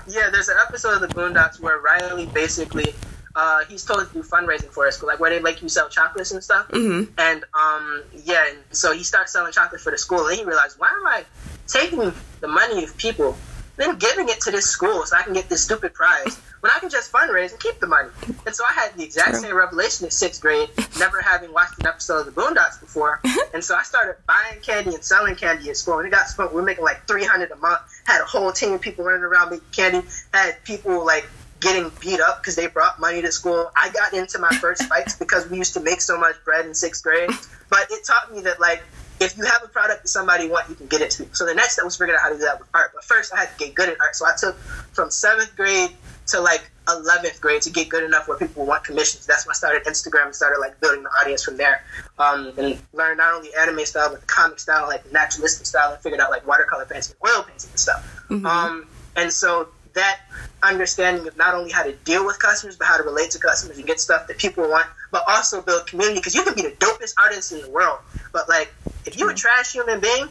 yeah, 0.07 0.29
there's 0.31 0.49
an 0.49 0.57
episode 0.67 1.01
of 1.01 1.01
the 1.01 1.07
Boondocks 1.15 1.59
where 1.59 1.79
Riley 1.79 2.25
basically. 2.27 2.93
Uh, 3.35 3.65
he's 3.67 3.83
told 3.83 4.07
to 4.07 4.13
do 4.13 4.21
fundraising 4.21 4.69
for 4.69 4.85
his 4.85 4.93
school, 4.93 5.07
like 5.07 5.19
where 5.19 5.31
they 5.31 5.39
make 5.39 5.59
you 5.63 5.67
sell 5.67 5.89
chocolates 5.89 6.29
and 6.29 6.43
stuff. 6.43 6.67
hmm 6.69 7.05
And 7.17 7.43
um, 7.55 8.03
yeah, 8.23 8.45
so 8.69 8.93
he 8.93 9.03
starts 9.03 9.33
selling 9.33 9.51
chocolate 9.51 9.81
for 9.81 9.89
the 9.89 9.97
school, 9.97 10.27
and 10.27 10.37
he 10.37 10.45
realized, 10.45 10.77
why 10.77 10.89
am 10.89 11.07
I 11.07 11.25
taking 11.67 12.13
the 12.41 12.47
money 12.47 12.83
of 12.83 12.95
people, 12.95 13.35
then 13.77 13.97
giving 13.97 14.29
it 14.29 14.39
to 14.41 14.51
this 14.51 14.65
school 14.65 15.05
so 15.05 15.17
I 15.17 15.23
can 15.23 15.33
get 15.33 15.49
this 15.49 15.63
stupid 15.63 15.93
prize 15.93 16.37
when 16.59 16.71
I 16.71 16.79
can 16.79 16.89
just 16.89 17.11
fundraise 17.11 17.51
and 17.51 17.59
keep 17.59 17.79
the 17.79 17.87
money? 17.87 18.09
And 18.45 18.55
so 18.55 18.63
I 18.69 18.73
had 18.73 18.95
the 18.95 19.03
exact 19.03 19.37
same 19.37 19.55
revelation 19.55 20.05
in 20.05 20.11
sixth 20.11 20.41
grade, 20.41 20.69
never 20.99 21.21
having 21.21 21.51
watched 21.53 21.79
an 21.79 21.87
episode 21.87 22.27
of 22.27 22.33
the 22.33 22.41
Boondocks 22.41 22.79
before. 22.79 23.21
and 23.53 23.63
so 23.63 23.75
I 23.75 23.83
started 23.83 24.15
buying 24.27 24.59
candy 24.61 24.93
and 24.93 25.03
selling 25.03 25.35
candy 25.35 25.69
at 25.69 25.77
school, 25.77 25.99
and 25.99 26.07
it 26.07 26.11
got 26.11 26.27
to 26.27 26.33
the 26.35 26.43
point 26.43 26.53
we 26.53 26.61
were 26.61 26.65
making 26.65 26.83
like 26.83 27.07
three 27.07 27.25
hundred 27.25 27.51
a 27.51 27.55
month. 27.57 27.81
Had 28.05 28.21
a 28.21 28.25
whole 28.25 28.51
team 28.51 28.73
of 28.73 28.81
people 28.81 29.05
running 29.05 29.23
around 29.23 29.51
making 29.51 29.65
candy. 29.71 30.07
Had 30.33 30.63
people 30.63 31.05
like 31.05 31.27
getting 31.63 31.89
beat 32.01 32.19
up 32.19 32.41
because 32.41 32.55
they 32.55 32.67
brought 32.67 32.99
money 32.99 33.21
to 33.21 33.31
school. 33.31 33.71
I 33.75 33.89
got 33.91 34.13
into 34.13 34.37
my 34.37 34.49
first 34.49 34.83
fights 34.83 35.15
because 35.19 35.49
we 35.49 35.57
used 35.57 35.73
to 35.73 35.79
make 35.79 36.01
so 36.01 36.19
much 36.19 36.35
bread 36.43 36.65
in 36.65 36.73
sixth 36.73 37.03
grade. 37.03 37.29
But 37.69 37.87
it 37.89 38.05
taught 38.05 38.31
me 38.33 38.41
that 38.41 38.59
like 38.59 38.83
if 39.19 39.37
you 39.37 39.43
have 39.45 39.63
a 39.63 39.67
product 39.67 40.03
that 40.03 40.07
somebody 40.07 40.47
want, 40.47 40.69
you 40.69 40.75
can 40.75 40.87
get 40.87 41.01
it 41.01 41.11
to. 41.11 41.27
So 41.33 41.45
the 41.45 41.53
next 41.53 41.73
step 41.73 41.85
was 41.85 41.95
figuring 41.95 42.15
out 42.15 42.23
how 42.23 42.29
to 42.29 42.35
do 42.35 42.41
that 42.41 42.59
with 42.59 42.69
art. 42.73 42.91
But 42.93 43.03
first 43.03 43.33
I 43.33 43.39
had 43.39 43.57
to 43.57 43.65
get 43.65 43.75
good 43.75 43.89
at 43.89 43.97
art. 43.99 44.15
So 44.15 44.25
I 44.25 44.33
took 44.37 44.57
from 44.93 45.11
seventh 45.11 45.55
grade 45.55 45.91
to 46.27 46.39
like 46.39 46.69
eleventh 46.87 47.39
grade 47.39 47.61
to 47.63 47.69
get 47.69 47.89
good 47.89 48.03
enough 48.03 48.27
where 48.27 48.37
people 48.37 48.65
want 48.65 48.83
commissions. 48.83 49.25
That's 49.25 49.45
when 49.45 49.51
I 49.51 49.55
started 49.55 49.83
Instagram 49.85 50.25
and 50.25 50.35
started 50.35 50.59
like 50.59 50.79
building 50.81 51.03
the 51.03 51.09
audience 51.09 51.43
from 51.43 51.57
there. 51.57 51.83
Um, 52.19 52.53
and 52.57 52.81
learned 52.93 53.17
not 53.17 53.33
only 53.33 53.53
anime 53.55 53.85
style 53.85 54.09
but 54.09 54.21
the 54.21 54.27
comic 54.27 54.59
style, 54.59 54.87
like 54.87 55.11
naturalistic 55.11 55.65
style, 55.65 55.93
and 55.93 56.01
figured 56.01 56.19
out 56.19 56.31
like 56.31 56.45
watercolor 56.47 56.85
painting, 56.85 57.15
oil 57.25 57.43
painting, 57.43 57.69
and 57.69 57.79
stuff. 57.79 58.25
Um, 58.45 58.87
and 59.15 59.31
so 59.31 59.69
that 59.93 60.21
understanding 60.61 61.27
of 61.27 61.37
not 61.37 61.53
only 61.53 61.71
how 61.71 61.83
to 61.83 61.91
deal 61.91 62.25
with 62.25 62.39
customers, 62.39 62.75
but 62.75 62.87
how 62.87 62.97
to 62.97 63.03
relate 63.03 63.31
to 63.31 63.39
customers 63.39 63.77
and 63.77 63.85
get 63.85 63.99
stuff 63.99 64.27
that 64.27 64.37
people 64.37 64.67
want, 64.69 64.87
but 65.11 65.23
also 65.27 65.61
build 65.61 65.87
community. 65.87 66.19
Because 66.19 66.35
you 66.35 66.43
can 66.43 66.55
be 66.55 66.61
the 66.61 66.71
dopest 66.71 67.13
artist 67.21 67.51
in 67.51 67.61
the 67.61 67.69
world, 67.69 67.99
but 68.31 68.49
like 68.49 68.73
if 69.05 69.17
you're 69.17 69.29
a 69.31 69.35
trash 69.35 69.73
human 69.73 69.99
being, 69.99 70.27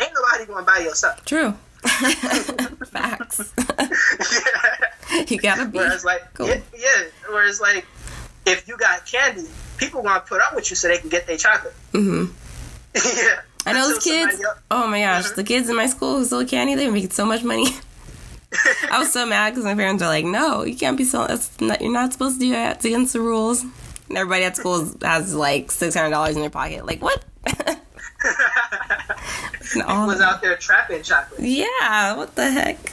ain't 0.00 0.12
nobody 0.14 0.46
gonna 0.46 0.66
buy 0.66 0.78
your 0.78 0.94
stuff. 0.94 1.24
True. 1.24 1.54
Facts. 2.86 3.52
yeah. 3.68 5.24
you 5.28 5.38
gotta 5.38 5.66
be. 5.66 5.78
Whereas 5.78 6.04
like 6.04 6.34
Cool. 6.34 6.48
yeah, 6.48 6.60
yeah, 6.76 7.04
whereas 7.28 7.60
like 7.60 7.86
if 8.44 8.66
you 8.68 8.76
got 8.76 9.06
candy, 9.06 9.48
people 9.76 10.02
want 10.02 10.24
to 10.24 10.28
put 10.28 10.40
up 10.40 10.54
with 10.54 10.70
you 10.70 10.76
so 10.76 10.88
they 10.88 10.98
can 10.98 11.08
get 11.08 11.26
their 11.26 11.36
chocolate. 11.36 11.74
Mm-hmm. 11.92 12.32
yeah. 12.94 13.40
I 13.66 13.72
know 13.72 13.88
those 13.88 14.02
kids. 14.02 14.42
Oh 14.70 14.86
my 14.86 15.00
gosh, 15.00 15.30
the 15.30 15.42
kids 15.44 15.68
in 15.68 15.76
my 15.76 15.86
school 15.86 16.18
who 16.18 16.24
sell 16.24 16.44
candy, 16.44 16.74
they 16.74 16.88
make 16.88 17.12
so 17.12 17.24
much 17.24 17.42
money. 17.42 17.66
I 18.90 18.98
was 18.98 19.12
so 19.12 19.26
mad 19.26 19.50
because 19.50 19.64
my 19.64 19.74
parents 19.74 20.02
are 20.02 20.08
like, 20.08 20.24
"No, 20.24 20.64
you 20.64 20.76
can't 20.76 20.96
be. 20.96 21.04
That's 21.04 21.60
not, 21.60 21.80
you're 21.80 21.92
not 21.92 22.12
supposed 22.12 22.40
to 22.40 22.46
do 22.46 22.50
that. 22.52 22.76
It's 22.76 22.84
against 22.84 23.12
the 23.12 23.20
rules." 23.20 23.62
And 24.08 24.16
everybody 24.16 24.44
at 24.44 24.56
school 24.56 24.88
has 25.02 25.34
like 25.34 25.70
six 25.72 25.94
hundred 25.94 26.10
dollars 26.10 26.36
in 26.36 26.40
their 26.42 26.50
pocket. 26.50 26.86
Like 26.86 27.02
what? 27.02 27.24
And 29.74 29.82
all- 29.86 30.06
was 30.06 30.20
out 30.20 30.40
there 30.42 30.56
trapping 30.56 31.02
chocolate. 31.02 31.40
yeah, 31.40 32.16
what 32.16 32.34
the 32.36 32.50
heck? 32.50 32.78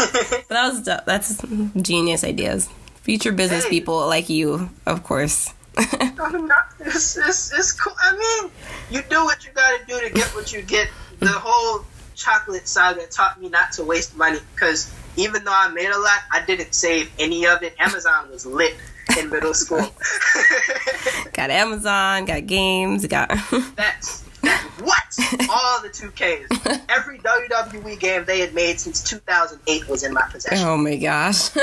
But 0.00 0.48
that 0.48 0.68
was 0.72 0.82
that's 0.84 1.42
genius 1.82 2.24
ideas. 2.24 2.68
Future 3.02 3.32
business 3.32 3.64
Hey. 3.64 3.70
people 3.70 4.06
like 4.06 4.28
you, 4.30 4.70
of 4.86 5.02
course. 5.04 5.52
I'm 5.76 6.46
not, 6.46 6.66
it's, 6.80 7.16
it's, 7.18 7.52
it's 7.52 7.72
cool. 7.72 7.92
I 8.02 8.16
mean, 8.16 8.50
you 8.90 9.02
do 9.08 9.24
what 9.24 9.44
you 9.44 9.50
gotta 9.54 9.84
do 9.86 10.00
to 10.00 10.10
get 10.10 10.26
what 10.34 10.52
you 10.52 10.62
get. 10.62 10.88
The 11.18 11.28
whole 11.28 11.84
chocolate 12.14 12.68
saga 12.68 13.06
taught 13.06 13.40
me 13.40 13.48
not 13.48 13.72
to 13.72 13.84
waste 13.84 14.16
money 14.16 14.38
because 14.54 14.92
even 15.16 15.44
though 15.44 15.54
I 15.54 15.68
made 15.68 15.90
a 15.90 15.98
lot, 15.98 16.20
I 16.30 16.44
didn't 16.44 16.74
save 16.74 17.10
any 17.18 17.46
of 17.46 17.62
it. 17.62 17.74
Amazon 17.78 18.30
was 18.30 18.46
lit 18.46 18.76
in 19.18 19.30
middle 19.30 19.54
school. 19.54 19.78
got 21.32 21.50
Amazon, 21.50 22.24
got 22.24 22.46
games, 22.46 23.06
got. 23.06 23.28
That's 23.76 24.22
that, 24.42 24.62
what? 24.80 25.50
All 25.50 25.82
the 25.82 25.88
2Ks. 25.88 26.84
Every 26.88 27.18
WWE 27.18 27.98
game 27.98 28.24
they 28.24 28.40
had 28.40 28.54
made 28.54 28.80
since 28.80 29.02
2008 29.02 29.88
was 29.88 30.02
in 30.02 30.14
my 30.14 30.22
possession. 30.30 30.66
oh 30.66 30.76
my 30.76 30.96
gosh. 30.96 31.54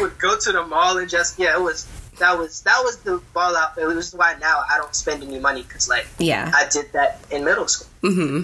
Would 0.00 0.18
go 0.18 0.38
to 0.38 0.52
the 0.52 0.66
mall 0.68 0.98
and 0.98 1.08
just 1.08 1.38
yeah, 1.38 1.56
it 1.56 1.62
was 1.62 1.86
that 2.18 2.38
was 2.38 2.62
that 2.62 2.80
was 2.84 2.98
the 2.98 3.20
ball 3.32 3.56
out. 3.56 3.76
It 3.78 3.86
was 3.86 4.14
why 4.14 4.36
now 4.40 4.62
I 4.68 4.78
don't 4.78 4.94
spend 4.94 5.22
any 5.22 5.38
money 5.38 5.62
because 5.62 5.88
like 5.88 6.06
yeah. 6.18 6.50
I 6.54 6.66
did 6.68 6.92
that 6.92 7.20
in 7.30 7.44
middle 7.44 7.68
school. 7.68 7.88
Hmm 8.04 8.42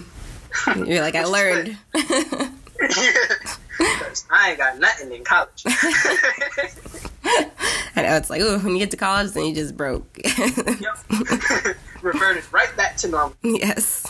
You're 0.86 1.02
like, 1.02 1.14
I 1.14 1.24
learned. 1.24 1.76
I 4.30 4.50
ain't 4.50 4.58
got 4.58 4.78
nothing 4.78 5.12
in 5.12 5.22
college. 5.22 5.62
I 7.94 8.02
know 8.02 8.16
it's 8.16 8.30
like, 8.30 8.40
ooh, 8.40 8.58
when 8.58 8.72
you 8.72 8.78
get 8.78 8.90
to 8.92 8.96
college, 8.96 9.32
then 9.32 9.44
you 9.44 9.54
just 9.54 9.76
broke. 9.76 10.06
yep. 10.24 10.96
Reverted 12.02 12.44
right 12.52 12.74
back 12.76 12.96
to 12.98 13.08
normal. 13.08 13.36
yes. 13.42 14.06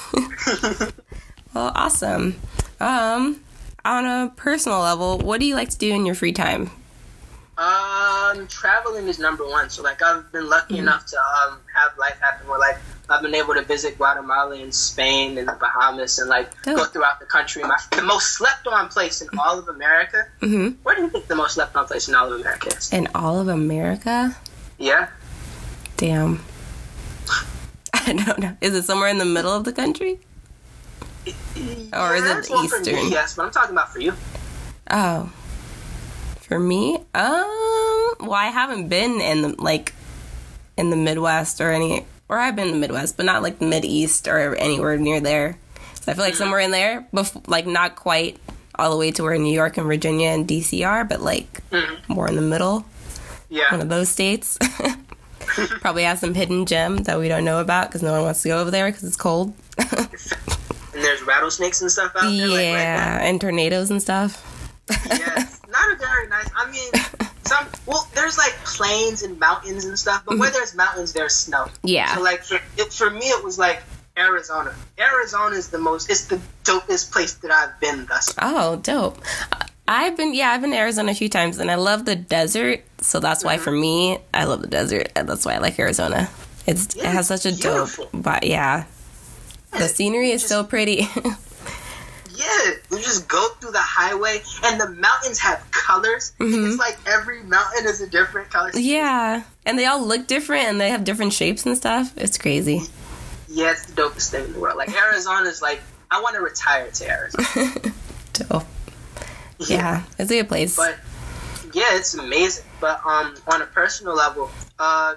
well, 1.52 1.72
awesome. 1.74 2.36
Um, 2.78 3.40
on 3.84 4.04
a 4.06 4.32
personal 4.36 4.80
level, 4.80 5.18
what 5.18 5.40
do 5.40 5.46
you 5.46 5.56
like 5.56 5.70
to 5.70 5.78
do 5.78 5.92
in 5.92 6.06
your 6.06 6.14
free 6.14 6.32
time? 6.32 6.70
Um, 8.30 8.46
traveling 8.46 9.08
is 9.08 9.18
number 9.18 9.46
one. 9.46 9.70
So 9.70 9.82
like 9.82 10.02
I've 10.02 10.30
been 10.32 10.48
lucky 10.48 10.78
enough 10.78 11.06
to 11.06 11.16
um 11.16 11.58
have 11.74 11.96
life 11.98 12.18
happen 12.20 12.48
where 12.48 12.58
like 12.58 12.76
I've 13.08 13.22
been 13.22 13.34
able 13.34 13.54
to 13.54 13.62
visit 13.62 13.96
Guatemala 13.96 14.56
and 14.56 14.72
Spain 14.74 15.36
and 15.38 15.48
the 15.48 15.52
Bahamas 15.52 16.18
and 16.18 16.28
like 16.28 16.50
go 16.62 16.84
throughout 16.84 17.18
the 17.20 17.26
country. 17.26 17.62
My 17.62 17.76
the 17.90 18.02
most 18.02 18.36
slept 18.36 18.66
on 18.66 18.88
place 18.88 19.20
in 19.20 19.28
all 19.38 19.58
of 19.58 19.68
America. 19.68 20.26
hmm 20.40 20.68
Where 20.82 20.94
do 20.94 21.02
you 21.02 21.08
think 21.08 21.26
the 21.26 21.36
most 21.36 21.54
slept 21.54 21.74
on 21.76 21.86
place 21.86 22.08
in 22.08 22.14
all 22.14 22.32
of 22.32 22.40
America 22.40 22.68
is? 22.76 22.92
In 22.92 23.08
all 23.14 23.40
of 23.40 23.48
America? 23.48 24.36
Yeah. 24.78 25.08
Damn. 25.96 26.40
I 27.92 28.12
don't 28.12 28.38
know. 28.38 28.56
Is 28.60 28.74
it 28.74 28.84
somewhere 28.84 29.08
in 29.08 29.18
the 29.18 29.24
middle 29.24 29.52
of 29.52 29.64
the 29.64 29.72
country? 29.72 30.20
Or 31.92 32.14
is 32.14 32.24
it 32.24 32.50
well, 32.50 32.66
for 32.66 32.80
me, 32.80 32.92
Eastern? 32.92 33.10
yes, 33.10 33.36
but 33.36 33.44
I'm 33.44 33.50
talking 33.50 33.72
about 33.72 33.92
for 33.92 34.00
you. 34.00 34.14
Oh. 34.90 35.30
For 36.40 36.58
me? 36.58 36.96
Um, 37.14 37.99
well, 38.22 38.32
I 38.32 38.46
haven't 38.46 38.88
been 38.88 39.20
in 39.20 39.42
the, 39.42 39.48
like, 39.62 39.92
in 40.76 40.90
the 40.90 40.96
Midwest 40.96 41.60
or 41.60 41.70
any, 41.70 42.04
or 42.28 42.38
I've 42.38 42.56
been 42.56 42.68
in 42.68 42.74
the 42.74 42.78
Midwest, 42.80 43.16
but 43.16 43.26
not 43.26 43.42
like 43.42 43.58
the 43.58 43.66
Mid 43.66 43.84
East 43.84 44.28
or 44.28 44.54
anywhere 44.56 44.96
near 44.96 45.20
there. 45.20 45.58
So 46.00 46.12
I 46.12 46.14
feel 46.14 46.24
like 46.24 46.34
somewhere 46.34 46.60
in 46.60 46.70
there, 46.70 47.06
bef- 47.12 47.46
like 47.48 47.66
not 47.66 47.96
quite 47.96 48.38
all 48.78 48.90
the 48.90 48.96
way 48.96 49.10
to 49.12 49.22
where 49.22 49.36
New 49.36 49.52
York 49.52 49.76
and 49.76 49.86
Virginia 49.86 50.28
and 50.28 50.48
DC 50.48 50.86
are, 50.86 51.04
but 51.04 51.20
like 51.20 51.60
Mhm. 51.70 52.08
more 52.08 52.26
in 52.28 52.36
the 52.36 52.42
middle, 52.42 52.86
Yeah. 53.50 53.70
one 53.70 53.80
of 53.82 53.88
those 53.90 54.08
states. 54.08 54.56
Probably 55.80 56.04
has 56.04 56.20
some 56.20 56.32
hidden 56.32 56.64
gems 56.64 57.06
that 57.06 57.18
we 57.18 57.28
don't 57.28 57.44
know 57.44 57.60
about 57.60 57.88
because 57.88 58.02
no 58.02 58.12
one 58.12 58.22
wants 58.22 58.40
to 58.42 58.48
go 58.48 58.58
over 58.60 58.70
there 58.70 58.86
because 58.88 59.04
it's 59.04 59.16
cold. 59.16 59.52
And 60.92 61.04
there's 61.04 61.22
rattlesnakes 61.22 61.80
and 61.82 61.90
stuff 61.90 62.12
out 62.16 62.22
there. 62.22 62.48
Like, 62.48 62.56
right 62.56 62.62
yeah, 62.64 63.18
and 63.22 63.40
tornadoes 63.40 63.90
and 63.90 64.02
stuff. 64.02 64.42
yeah, 64.90 65.46
not 65.68 65.92
a 65.92 65.96
very 65.96 66.26
nice. 66.28 66.48
I 66.56 66.68
mean, 66.70 66.90
some 67.50 67.66
well, 67.84 68.08
there's 68.14 68.38
like 68.38 68.52
plains 68.64 69.22
and 69.22 69.38
mountains 69.38 69.84
and 69.84 69.98
stuff, 69.98 70.22
but 70.24 70.38
where 70.38 70.48
mm-hmm. 70.48 70.58
there's 70.58 70.74
mountains, 70.74 71.12
there's 71.12 71.34
snow. 71.34 71.66
Yeah. 71.82 72.14
So 72.14 72.22
like 72.22 72.44
for 72.44 72.60
it, 72.78 72.92
for 72.92 73.10
me, 73.10 73.26
it 73.26 73.44
was 73.44 73.58
like 73.58 73.82
Arizona. 74.16 74.72
Arizona 74.98 75.56
is 75.56 75.68
the 75.68 75.78
most. 75.78 76.08
It's 76.10 76.26
the 76.26 76.40
dopest 76.64 77.12
place 77.12 77.34
that 77.34 77.50
I've 77.50 77.78
been 77.80 78.06
thus. 78.06 78.32
far. 78.32 78.52
Oh, 78.54 78.76
dope. 78.76 79.20
I've 79.88 80.16
been 80.16 80.32
yeah, 80.32 80.50
I've 80.50 80.60
been 80.60 80.70
to 80.70 80.76
Arizona 80.76 81.10
a 81.10 81.14
few 81.14 81.28
times 81.28 81.58
and 81.58 81.70
I 81.70 81.74
love 81.74 82.04
the 82.04 82.14
desert, 82.14 82.84
so 83.00 83.18
that's 83.18 83.42
why 83.42 83.58
for 83.58 83.72
mm-hmm. 83.72 83.80
me, 83.80 84.18
I 84.32 84.44
love 84.44 84.62
the 84.62 84.68
desert 84.68 85.10
and 85.16 85.28
that's 85.28 85.44
why 85.44 85.54
I 85.54 85.58
like 85.58 85.78
Arizona. 85.78 86.30
It's 86.66 86.94
it 86.94 87.04
has 87.04 87.26
such 87.26 87.46
a 87.46 87.48
it's 87.48 87.58
dope 87.58 88.10
but 88.14 88.46
yeah. 88.46 88.84
The 89.72 89.88
scenery 89.88 90.30
is 90.30 90.46
so 90.46 90.62
pretty. 90.62 91.08
Yeah, 92.40 92.70
you 92.90 92.98
just 92.98 93.28
go 93.28 93.48
through 93.60 93.72
the 93.72 93.78
highway, 93.78 94.40
and 94.64 94.80
the 94.80 94.88
mountains 94.88 95.38
have 95.40 95.62
colors. 95.70 96.32
It's 96.40 96.78
like 96.78 96.98
every 97.06 97.42
mountain 97.42 97.86
is 97.86 98.00
a 98.00 98.08
different 98.08 98.50
color. 98.50 98.70
yeah. 98.74 99.42
And 99.66 99.78
they 99.78 99.84
all 99.86 100.02
look 100.04 100.26
different 100.26 100.64
and 100.64 100.80
they 100.80 100.90
have 100.90 101.04
different 101.04 101.32
shapes 101.34 101.66
and 101.66 101.76
stuff. 101.76 102.12
It's 102.16 102.38
crazy. 102.38 102.80
Yeah, 103.48 103.72
it's 103.72 103.86
the 103.86 104.00
dopest 104.00 104.30
thing 104.30 104.44
in 104.46 104.52
the 104.54 104.58
world. 104.58 104.78
Like 104.78 104.90
Arizona's 104.90 105.60
like 105.60 105.80
I 106.10 106.20
want 106.22 106.34
to 106.36 106.40
retire 106.40 106.90
to 106.90 107.08
Arizona. 107.08 107.92
Dope. 108.32 108.64
Yeah, 109.58 110.04
it's 110.18 110.30
a 110.30 110.34
good 110.34 110.48
place. 110.48 110.76
But 110.76 110.98
yeah, 111.72 111.96
it's 111.96 112.14
amazing. 112.14 112.64
But 112.80 113.04
um, 113.04 113.36
on 113.46 113.62
a 113.62 113.66
personal 113.66 114.14
level, 114.14 114.50
uh, 114.78 115.14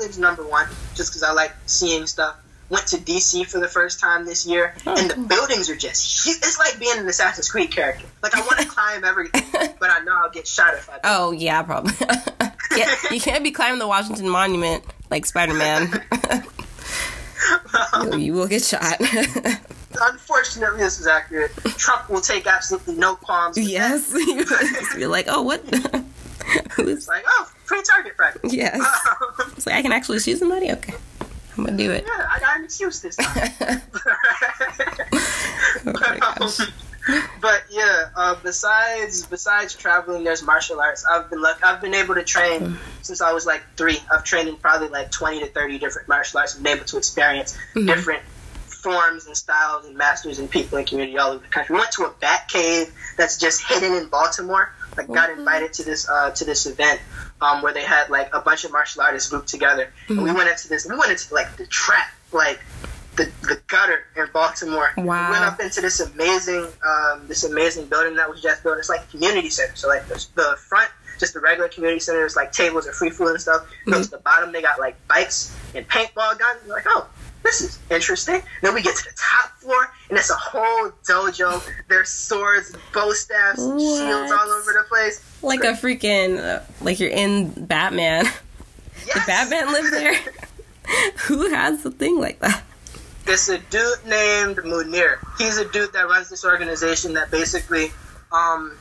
is 0.00 0.18
number 0.18 0.46
one, 0.46 0.68
just 0.94 1.10
because 1.10 1.22
I 1.22 1.32
like 1.32 1.52
seeing 1.66 2.06
stuff. 2.06 2.36
Went 2.68 2.88
to 2.88 2.96
DC 2.96 3.46
for 3.46 3.60
the 3.60 3.68
first 3.68 4.00
time 4.00 4.24
this 4.26 4.44
year, 4.46 4.74
Oh, 4.86 4.96
and 4.98 5.08
the 5.08 5.16
buildings 5.16 5.70
are 5.70 5.76
just 5.76 6.26
it's 6.26 6.58
like 6.58 6.78
being 6.80 6.98
an 6.98 7.06
Assassin's 7.06 7.48
Creed 7.48 7.70
character. 7.70 8.04
Like 8.22 8.34
I 8.36 8.40
want 8.40 8.58
to 8.58 8.66
climb 8.66 9.04
everything, 9.04 9.44
but 9.78 9.90
I 9.90 10.00
know 10.00 10.12
I'll 10.16 10.30
get 10.30 10.48
shot 10.48 10.74
if 10.74 10.88
I 10.90 10.94
do. 10.94 11.00
oh 11.04 11.30
yeah, 11.30 11.62
probably. 11.62 11.92
yeah, 12.76 12.92
you 13.10 13.20
can't 13.20 13.44
be 13.44 13.52
climbing 13.52 13.78
the 13.78 13.86
Washington 13.86 14.28
Monument 14.28 14.84
like 15.10 15.26
Spider 15.26 15.54
Man. 15.54 16.02
you 18.18 18.32
will 18.32 18.48
get 18.48 18.62
shot. 18.64 19.00
Unfortunately, 19.98 20.78
this 20.78 21.00
is 21.00 21.06
accurate. 21.06 21.52
Trump 21.78 22.10
will 22.10 22.20
take 22.20 22.46
absolutely 22.46 22.96
no 22.96 23.14
qualms. 23.16 23.56
yes, 23.56 24.12
you're 24.98 25.08
like, 25.08 25.26
oh 25.28 25.42
what? 25.42 25.60
Who's 26.72 26.88
It's 26.98 27.08
like, 27.08 27.24
oh, 27.26 27.50
free 27.64 27.82
target 27.82 28.16
practice. 28.16 28.52
yes? 28.52 28.78
It's 29.56 29.66
like 29.66 29.76
I 29.76 29.82
can 29.82 29.92
actually 29.92 30.18
shoot 30.20 30.38
somebody. 30.38 30.70
Okay, 30.72 30.94
I'm 31.56 31.64
gonna 31.64 31.76
do 31.76 31.90
it. 31.90 32.04
Yeah, 32.06 32.26
I 32.30 32.38
got 32.38 32.58
an 32.58 32.64
excuse 32.64 33.00
this 33.00 33.16
time. 33.16 33.80
Oh 35.86 35.92
my 35.92 36.18
gosh. 36.18 36.60
but 37.40 37.64
yeah, 37.70 38.06
uh, 38.16 38.34
besides 38.42 39.26
besides 39.26 39.74
traveling, 39.74 40.24
there's 40.24 40.42
martial 40.42 40.80
arts. 40.80 41.04
I've 41.10 41.30
been 41.30 41.40
luck- 41.40 41.60
I've 41.62 41.80
been 41.80 41.94
able 41.94 42.14
to 42.16 42.24
train 42.24 42.76
since 43.02 43.20
I 43.20 43.32
was 43.32 43.46
like 43.46 43.62
three. 43.76 43.98
I've 44.12 44.24
trained 44.24 44.48
in 44.48 44.56
probably 44.56 44.88
like 44.88 45.10
twenty 45.10 45.40
to 45.40 45.46
thirty 45.46 45.78
different 45.78 46.08
martial 46.08 46.40
arts. 46.40 46.56
I've 46.56 46.62
been 46.62 46.76
able 46.76 46.86
to 46.86 46.96
experience 46.98 47.56
different 47.74 48.22
forms 48.66 49.26
and 49.26 49.36
styles 49.36 49.86
and 49.86 49.96
masters 49.96 50.38
and 50.38 50.50
people 50.50 50.78
and 50.78 50.86
community 50.86 51.16
all 51.18 51.30
over 51.32 51.42
the 51.42 51.48
country. 51.48 51.74
We 51.74 51.80
went 51.80 51.92
to 51.92 52.04
a 52.04 52.10
bat 52.20 52.48
cave 52.48 52.92
that's 53.16 53.38
just 53.38 53.62
hidden 53.68 53.92
in 53.94 54.08
Baltimore. 54.08 54.72
Like 54.96 55.08
got 55.08 55.30
invited 55.30 55.74
to 55.74 55.84
this 55.84 56.08
uh, 56.08 56.30
to 56.32 56.44
this 56.44 56.66
event 56.66 57.00
um, 57.40 57.62
where 57.62 57.72
they 57.72 57.82
had 57.82 58.08
like 58.10 58.34
a 58.34 58.40
bunch 58.40 58.64
of 58.64 58.72
martial 58.72 59.02
artists 59.02 59.30
grouped 59.30 59.48
together. 59.48 59.92
And 60.08 60.22
we 60.22 60.32
went 60.32 60.48
into 60.48 60.68
this. 60.68 60.86
We 60.86 60.96
went 60.96 61.10
into 61.10 61.34
like 61.34 61.56
the 61.56 61.66
trap, 61.66 62.12
like 62.32 62.60
the, 63.16 63.30
the 63.42 63.60
gutter 63.66 64.04
in 64.16 64.26
Baltimore. 64.32 64.92
Wow. 64.96 65.04
We 65.04 65.32
went 65.32 65.44
up 65.44 65.60
into 65.60 65.80
this 65.80 66.00
amazing 66.00 66.66
um, 66.86 67.26
this 67.26 67.44
amazing 67.44 67.86
building 67.86 68.16
that 68.16 68.28
was 68.28 68.42
just 68.42 68.62
built. 68.62 68.78
It's 68.78 68.88
like 68.88 69.04
a 69.04 69.06
community 69.06 69.50
center. 69.50 69.74
So 69.76 69.88
like 69.88 70.06
the, 70.08 70.24
the 70.34 70.56
front, 70.68 70.90
just 71.18 71.34
the 71.34 71.40
regular 71.40 71.68
community 71.68 72.00
center, 72.00 72.18
there's 72.18 72.36
like 72.36 72.52
tables 72.52 72.86
and 72.86 72.94
free 72.94 73.10
food 73.10 73.28
and 73.28 73.40
stuff. 73.40 73.66
Goes 73.86 74.06
to 74.06 74.12
the 74.12 74.18
bottom, 74.18 74.52
they 74.52 74.62
got 74.62 74.78
like 74.78 74.96
bikes 75.08 75.56
and 75.74 75.88
paintball 75.88 76.38
guns. 76.38 76.60
We're 76.66 76.74
like, 76.74 76.86
oh, 76.88 77.08
this 77.46 77.60
is 77.62 77.78
interesting. 77.90 78.42
Then 78.62 78.74
we 78.74 78.82
get 78.82 78.96
to 78.96 79.04
the 79.04 79.16
top 79.16 79.50
floor, 79.60 79.88
and 80.10 80.18
it's 80.18 80.30
a 80.30 80.34
whole 80.34 80.90
dojo. 81.08 81.62
There's 81.88 82.08
swords, 82.10 82.74
bow 82.92 83.12
staffs, 83.12 83.60
and 83.62 83.80
shields 83.80 84.32
all 84.32 84.48
over 84.50 84.72
the 84.72 84.84
place. 84.88 85.22
Like 85.42 85.60
a 85.64 85.72
freaking 85.72 86.38
uh, 86.38 86.62
like 86.82 87.00
you're 87.00 87.10
in 87.10 87.50
Batman. 87.66 88.26
Yes. 89.06 89.14
Did 89.14 89.26
Batman 89.26 89.72
live 89.72 89.90
there? 89.92 90.14
Who 91.26 91.48
has 91.50 91.84
a 91.86 91.90
thing 91.92 92.18
like 92.18 92.40
that? 92.40 92.64
It's 93.26 93.48
a 93.48 93.58
dude 93.58 94.04
named 94.04 94.56
Munir. 94.56 95.18
He's 95.38 95.58
a 95.58 95.68
dude 95.70 95.92
that 95.92 96.08
runs 96.08 96.28
this 96.30 96.44
organization 96.44 97.12
that 97.14 97.30
basically 97.30 97.92
um, 98.32 98.76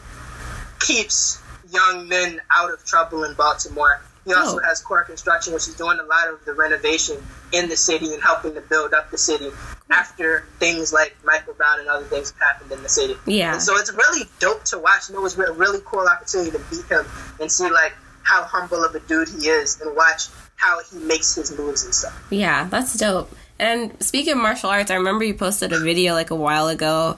keeps 0.80 1.40
young 1.72 2.08
men 2.08 2.40
out 2.56 2.72
of 2.72 2.84
trouble 2.86 3.24
in 3.24 3.36
Baltimore. 3.36 4.02
He 4.26 4.34
also 4.34 4.58
Oh. 4.58 4.64
has 4.64 4.82
Core 4.82 5.04
Construction, 5.04 5.54
which 5.54 5.68
is 5.68 5.76
doing 5.76 6.00
a 6.00 6.04
lot 6.04 6.28
of 6.30 6.44
the 6.46 6.54
renovation 6.54 7.18
in 7.56 7.70
the 7.70 7.78
city 7.78 8.14
and 8.14 8.22
helping 8.22 8.54
to 8.54 8.62
build 8.62 8.94
up 8.94 9.10
the 9.12 9.18
city 9.18 9.50
after 9.90 10.46
things 10.60 10.92
like 10.92 11.16
Michael 11.24 11.54
Brown 11.54 11.80
and 11.80 11.88
other 11.88 12.06
things 12.06 12.34
happened 12.40 12.72
in 12.72 12.84
the 12.84 12.90
city. 12.90 13.16
Yeah. 13.26 13.54
And 13.54 13.62
so 13.62 13.76
it's 13.78 13.94
really 13.94 14.28
dope 14.40 14.64
to 14.66 14.80
watch. 14.80 15.08
And 15.08 15.18
it 15.18 15.22
was 15.22 15.38
a 15.38 15.54
really 15.54 15.80
cool 15.86 16.08
opportunity 16.08 16.52
to 16.52 16.60
meet 16.72 16.86
him 16.86 17.06
and 17.40 17.52
see 17.52 17.70
like 17.70 17.94
how 18.24 18.44
humble 18.44 18.84
of 18.84 18.94
a 18.96 19.00
dude 19.02 19.30
he 19.30 19.48
is 19.48 19.80
and 19.82 19.96
watch 19.96 20.28
how 20.56 20.80
he 20.84 21.00
makes 21.00 21.36
his 21.36 21.58
moves 21.58 21.86
and 21.86 21.94
stuff. 21.94 22.28
Yeah, 22.30 22.68
that's 22.70 22.98
dope. 22.98 23.34
And 23.58 24.02
speaking 24.04 24.34
of 24.34 24.40
martial 24.40 24.70
arts, 24.70 24.92
I 24.92 24.96
remember 24.96 25.24
you 25.24 25.34
posted 25.34 25.72
a 25.72 25.80
video 25.80 26.14
like 26.14 26.32
a 26.32 26.36
while 26.36 26.68
ago, 26.68 27.18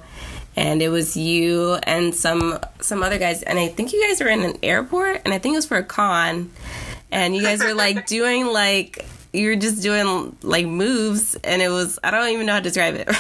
and 0.55 0.81
it 0.81 0.89
was 0.89 1.17
you 1.17 1.75
and 1.83 2.13
some 2.13 2.59
some 2.79 3.01
other 3.01 3.17
guys, 3.17 3.41
and 3.41 3.57
I 3.57 3.69
think 3.69 3.91
you 3.91 4.05
guys 4.07 4.21
were 4.21 4.27
in 4.27 4.41
an 4.41 4.57
airport, 4.61 5.21
and 5.25 5.33
I 5.33 5.39
think 5.39 5.53
it 5.53 5.57
was 5.57 5.65
for 5.65 5.77
a 5.77 5.83
con, 5.83 6.51
and 7.11 7.35
you 7.35 7.41
guys 7.41 7.63
were 7.63 7.73
like 7.73 8.05
doing 8.07 8.45
like 8.45 9.03
you 9.33 9.49
were 9.49 9.55
just 9.55 9.81
doing 9.81 10.35
like 10.41 10.65
moves, 10.65 11.35
and 11.43 11.61
it 11.61 11.69
was 11.69 11.99
I 12.03 12.11
don't 12.11 12.29
even 12.29 12.45
know 12.45 12.53
how 12.53 12.59
to 12.59 12.63
describe 12.63 12.95
it. 12.95 13.09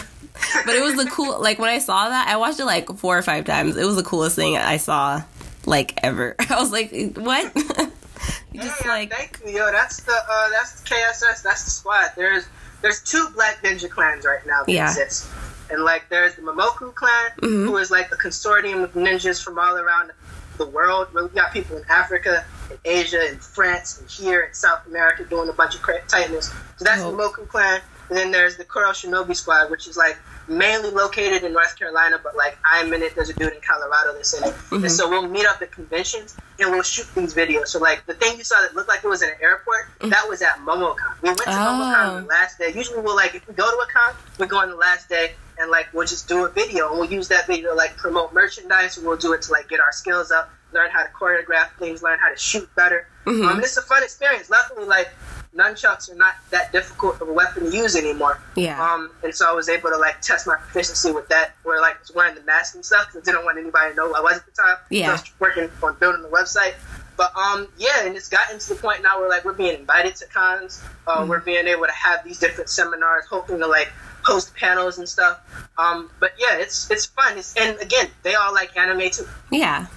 But 0.67 0.75
it 0.75 0.83
was 0.83 0.95
the 0.95 1.09
cool 1.09 1.41
like 1.41 1.57
when 1.57 1.69
I 1.71 1.79
saw 1.79 2.09
that 2.09 2.27
I 2.27 2.37
watched 2.37 2.59
it 2.59 2.65
like 2.65 2.87
four 2.99 3.17
or 3.17 3.23
five 3.23 3.43
times. 3.45 3.75
It 3.75 3.85
was 3.85 3.95
the 3.95 4.03
coolest 4.03 4.35
thing 4.35 4.55
I 4.55 4.77
saw 4.77 5.23
like 5.65 5.97
ever. 6.03 6.35
I 6.49 6.59
was 6.59 6.71
like, 6.71 6.91
what? 7.17 7.51
you 8.53 8.61
just 8.61 8.85
yeah, 8.85 8.91
like 8.91 9.11
thank 9.11 9.39
you, 9.45 9.51
yo. 9.57 9.71
That's 9.71 10.01
the 10.03 10.11
uh, 10.13 10.49
that's 10.51 10.79
the 10.81 10.89
KSS. 10.89 11.41
That's 11.41 11.63
the 11.65 11.71
squad. 11.71 12.11
There's 12.15 12.45
there's 12.83 13.01
two 13.01 13.27
Black 13.33 13.63
Ninja 13.63 13.89
clans 13.89 14.25
right 14.25 14.45
now 14.45 14.63
that 14.63 14.71
Yeah. 14.71 14.89
exist, 14.89 15.27
and 15.71 15.83
like 15.83 16.07
there's 16.09 16.35
the 16.35 16.43
Momoku 16.43 16.93
clan, 16.93 17.31
Mm-hmm. 17.41 17.65
who 17.65 17.77
is 17.77 17.89
like 17.89 18.11
a 18.11 18.15
consortium 18.15 18.83
of 18.83 18.93
ninjas 18.93 19.43
from 19.43 19.57
all 19.57 19.75
around 19.75 20.11
the 20.59 20.67
world. 20.67 21.07
We 21.15 21.27
got 21.29 21.51
people 21.51 21.77
in 21.77 21.83
Africa, 21.89 22.45
in 22.71 22.77
Asia, 22.85 23.21
and 23.29 23.41
France, 23.41 23.99
and 23.99 24.09
here 24.09 24.41
in 24.41 24.53
South 24.53 24.85
America 24.87 25.23
doing 25.25 25.49
a 25.49 25.53
bunch 25.53 25.75
of 25.75 25.81
tightness. 26.07 26.51
So 26.77 26.85
that's 26.85 27.01
Oh. 27.01 27.11
the 27.11 27.17
Momoku 27.17 27.47
clan. 27.47 27.81
And 28.09 28.17
then 28.17 28.31
there's 28.31 28.55
the 28.55 28.63
Kuro 28.63 28.91
Shinobi 28.91 29.35
squad, 29.35 29.69
which 29.69 29.85
is 29.85 29.97
like 29.97 30.17
mainly 30.47 30.91
located 30.91 31.43
in 31.43 31.51
North 31.51 31.77
Carolina, 31.77 32.17
but 32.23 32.37
like 32.37 32.57
I'm 32.63 32.93
in 32.93 33.01
it. 33.03 33.13
There's 33.15 33.27
a 33.29 33.33
dude 33.33 33.51
in 33.51 33.59
Colorado 33.59 34.13
that's 34.13 34.33
in 34.33 34.45
it. 34.45 34.53
Mm-hmm. 34.53 34.75
And 34.83 34.91
so 34.91 35.09
we'll 35.09 35.27
meet 35.27 35.45
up 35.45 35.61
at 35.61 35.71
conventions 35.73 36.37
and 36.57 36.71
we'll 36.71 36.83
shoot 36.83 37.05
these 37.15 37.33
videos. 37.33 37.67
So 37.67 37.79
like 37.79 38.05
the 38.05 38.13
thing 38.13 38.37
you 38.37 38.45
saw 38.45 38.61
that 38.61 38.73
looked 38.75 38.87
like 38.87 39.03
it 39.03 39.07
was 39.09 39.23
in 39.23 39.29
an 39.29 39.35
airport, 39.41 39.87
that 40.09 40.25
was 40.29 40.41
at 40.41 40.55
MomoCon. 40.59 41.21
We 41.21 41.29
went 41.31 41.39
to 41.41 41.49
MomoCon 41.49 42.07
Oh. 42.13 42.21
the 42.21 42.27
last 42.27 42.57
day. 42.57 42.71
Usually 42.73 43.01
we'll 43.01 43.15
like 43.15 43.35
if 43.35 43.45
we 43.45 43.53
go 43.53 43.69
to 43.69 43.77
a 43.77 43.87
con, 43.91 44.15
we 44.39 44.47
go 44.47 44.57
on 44.57 44.69
the 44.69 44.75
last 44.77 45.09
day 45.09 45.33
and 45.59 45.69
like 45.69 45.87
we'll 45.93 46.07
just 46.07 46.29
do 46.29 46.45
a 46.45 46.49
video 46.49 46.89
and 46.91 46.99
we'll 47.01 47.11
use 47.11 47.27
that 47.27 47.45
video 47.45 47.71
to 47.71 47.75
like 47.75 47.97
promote 47.97 48.33
merchandise. 48.33 48.95
And 48.95 49.05
we'll 49.05 49.17
do 49.17 49.33
it 49.33 49.41
to 49.43 49.51
like 49.51 49.67
get 49.67 49.81
our 49.81 49.91
skills 49.91 50.31
up, 50.31 50.49
learn 50.73 50.89
how 50.91 51.03
to 51.03 51.09
choreograph 51.09 51.71
things, 51.79 52.03
learn 52.03 52.19
how 52.19 52.29
to 52.29 52.37
shoot 52.37 52.69
better. 52.75 53.07
Mm-hmm. 53.25 53.47
Um, 53.47 53.59
it's 53.59 53.77
a 53.77 53.81
fun 53.81 54.03
experience. 54.03 54.49
Luckily, 54.49 54.85
like 54.85 55.09
nunchucks 55.55 56.11
are 56.11 56.15
not 56.15 56.35
that 56.51 56.71
difficult 56.71 57.19
of 57.21 57.27
a 57.27 57.33
weapon 57.33 57.71
to 57.71 57.75
use 57.75 57.95
anymore. 57.95 58.39
Yeah. 58.55 58.81
Um, 58.81 59.11
and 59.23 59.33
so 59.33 59.49
I 59.49 59.53
was 59.53 59.69
able 59.69 59.89
to 59.89 59.97
like 59.97 60.21
test 60.21 60.47
my 60.47 60.55
proficiency 60.55 61.11
with 61.11 61.27
that, 61.29 61.55
where 61.63 61.81
like 61.81 61.95
I 61.95 61.99
was 61.99 62.11
wearing 62.13 62.35
the 62.35 62.43
mask 62.43 62.75
and 62.75 62.85
stuff 62.85 63.07
because 63.07 63.27
I 63.27 63.31
didn't 63.31 63.45
want 63.45 63.57
anybody 63.57 63.91
to 63.91 63.95
know 63.95 64.07
who 64.09 64.15
I 64.15 64.21
was 64.21 64.37
at 64.37 64.45
the 64.45 64.51
time. 64.51 64.77
Yeah. 64.89 65.09
I 65.09 65.11
was 65.13 65.23
working 65.39 65.69
on 65.83 65.95
building 65.99 66.21
the 66.21 66.29
website. 66.29 66.73
But 67.17 67.35
um, 67.35 67.67
yeah, 67.79 68.05
and 68.05 68.15
it's 68.15 68.29
gotten 68.29 68.59
to 68.59 68.69
the 68.69 68.75
point 68.75 69.01
now 69.01 69.19
where 69.19 69.27
like 69.27 69.43
we're 69.43 69.53
being 69.53 69.79
invited 69.79 70.15
to 70.17 70.27
cons. 70.27 70.81
Uh, 71.07 71.17
Mm-hmm. 71.17 71.29
We're 71.29 71.39
being 71.39 71.67
able 71.67 71.85
to 71.87 71.91
have 71.93 72.23
these 72.23 72.37
different 72.37 72.69
seminars, 72.69 73.25
hoping 73.27 73.57
to 73.59 73.65
like 73.65 73.91
host 74.23 74.53
panels 74.55 74.99
and 74.99 75.09
stuff. 75.09 75.39
Um, 75.79 76.11
but 76.19 76.33
yeah, 76.37 76.57
it's 76.57 76.91
it's 76.91 77.07
fun. 77.07 77.37
It's, 77.37 77.55
and 77.57 77.79
again, 77.79 78.07
they 78.21 78.35
all 78.35 78.53
like 78.53 78.77
anime 78.77 79.09
too. 79.09 79.27
Yeah, 79.51 79.87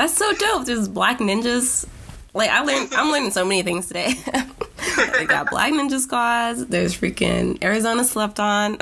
that's 0.00 0.14
so 0.14 0.32
dope. 0.32 0.64
There's 0.64 0.88
black 0.88 1.18
ninjas. 1.18 1.86
Like 2.32 2.48
I 2.48 2.62
learned, 2.62 2.94
I'm 2.94 3.12
learning 3.12 3.32
so 3.32 3.44
many 3.44 3.62
things 3.62 3.86
today. 3.86 4.14
they 5.12 5.26
got 5.26 5.50
black 5.50 5.74
ninja 5.74 5.98
squads. 5.98 6.64
There's 6.66 6.98
freaking 6.98 7.62
Arizona 7.62 8.04
slept 8.04 8.40
on. 8.40 8.78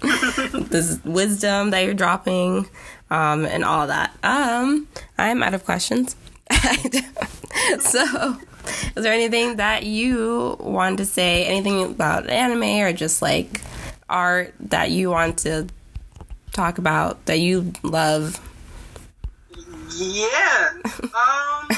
this 0.70 1.00
wisdom 1.04 1.70
that 1.70 1.84
you're 1.84 1.94
dropping, 1.94 2.68
um, 3.10 3.46
and 3.46 3.64
all 3.64 3.88
that. 3.88 4.16
Um, 4.22 4.86
I'm 5.18 5.42
out 5.42 5.54
of 5.54 5.64
questions. 5.64 6.14
so, 7.80 8.36
is 8.94 9.02
there 9.02 9.12
anything 9.12 9.56
that 9.56 9.82
you 9.82 10.56
want 10.60 10.98
to 10.98 11.04
say? 11.04 11.46
Anything 11.46 11.82
about 11.82 12.30
anime 12.30 12.62
or 12.62 12.92
just 12.92 13.22
like 13.22 13.60
art 14.08 14.54
that 14.60 14.92
you 14.92 15.10
want 15.10 15.38
to 15.40 15.66
talk 16.52 16.78
about 16.78 17.26
that 17.26 17.40
you 17.40 17.72
love? 17.82 18.40
Yeah. 19.98 20.70
Um, 21.02 21.68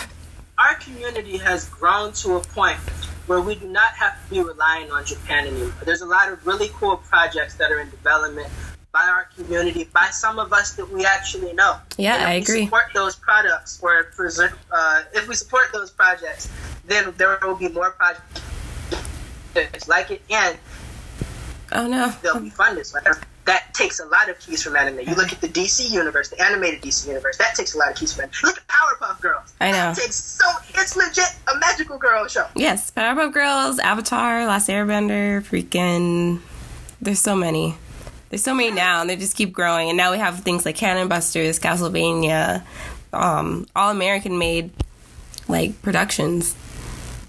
our 0.59 0.75
community 0.81 1.39
has 1.39 1.69
grown 1.69 2.13
to 2.15 2.37
a 2.37 2.41
point 2.41 2.79
where 3.27 3.41
we 3.41 3.55
do 3.55 3.67
not 3.69 3.93
have 3.95 4.23
to 4.25 4.31
be 4.31 4.41
relying 4.43 4.91
on 4.91 5.05
Japan 5.07 5.47
anymore. 5.47 5.73
There's 5.85 6.03
a 6.03 6.07
lot 6.07 6.31
of 6.31 6.47
really 6.47 6.69
cool 6.75 6.97
projects 6.99 7.55
that 7.55 7.71
are 7.73 7.81
in 7.81 7.89
development 7.91 8.49
by 8.93 9.05
our 9.05 9.29
community, 9.37 9.89
by 9.95 10.09
some 10.11 10.39
of 10.39 10.53
us 10.53 10.73
that 10.75 10.91
we 10.91 11.05
actually 11.07 11.53
know. 11.55 11.77
Yeah, 11.97 12.15
And 12.15 12.23
if 12.23 12.29
I 12.29 12.33
we 12.35 12.43
agree. 12.43 12.65
support 12.65 12.85
those 12.93 13.17
products, 13.17 13.79
or 13.83 14.11
uh, 14.73 15.03
if 15.15 15.29
we 15.29 15.35
support 15.35 15.67
those 15.73 15.91
projects, 15.91 16.51
then 16.87 17.15
there 17.17 17.39
will 17.43 17.55
be 17.55 17.69
more 17.69 17.93
projects 17.93 18.27
like 19.89 20.11
it, 20.11 20.21
and 20.29 20.59
Oh 21.73 21.87
no. 21.87 22.13
they'll 22.23 22.41
be 22.41 22.51
funded. 22.51 22.85
So 22.87 22.99
that 23.47 23.73
takes 23.75 24.01
a 24.01 24.05
lot 24.07 24.29
of 24.29 24.39
keys 24.39 24.63
from 24.63 24.77
anime. 24.77 25.01
You 25.01 25.15
look 25.15 25.33
at 25.33 25.41
the 25.41 25.49
DC 25.49 25.91
universe, 25.91 26.29
the 26.29 26.43
animated 26.43 26.83
DC 26.83 27.09
universe. 27.09 27.37
That 27.39 27.55
takes 27.55 27.75
a 27.75 27.79
lot 27.79 27.91
of 27.91 27.97
keys 27.97 28.13
from 28.13 28.25
anime. 28.25 28.35
Look 28.45 28.59
at 28.59 28.67
Powerpuff 28.69 29.21
Girls. 29.21 29.53
I 29.61 29.73
know. 29.73 29.95
Takes 29.95 30.17
so 30.17 30.45
it's 30.75 30.97
legit 30.97 31.37
a 31.53 31.59
magical 31.59 31.99
girl 31.99 32.27
show. 32.29 32.47
Yes, 32.55 32.91
Powerpuff 32.91 33.33
Girls, 33.33 33.79
Avatar, 33.79 34.47
Last 34.47 34.69
Airbender, 34.69 35.43
freaking. 35.43 36.41
There's 37.01 37.21
so 37.21 37.35
many. 37.35 37.77
There's 38.29 38.45
so 38.45 38.55
many 38.55 38.71
now, 38.71 39.01
and 39.01 39.11
they 39.11 39.17
just 39.17 39.37
keep 39.37 39.53
growing. 39.53 39.89
And 39.89 39.97
now 39.97 40.13
we 40.13 40.19
have 40.19 40.41
things 40.41 40.65
like 40.65 40.77
Cannon 40.77 41.09
Busters, 41.09 41.59
Castlevania, 41.59 42.63
um, 43.13 43.67
all 43.75 43.91
American 43.91 44.39
made 44.39 44.71
like 45.49 45.81
productions. 45.83 46.55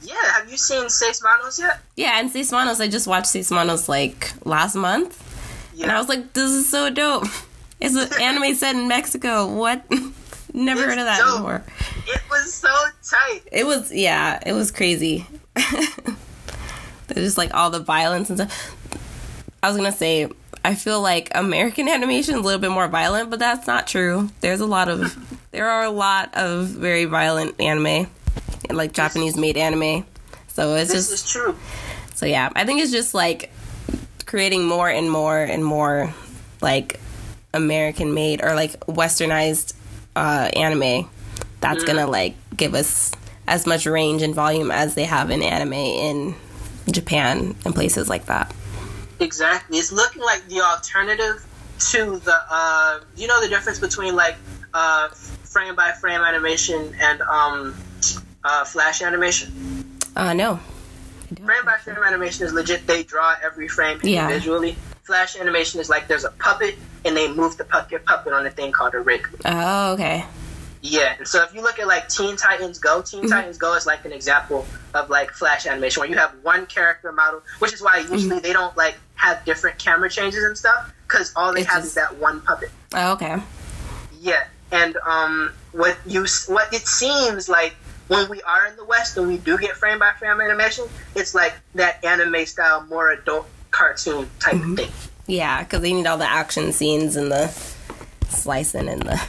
Yeah, 0.04 0.14
have 0.34 0.50
you 0.50 0.58
seen 0.58 0.90
Seis 0.90 1.24
Manos 1.24 1.60
yet? 1.60 1.80
Yeah, 1.96 2.20
and 2.20 2.30
Seis 2.30 2.52
Manos, 2.52 2.80
I 2.80 2.88
just 2.88 3.08
watched 3.08 3.28
Seis 3.28 3.50
Manos 3.52 3.90
like 3.90 4.34
last 4.46 4.76
month, 4.76 5.31
Yeah. 5.74 5.84
and 5.84 5.92
I 5.92 6.00
was 6.00 6.10
like, 6.10 6.34
this 6.34 6.52
is 6.52 6.70
so 6.70 6.90
dope. 6.90 7.26
It's 7.80 7.96
an 7.96 8.22
anime 8.22 8.54
set 8.56 8.76
in 8.76 8.88
Mexico. 8.88 9.48
What? 9.54 9.84
Never 10.54 10.82
heard 10.84 11.00
of 11.00 11.06
that 11.06 11.20
dope. 11.20 11.38
before. 11.38 11.64
it 12.08 12.22
was 12.30 12.54
so 12.54 12.68
tight. 13.10 13.42
It 13.52 13.66
was 13.66 13.92
yeah, 13.94 14.40
it 14.46 14.54
was 14.54 14.70
crazy. 14.72 15.26
There's 17.08 17.28
just 17.28 17.38
like 17.38 17.54
all 17.54 17.70
the 17.70 17.80
violence 17.80 18.30
and 18.30 18.40
stuff. 18.40 18.76
I 19.64 19.68
was 19.68 19.78
gonna 19.78 19.92
say 19.92 20.30
I 20.64 20.76
feel 20.76 21.02
like 21.02 21.32
American 21.36 21.88
animation 21.90 22.36
is 22.36 22.42
a 22.42 22.44
little 22.44 22.60
bit 22.62 22.72
more 22.72 22.88
violent, 22.88 23.30
but 23.30 23.40
that's 23.40 23.68
not 23.68 23.88
true. 23.88 24.30
There's 24.42 24.60
a 24.62 24.66
lot 24.66 24.90
of 24.90 25.16
there 25.52 25.70
are 25.70 25.84
a 25.84 25.90
lot 25.90 26.30
of 26.36 26.68
very 26.68 27.06
violent 27.06 27.60
anime, 27.60 28.08
like 28.70 28.94
Japanese 28.94 29.36
made 29.38 29.58
anime. 29.58 30.06
So 30.48 30.76
it's 30.76 30.92
This 30.92 31.10
just 31.10 31.26
is 31.26 31.32
true. 31.32 31.56
so 32.14 32.26
yeah, 32.26 32.50
I 32.56 32.66
think 32.66 32.82
it's 32.82 32.92
just 32.92 33.14
like 33.14 33.52
creating 34.32 34.66
more 34.66 34.90
and 34.90 35.12
more 35.12 35.38
and 35.40 35.64
more 35.64 36.14
like 36.62 37.02
American 37.54 38.14
made 38.14 38.42
or 38.42 38.56
like 38.56 38.80
westernized 38.86 39.74
uh, 40.16 40.50
anime 40.56 41.10
that's 41.60 41.84
gonna 41.84 42.08
like 42.08 42.34
give 42.56 42.74
us 42.74 43.12
as 43.46 43.68
much 43.68 43.86
range 43.86 44.22
and 44.22 44.34
volume 44.34 44.72
as 44.72 44.96
they 44.96 45.04
have 45.04 45.30
in 45.32 45.44
anime 45.44 45.74
in 45.74 46.34
Japan 46.90 47.54
and 47.66 47.76
places 47.76 48.08
like 48.08 48.28
that. 48.28 48.56
Exactly. 49.20 49.78
It's 49.78 49.92
looking 49.92 50.22
like 50.22 50.48
the 50.48 50.62
alternative 50.62 51.46
to 51.92 52.20
the 52.20 52.38
uh 52.50 53.02
you 53.18 53.28
know 53.28 53.42
the 53.42 53.50
difference 53.50 53.80
between 53.80 54.16
like 54.16 54.38
uh 54.74 55.10
frame 55.10 55.76
by 55.76 55.92
frame 55.92 56.22
animation 56.22 56.96
and 57.02 57.22
um 57.24 57.76
uh 58.46 58.64
flash 58.64 59.02
animation. 59.02 60.00
Uh 60.16 60.32
no. 60.32 60.62
Frame 61.38 61.66
by 61.66 61.78
frame 61.78 62.04
animation 62.06 62.46
is 62.46 62.54
legit 62.54 62.86
they 62.88 63.04
draw 63.04 63.36
every 63.44 63.68
frame 63.68 64.00
Yeah. 64.04 64.24
individually. 64.28 64.76
Flash 65.04 65.36
animation 65.38 65.80
is 65.80 65.90
like 65.90 66.08
there's 66.08 66.24
a 66.26 66.32
puppet 66.32 66.76
and 67.06 67.16
they 67.16 67.32
move 67.32 67.58
the 67.58 67.64
puppet 67.64 68.06
puppet 68.06 68.34
on 68.34 68.46
a 68.46 68.50
thing 68.52 68.72
called 68.72 68.94
a 68.94 69.00
rig. 69.00 69.28
Oh 69.46 69.94
okay. 69.94 70.26
Yeah, 70.84 71.14
and 71.20 71.28
so 71.28 71.44
if 71.44 71.54
you 71.54 71.62
look 71.62 71.78
at 71.78 71.86
like 71.88 72.10
Teen 72.10 72.36
Titans 72.38 72.80
Go, 72.80 73.04
Teen 73.04 73.30
Titans 73.30 73.58
Go 73.60 73.76
is 73.76 73.86
like 73.86 74.04
an 74.04 74.12
example 74.12 74.66
of 74.96 75.12
like 75.12 75.30
flash 75.32 75.68
animation 75.68 76.02
where 76.02 76.10
you 76.10 76.16
have 76.18 76.32
one 76.42 76.66
character 76.66 77.12
model, 77.12 77.44
which 77.60 77.72
is 77.72 77.84
why 77.84 78.00
usually 78.00 78.40
they 78.40 78.52
don't 78.52 78.76
like 78.76 78.96
have 79.14 79.46
different 79.46 79.78
camera 79.78 80.10
changes 80.10 80.44
and 80.44 80.58
stuff 80.58 80.92
because 81.08 81.32
all 81.36 81.54
they 81.54 81.62
It's 81.62 81.70
have 81.70 81.78
just- 81.84 81.90
is 81.90 81.94
that 81.96 82.16
one 82.18 82.42
puppet. 82.42 82.72
Oh, 82.96 83.12
okay. 83.14 83.38
Yeah, 84.20 84.44
and 84.72 84.98
um, 85.06 85.54
what 85.72 85.98
you 86.08 86.26
what 86.48 86.74
it 86.74 86.88
seems 86.88 87.48
like 87.48 87.76
when 88.12 88.30
we 88.30 88.42
are 88.42 88.68
in 88.68 88.76
the 88.76 88.84
West 88.84 89.16
and 89.18 89.26
we 89.26 89.38
do 89.38 89.58
get 89.58 89.78
frame 89.78 90.00
by 90.00 90.12
frame 90.20 90.42
animation, 90.42 90.86
it's 91.16 91.34
like 91.34 91.54
that 91.76 92.04
anime 92.04 92.46
style, 92.46 92.86
more 92.90 93.12
adult 93.12 93.48
cartoon 93.72 94.30
type 94.40 94.56
of 94.56 94.60
mm-hmm. 94.60 94.76
thing. 94.76 94.92
Yeah, 95.28 95.64
because 95.64 95.82
they 95.82 95.94
need 95.94 96.06
all 96.06 96.18
the 96.18 96.30
action 96.30 96.74
scenes 96.74 97.16
and 97.16 97.32
the 97.32 97.48
slicing 98.28 98.90
and 98.90 99.02
the 99.04 99.22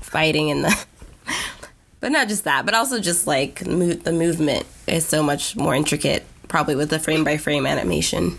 fighting 0.00 0.50
and 0.50 0.64
the. 0.64 0.86
But 1.98 2.12
not 2.12 2.28
just 2.28 2.44
that, 2.44 2.66
but 2.66 2.74
also 2.74 3.00
just 3.00 3.26
like 3.26 3.66
mo- 3.66 3.94
the 3.94 4.12
movement 4.12 4.66
is 4.86 5.06
so 5.06 5.22
much 5.22 5.56
more 5.56 5.74
intricate, 5.74 6.24
probably 6.46 6.76
with 6.76 6.90
the 6.90 7.00
frame 7.00 7.24
by 7.24 7.38
frame 7.38 7.66
animation. 7.66 8.38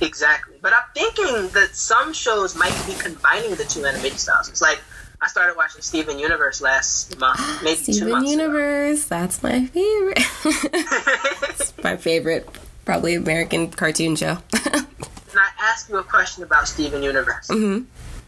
Exactly. 0.00 0.56
But 0.62 0.72
I'm 0.72 0.88
thinking 0.94 1.48
that 1.50 1.76
some 1.76 2.12
shows 2.14 2.56
might 2.56 2.74
be 2.86 2.94
combining 2.94 3.54
the 3.54 3.64
two 3.64 3.84
animation 3.84 4.18
styles. 4.18 4.48
It's 4.48 4.62
like 4.62 4.80
I 5.20 5.28
started 5.28 5.56
watching 5.56 5.82
Steven 5.82 6.18
Universe 6.18 6.60
last 6.60 7.18
month, 7.18 7.40
maybe 7.64 7.76
two 7.76 7.92
Steven 7.92 8.10
months 8.10 8.30
Universe, 8.30 9.04
that's 9.06 9.42
my 9.42 9.66
favorite. 9.66 10.18
ago. 10.44 11.72
my 11.82 11.96
favorite, 11.96 12.48
probably 12.84 13.14
American 13.14 13.70
cartoon 13.70 14.16
show. 14.16 14.38
Can 14.52 14.86
I 15.38 15.48
ask 15.60 15.88
you 15.88 15.96
a 15.98 16.04
question 16.04 16.42
about 16.44 16.68
Steven 16.68 17.02
Universe. 17.02 17.48
hmm 17.48 17.80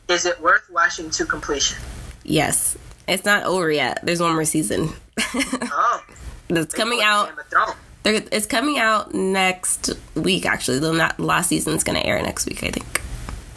Is 0.09 0.27
it 0.27 0.41
worth 0.41 0.69
watching 0.71 1.11
to 1.11 1.25
completion? 1.25 1.79
Yes, 2.25 2.77
it's 3.07 3.25
not 3.25 3.45
over 3.45 3.71
yet. 3.71 4.01
There's 4.03 4.21
one 4.21 4.35
more 4.35 4.45
season. 4.45 4.91
Oh, 5.71 6.03
That's 6.49 6.75
coming 6.75 7.03
out. 7.03 7.31
of 7.31 7.47
Thrones. 7.49 7.75
They're, 8.03 8.23
it's 8.33 8.47
coming 8.47 8.79
out 8.79 9.13
next 9.13 9.91
week. 10.15 10.47
Actually, 10.47 10.79
the 10.79 11.15
last 11.19 11.49
season's 11.49 11.85
gonna 11.85 12.01
air 12.01 12.21
next 12.23 12.47
week. 12.47 12.65
I 12.65 12.71
think 12.71 13.03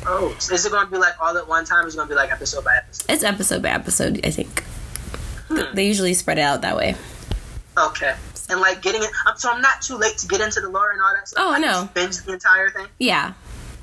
Oh, 0.05 0.35
so 0.39 0.53
is 0.55 0.65
it 0.65 0.71
going 0.71 0.85
to 0.85 0.91
be 0.91 0.97
like 0.97 1.13
all 1.21 1.37
at 1.37 1.47
one 1.47 1.63
time? 1.65 1.85
Or 1.85 1.87
is 1.87 1.93
it 1.93 1.97
going 1.97 2.07
to 2.09 2.13
be 2.13 2.17
like 2.17 2.31
episode 2.31 2.63
by 2.65 2.75
episode? 2.77 3.05
it's 3.11 3.23
episode 3.23 3.61
by 3.61 3.69
episode. 3.69 4.19
I 4.25 4.31
think 4.31 4.63
Hmm. 5.47 5.75
they 5.75 5.85
usually 5.85 6.13
spread 6.13 6.37
it 6.37 6.41
out 6.41 6.61
that 6.61 6.75
way. 6.77 6.95
Okay. 7.77 8.15
And 8.49 8.59
like 8.61 8.81
getting 8.81 9.01
it, 9.03 9.09
so 9.37 9.49
I'm 9.51 9.61
not 9.61 9.81
too 9.81 9.95
late 9.97 10.17
to 10.19 10.27
get 10.27 10.41
into 10.41 10.59
the 10.61 10.69
lore 10.69 10.91
and 10.91 11.01
all 11.01 11.13
that 11.13 11.27
stuff. 11.27 11.43
Oh, 11.45 11.53
I 11.53 11.59
no. 11.59 11.67
just 11.67 11.93
binge 11.93 12.17
the 12.17 12.33
entire 12.33 12.69
thing. 12.69 12.87
Yeah, 12.99 13.33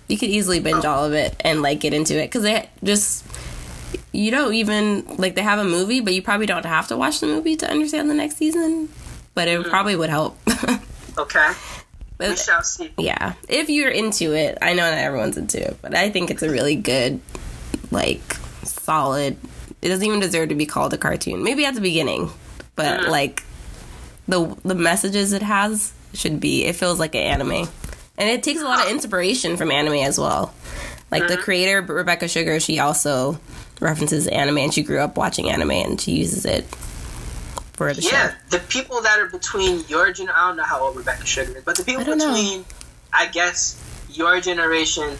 you 0.09 0.19
could 0.19 0.29
easily 0.29 0.61
binge 0.61 0.85
all 0.85 1.05
of 1.07 1.12
it 1.14 1.37
and 1.41 1.62
like 1.62 1.81
get 1.81 1.95
into 1.95 2.19
it 2.21 2.27
because 2.27 2.43
they 2.43 2.69
just 2.85 3.25
you 4.12 4.31
don't 4.31 4.53
even 4.55 5.05
like 5.16 5.35
they 5.37 5.43
have 5.43 5.59
a 5.59 5.64
movie, 5.64 6.01
but 6.01 6.12
you 6.14 6.21
probably 6.21 6.45
don't 6.47 6.66
have 6.66 6.89
to 6.89 6.97
watch 6.99 7.21
the 7.21 7.27
movie 7.27 7.57
to 7.57 7.71
understand 7.71 8.11
the 8.11 8.14
next 8.14 8.37
season. 8.37 8.91
But 9.35 9.49
it 9.49 9.62
Hmm. 9.62 9.71
probably 9.71 9.97
would 9.97 10.11
help. 10.11 10.37
Okay. 11.16 11.51
We 12.19 12.37
shall 12.37 12.62
see. 12.62 12.93
yeah, 12.99 13.35
if 13.49 13.71
you're 13.71 13.91
into 13.91 14.35
it, 14.35 14.59
I 14.61 14.75
know 14.75 14.89
not 14.89 14.99
everyone's 14.99 15.37
into 15.37 15.62
it, 15.62 15.79
but 15.81 15.95
I 15.95 16.11
think 16.11 16.31
it's 16.31 16.43
a 16.43 16.51
really 16.51 16.75
good, 16.75 17.21
like, 17.91 18.35
solid. 18.64 19.37
It 19.81 19.89
doesn't 19.89 20.05
even 20.05 20.19
deserve 20.19 20.49
to 20.49 20.57
be 20.57 20.66
called 20.66 20.93
a 20.93 20.99
cartoon. 20.99 21.45
Maybe 21.45 21.64
at 21.64 21.75
the 21.75 21.81
beginning, 21.81 22.31
but 22.75 23.01
mm-hmm. 23.01 23.11
like 23.11 23.45
the 24.27 24.57
the 24.64 24.75
messages 24.75 25.33
it 25.33 25.43
has 25.43 25.93
should 26.12 26.41
be. 26.41 26.64
It 26.64 26.75
feels 26.75 26.99
like 26.99 27.14
an 27.14 27.23
anime, 27.23 27.69
and 28.16 28.29
it 28.29 28.43
takes 28.43 28.61
a 28.61 28.64
lot 28.64 28.85
of 28.85 28.91
inspiration 28.91 29.57
from 29.57 29.71
anime 29.71 29.95
as 30.05 30.19
well. 30.19 30.53
Like 31.11 31.29
the 31.29 31.35
mm-hmm. 31.35 31.43
creator 31.43 31.83
Rebecca 31.83 32.27
Sugar, 32.27 32.59
she 32.59 32.81
also 32.81 33.39
references 33.81 34.27
anime, 34.27 34.59
and 34.59 34.75
she 34.75 34.83
grew 34.83 34.99
up 34.99 35.16
watching 35.16 35.51
anime, 35.51 35.71
and 35.71 36.01
she 36.01 36.12
uses 36.12 36.45
it 36.45 36.66
for 37.79 37.95
the 37.95 38.03
Yeah, 38.03 38.31
show. 38.31 38.35
the 38.51 38.59
people 38.59 39.01
that 39.03 39.18
are 39.20 39.26
between 39.29 39.85
your 39.89 40.12
gen 40.12 40.29
I 40.29 40.49
don't 40.49 40.57
know 40.57 40.64
how 40.64 40.81
old 40.81 40.97
Rebecca 40.97 41.24
Sugar 41.24 41.57
is, 41.59 41.64
but 41.64 41.76
the 41.76 41.85
people 41.85 42.03
I 42.03 42.05
don't 42.05 42.18
know. 42.18 42.35
between, 42.35 42.64
I 43.12 43.26
guess, 43.29 43.81
your 44.11 44.41
generation 44.41 45.16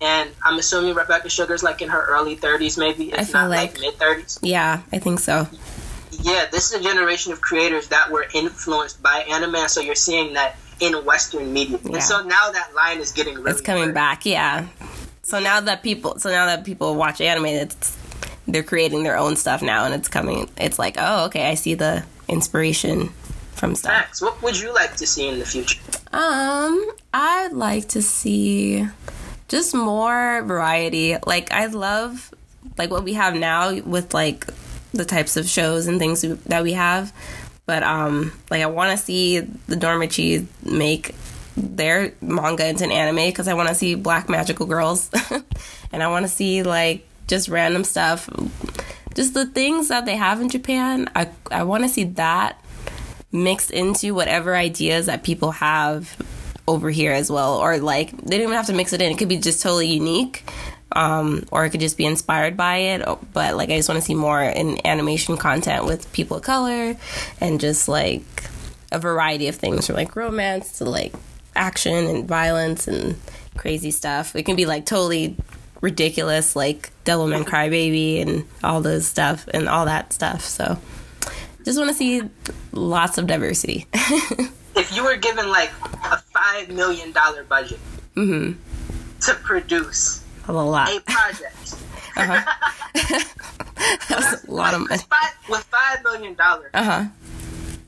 and 0.00 0.30
I'm 0.44 0.58
assuming 0.58 0.94
Rebecca 0.94 1.28
Sugar's 1.28 1.62
like 1.64 1.82
in 1.82 1.88
her 1.88 2.00
early 2.06 2.36
30s, 2.36 2.78
maybe, 2.78 3.10
if 3.12 3.18
I 3.18 3.24
feel 3.24 3.40
not 3.42 3.50
like, 3.50 3.72
like- 3.72 3.80
mid 3.80 3.98
30s. 3.98 4.38
Yeah, 4.42 4.80
I 4.92 4.98
think 5.00 5.18
so. 5.18 5.48
Yeah, 6.22 6.46
this 6.50 6.72
is 6.72 6.80
a 6.80 6.82
generation 6.82 7.32
of 7.32 7.40
creators 7.40 7.88
that 7.88 8.10
were 8.10 8.26
influenced 8.32 9.02
by 9.02 9.18
anime, 9.30 9.68
so 9.68 9.80
you're 9.80 9.94
seeing 9.94 10.34
that 10.34 10.56
in 10.80 11.04
Western 11.04 11.52
media. 11.52 11.78
Yeah. 11.84 11.94
And 11.94 12.02
so 12.02 12.22
now 12.22 12.50
that 12.52 12.72
line 12.74 12.98
is 13.00 13.10
getting 13.12 13.34
really 13.34 13.50
it's 13.50 13.60
coming 13.60 13.82
blurred. 13.86 13.94
back 13.94 14.24
yeah 14.24 14.68
so 15.22 15.40
now 15.40 15.60
that 15.60 15.82
people 15.82 16.18
so 16.20 16.30
now 16.30 16.46
that 16.46 16.64
people 16.64 16.94
watch 16.94 17.20
anime 17.20 17.46
it's 17.46 17.97
they're 18.48 18.62
creating 18.62 19.02
their 19.02 19.16
own 19.16 19.36
stuff 19.36 19.62
now 19.62 19.84
and 19.84 19.94
it's 19.94 20.08
coming 20.08 20.48
it's 20.56 20.78
like 20.78 20.96
oh 20.98 21.26
okay 21.26 21.48
i 21.48 21.54
see 21.54 21.74
the 21.74 22.02
inspiration 22.28 23.08
from 23.52 23.74
stuff. 23.74 23.90
Max, 23.90 24.22
what 24.22 24.40
would 24.42 24.58
you 24.58 24.72
like 24.72 24.96
to 24.96 25.06
see 25.06 25.28
in 25.28 25.38
the 25.38 25.44
future? 25.44 25.80
um 26.12 26.90
i'd 27.12 27.52
like 27.52 27.88
to 27.88 28.00
see 28.00 28.86
just 29.48 29.74
more 29.74 30.42
variety. 30.42 31.16
Like 31.26 31.52
i 31.52 31.66
love 31.66 32.32
like 32.76 32.90
what 32.90 33.04
we 33.04 33.14
have 33.14 33.34
now 33.34 33.74
with 33.80 34.14
like 34.14 34.46
the 34.92 35.04
types 35.04 35.36
of 35.36 35.48
shows 35.48 35.86
and 35.86 35.98
things 35.98 36.22
that 36.22 36.62
we 36.62 36.72
have. 36.74 37.12
But 37.66 37.82
um 37.82 38.32
like 38.50 38.62
i 38.62 38.66
want 38.66 38.96
to 38.96 39.02
see 39.02 39.40
the 39.40 39.76
dormichi 39.76 40.46
make 40.64 41.14
their 41.56 42.12
manga 42.20 42.66
into 42.66 42.84
an 42.84 42.92
anime 42.92 43.16
because 43.16 43.48
I 43.48 43.54
want 43.54 43.68
to 43.68 43.74
see 43.74 43.94
black 43.94 44.28
magical 44.28 44.66
girls, 44.66 45.10
and 45.92 46.02
I 46.02 46.08
want 46.08 46.24
to 46.24 46.28
see 46.28 46.62
like 46.62 47.07
just 47.28 47.48
random 47.48 47.84
stuff, 47.84 48.28
just 49.14 49.34
the 49.34 49.46
things 49.46 49.88
that 49.88 50.06
they 50.06 50.16
have 50.16 50.40
in 50.40 50.48
Japan. 50.48 51.08
I 51.14 51.28
I 51.50 51.62
want 51.62 51.84
to 51.84 51.88
see 51.88 52.04
that 52.04 52.62
mixed 53.30 53.70
into 53.70 54.14
whatever 54.14 54.56
ideas 54.56 55.06
that 55.06 55.22
people 55.22 55.52
have 55.52 56.16
over 56.66 56.90
here 56.90 57.12
as 57.12 57.30
well, 57.30 57.56
or 57.58 57.78
like 57.78 58.10
they 58.10 58.38
don't 58.38 58.44
even 58.44 58.56
have 58.56 58.66
to 58.66 58.72
mix 58.72 58.92
it 58.92 59.00
in. 59.00 59.12
It 59.12 59.18
could 59.18 59.28
be 59.28 59.38
just 59.38 59.62
totally 59.62 59.88
unique. 59.88 60.44
Um, 60.90 61.44
or 61.52 61.66
it 61.66 61.70
could 61.70 61.80
just 61.80 61.98
be 61.98 62.06
inspired 62.06 62.56
by 62.56 62.76
it, 62.76 63.06
but 63.34 63.56
like 63.56 63.68
I 63.68 63.76
just 63.76 63.90
want 63.90 64.00
to 64.00 64.04
see 64.04 64.14
more 64.14 64.42
in 64.42 64.84
animation 64.86 65.36
content 65.36 65.84
with 65.84 66.10
people 66.14 66.38
of 66.38 66.42
color 66.42 66.96
and 67.42 67.60
just 67.60 67.88
like 67.88 68.24
a 68.90 68.98
variety 68.98 69.48
of 69.48 69.56
things 69.56 69.86
from 69.86 69.96
like 69.96 70.16
romance 70.16 70.78
to 70.78 70.86
like 70.86 71.12
action 71.54 72.06
and 72.06 72.26
violence 72.26 72.88
and 72.88 73.16
crazy 73.58 73.90
stuff. 73.90 74.34
It 74.34 74.44
can 74.44 74.56
be 74.56 74.64
like 74.64 74.86
totally 74.86 75.36
ridiculous, 75.80 76.54
like 76.56 76.90
Devilman 77.04 77.44
Crybaby 77.44 78.20
and 78.22 78.44
all 78.64 78.80
those 78.80 79.06
stuff 79.06 79.46
and 79.54 79.68
all 79.68 79.84
that 79.86 80.12
stuff. 80.12 80.42
So 80.44 80.78
just 81.64 81.78
want 81.78 81.90
to 81.90 81.94
see 81.94 82.22
lots 82.72 83.18
of 83.18 83.26
diversity. 83.26 83.86
If 84.76 84.94
you 84.94 85.02
were 85.02 85.16
given 85.16 85.48
like 85.48 85.70
a 86.04 86.22
$5 86.32 86.68
million 86.68 87.12
budget 87.48 87.78
hmm 88.14 88.52
to 89.22 89.34
produce 89.34 90.22
a 90.46 90.52
lot. 90.52 90.88
eight 90.88 91.04
projects. 91.04 91.74
Uh-huh. 92.16 92.44
That's 94.08 94.44
a 94.44 94.50
lot 94.50 94.74
of 94.74 94.80
money. 94.80 94.90
With 94.92 95.02
five, 95.02 95.32
with 95.48 95.64
five 95.64 96.02
million 96.04 96.34
dollars, 96.34 96.70
Uh 96.74 96.84
huh. 96.84 97.04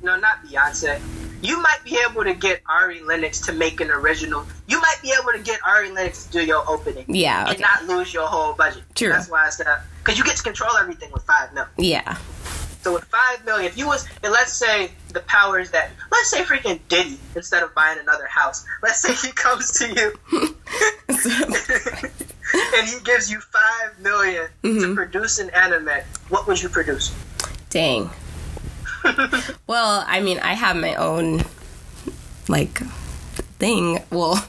No, 0.02 0.16
not 0.18 0.44
Beyonce. 0.44 1.00
You 1.42 1.60
might 1.62 1.78
be 1.84 1.98
able 2.08 2.22
to 2.24 2.34
get 2.34 2.60
Ari 2.68 3.02
Lennox 3.02 3.40
to 3.46 3.52
make 3.52 3.80
an 3.80 3.90
original. 3.90 4.44
You 4.68 4.78
might 4.80 4.96
be 5.02 5.14
able 5.18 5.32
to 5.32 5.38
get 5.42 5.58
Ari 5.66 5.90
Lennox 5.90 6.26
to 6.26 6.32
do 6.32 6.44
your 6.44 6.68
opening 6.68 7.06
Yeah. 7.08 7.48
and 7.48 7.58
not 7.60 7.86
lose 7.86 8.12
your 8.12 8.26
whole 8.26 8.52
budget. 8.52 8.82
True. 8.94 9.08
That's 9.08 9.28
why 9.30 9.46
I 9.46 9.50
said 9.50 9.66
because 10.04 10.18
you 10.18 10.24
get 10.24 10.36
to 10.36 10.42
control 10.42 10.76
everything 10.76 11.10
with 11.12 11.22
five 11.24 11.52
mil. 11.54 11.64
Yeah. 11.78 12.16
So 12.82 12.94
with 12.94 13.04
five 13.04 13.44
million, 13.44 13.66
if 13.66 13.76
you 13.76 13.86
was, 13.86 14.06
and 14.22 14.32
let's 14.32 14.52
say 14.54 14.90
the 15.12 15.20
powers 15.20 15.70
that, 15.72 15.90
let's 16.10 16.30
say 16.30 16.42
freaking 16.42 16.80
Diddy, 16.88 17.18
instead 17.36 17.62
of 17.62 17.74
buying 17.74 17.98
another 17.98 18.26
house, 18.26 18.64
let's 18.82 19.00
say 19.00 19.12
he 19.14 19.32
comes 19.34 19.70
to 19.72 19.88
you 19.88 20.18
and 21.08 22.88
he 22.88 22.98
gives 23.04 23.30
you 23.30 23.40
five 23.40 23.98
million 24.00 24.48
to 24.62 24.68
Mhm. 24.68 24.94
produce 24.94 25.38
an 25.38 25.50
anime, 25.50 25.90
what 26.28 26.46
would 26.46 26.60
you 26.62 26.68
produce? 26.70 27.12
Dang. 27.70 28.10
well, 29.66 30.04
I 30.06 30.20
mean, 30.20 30.38
I 30.40 30.54
have 30.54 30.76
my 30.76 30.94
own 30.94 31.42
like 32.48 32.78
thing. 33.58 34.02
Well, 34.10 34.42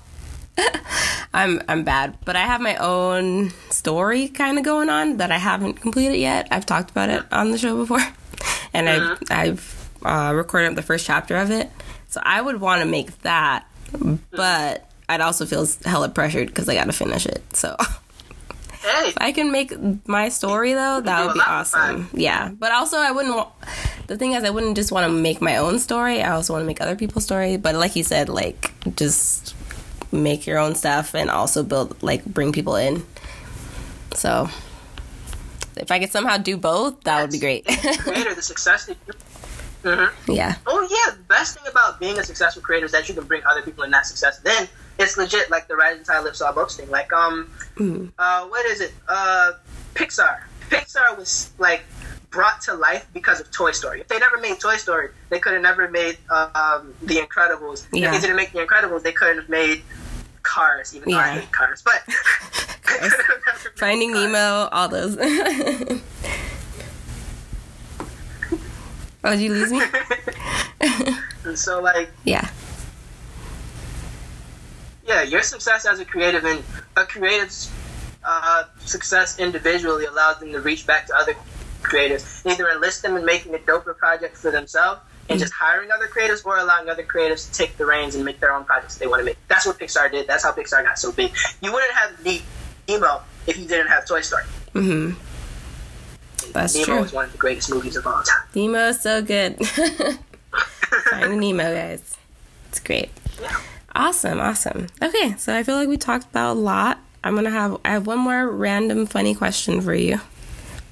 I'm 1.33 1.61
I'm 1.67 1.83
bad, 1.83 2.17
but 2.25 2.35
I 2.35 2.41
have 2.41 2.61
my 2.61 2.75
own 2.77 3.51
story 3.69 4.27
kind 4.27 4.57
of 4.57 4.65
going 4.65 4.89
on 4.89 5.17
that 5.17 5.31
I 5.31 5.37
haven't 5.37 5.75
completed 5.75 6.17
yet. 6.17 6.47
I've 6.51 6.65
talked 6.65 6.91
about 6.91 7.09
it 7.09 7.23
on 7.31 7.51
the 7.51 7.57
show 7.57 7.77
before, 7.77 8.01
and 8.73 8.89
I've 8.89 9.19
I've 9.29 9.89
uh, 10.03 10.33
recorded 10.35 10.75
the 10.75 10.81
first 10.81 11.05
chapter 11.05 11.37
of 11.37 11.51
it. 11.51 11.69
So 12.09 12.19
I 12.23 12.41
would 12.41 12.59
want 12.59 12.81
to 12.81 12.87
make 12.87 13.17
that, 13.21 13.65
but 14.31 14.89
I'd 15.07 15.21
also 15.21 15.45
feel 15.45 15.65
hella 15.85 16.09
pressured 16.09 16.47
because 16.47 16.67
I 16.67 16.73
got 16.75 16.85
to 16.85 16.93
finish 16.93 17.25
it. 17.25 17.43
So. 17.55 17.75
Hey, 18.81 19.09
If 19.09 19.17
I 19.21 19.31
can 19.31 19.51
make 19.51 19.71
my 20.07 20.29
story 20.29 20.73
though, 20.73 21.01
that 21.01 21.25
would 21.25 21.35
be 21.35 21.39
awesome. 21.39 22.09
Yeah, 22.13 22.49
but 22.49 22.71
also 22.71 22.97
I 22.97 23.11
wouldn't. 23.11 23.35
wa- 23.35 23.51
The 24.11 24.17
thing 24.17 24.33
is, 24.33 24.43
I 24.43 24.49
wouldn't 24.49 24.75
just 24.75 24.91
want 24.91 25.07
to 25.07 25.09
make 25.13 25.39
my 25.39 25.55
own 25.55 25.79
story. 25.79 26.21
I 26.21 26.31
also 26.33 26.51
want 26.51 26.63
to 26.63 26.67
make 26.67 26.81
other 26.81 26.97
people's 26.97 27.23
story. 27.23 27.55
But 27.55 27.75
like 27.75 27.95
you 27.95 28.03
said, 28.03 28.27
like 28.27 28.73
just 28.97 29.55
make 30.11 30.45
your 30.45 30.57
own 30.57 30.75
stuff 30.75 31.15
and 31.15 31.29
also 31.29 31.63
build 31.63 32.03
like 32.03 32.25
bring 32.25 32.51
people 32.51 32.75
in. 32.75 33.05
So 34.13 34.49
if 35.77 35.89
I 35.91 35.99
could 35.99 36.11
somehow 36.11 36.35
do 36.35 36.57
both, 36.57 37.01
that 37.05 37.21
would 37.21 37.31
be 37.31 37.39
great. 37.39 37.63
creator, 37.65 38.35
the 38.35 38.41
success 38.41 38.87
that 38.87 38.97
you. 39.07 39.13
hmm 39.95 40.31
yeah, 40.33 40.55
Oh 40.67 40.81
yeah, 40.91 41.15
the 41.15 41.23
best 41.29 41.57
thing 41.57 41.63
about 41.71 41.97
being 42.01 42.19
a 42.19 42.23
successful 42.25 42.61
creator 42.61 42.87
is 42.87 42.91
that 42.91 43.07
you 43.07 43.15
can 43.15 43.23
bring 43.23 43.41
other 43.49 43.61
people 43.61 43.85
in 43.85 43.91
that 43.91 44.05
success. 44.05 44.39
Then 44.39 44.67
it's 44.99 45.15
legit, 45.15 45.49
like 45.49 45.69
the 45.69 45.77
Rising 45.77 46.03
Tide 46.03 46.25
lifts 46.25 46.41
all 46.41 46.51
boats 46.51 46.75
thing. 46.75 46.89
Like 46.89 47.13
um, 47.13 47.49
Mhm. 47.77 48.11
uh, 48.19 48.45
what 48.47 48.65
is 48.65 48.81
it? 48.81 48.91
Uh, 49.07 49.53
Pixar. 49.95 50.41
Pixar 50.69 51.17
was 51.17 51.51
like 51.59 51.83
brought 52.31 52.61
to 52.61 52.73
life 52.73 53.07
because 53.13 53.39
of 53.39 53.51
Toy 53.51 53.71
Story. 53.71 54.01
If 54.01 54.07
they 54.07 54.17
never 54.17 54.37
made 54.37 54.59
Toy 54.59 54.77
Story, 54.77 55.09
they 55.29 55.39
could 55.39 55.53
have 55.53 55.61
never 55.61 55.87
made 55.89 56.17
um, 56.29 56.93
The 57.03 57.17
Incredibles. 57.17 57.85
Yeah. 57.93 58.07
If 58.07 58.13
they 58.13 58.27
didn't 58.27 58.37
make 58.37 58.53
The 58.53 58.59
Incredibles, 58.59 59.03
they 59.03 59.11
couldn't 59.11 59.37
have 59.37 59.49
made 59.49 59.83
Cars. 60.41 60.95
Even 60.95 61.11
though 61.11 61.17
I 61.17 61.39
hate 61.39 61.51
Cars, 61.51 61.83
but 61.83 62.01
they 62.07 62.13
could 63.09 63.11
have 63.11 63.45
never 63.45 63.69
made 63.69 63.77
Finding 63.77 64.13
Cars. 64.13 64.23
Nemo, 64.25 64.69
all 64.71 64.87
those. 64.87 65.17
oh, 69.23 69.31
did 69.31 69.41
you 69.41 69.53
lose 69.53 69.71
me? 69.71 69.81
and 71.45 71.59
so 71.59 71.81
like 71.81 72.09
yeah, 72.23 72.49
yeah, 75.05 75.21
your 75.21 75.43
success 75.43 75.85
as 75.85 75.99
a 75.99 76.05
creative 76.05 76.45
and 76.45 76.63
a 76.95 77.05
creative's 77.05 77.69
uh, 78.23 78.63
success 78.79 79.39
individually 79.39 80.05
allows 80.05 80.39
them 80.39 80.51
to 80.53 80.61
reach 80.61 80.87
back 80.87 81.07
to 81.07 81.15
other 81.15 81.35
creatives, 81.81 82.45
either 82.45 82.69
enlist 82.69 83.01
them 83.01 83.17
in 83.17 83.25
making 83.25 83.53
a 83.55 83.57
doper 83.59 83.95
project 83.97 84.37
for 84.37 84.51
themselves 84.51 85.01
and 85.29 85.39
just 85.39 85.53
hiring 85.53 85.89
other 85.91 86.07
creatives, 86.07 86.45
or 86.45 86.57
allowing 86.57 86.89
other 86.89 87.03
creatives 87.03 87.49
to 87.49 87.57
take 87.57 87.77
the 87.77 87.85
reins 87.85 88.15
and 88.15 88.25
make 88.25 88.39
their 88.41 88.53
own 88.53 88.65
projects 88.65 88.97
they 88.97 89.07
want 89.07 89.21
to 89.21 89.25
make. 89.25 89.37
That's 89.47 89.65
what 89.65 89.79
Pixar 89.79 90.11
did. 90.11 90.27
That's 90.27 90.43
how 90.43 90.51
Pixar 90.51 90.83
got 90.83 90.99
so 90.99 91.11
big. 91.13 91.31
You 91.61 91.71
wouldn't 91.71 91.93
have 91.93 92.25
Ne- 92.25 92.41
Nemo 92.89 93.21
if 93.47 93.57
you 93.57 93.65
didn't 93.65 93.87
have 93.87 94.05
Toy 94.05 94.21
Story. 94.21 94.43
hmm 94.73 95.11
That's 96.51 96.73
Nemo 96.75 96.85
true. 96.85 97.03
is 97.03 97.13
one 97.13 97.25
of 97.25 97.31
the 97.31 97.37
greatest 97.37 97.69
movies 97.69 97.95
of 97.95 98.05
all 98.05 98.21
time. 98.23 98.43
Nemo 98.55 98.89
is 98.89 98.99
so 99.01 99.21
good. 99.21 99.57
Finding 101.09 101.39
Nemo, 101.57 101.73
guys. 101.73 102.17
It's 102.69 102.79
great. 102.79 103.09
Yeah. 103.41 103.57
Awesome, 103.95 104.39
awesome. 104.39 104.87
Okay, 105.01 105.35
so 105.37 105.55
I 105.55 105.63
feel 105.63 105.75
like 105.75 105.87
we 105.87 105.97
talked 105.97 106.25
about 106.25 106.53
a 106.53 106.59
lot. 106.59 106.99
I'm 107.23 107.35
gonna 107.35 107.49
have 107.51 107.79
I 107.85 107.89
have 107.91 108.07
one 108.07 108.19
more 108.19 108.49
random 108.49 109.05
funny 109.05 109.35
question 109.35 109.79
for 109.81 109.93
you. 109.93 110.19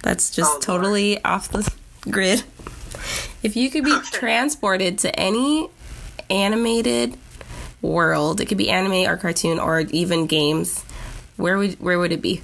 That's 0.03 0.29
just 0.29 0.47
Oh, 0.49 0.53
Lord. 0.53 0.61
totally 0.63 1.23
off 1.25 1.49
the 1.49 1.69
grid. 2.09 2.43
If 3.43 3.55
you 3.55 3.69
could 3.69 3.83
be 3.83 3.97
transported 4.11 4.97
to 4.99 5.19
any 5.19 5.69
animated 6.29 7.17
world, 7.81 8.41
it 8.41 8.45
could 8.47 8.57
be 8.57 8.69
anime 8.69 9.09
or 9.09 9.17
cartoon 9.17 9.59
or 9.59 9.81
even 9.81 10.25
games, 10.27 10.83
where 11.37 11.57
would 11.57 11.79
where 11.79 11.97
would 11.99 12.11
it 12.11 12.21
be? 12.21 12.41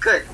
Good. 0.00 0.24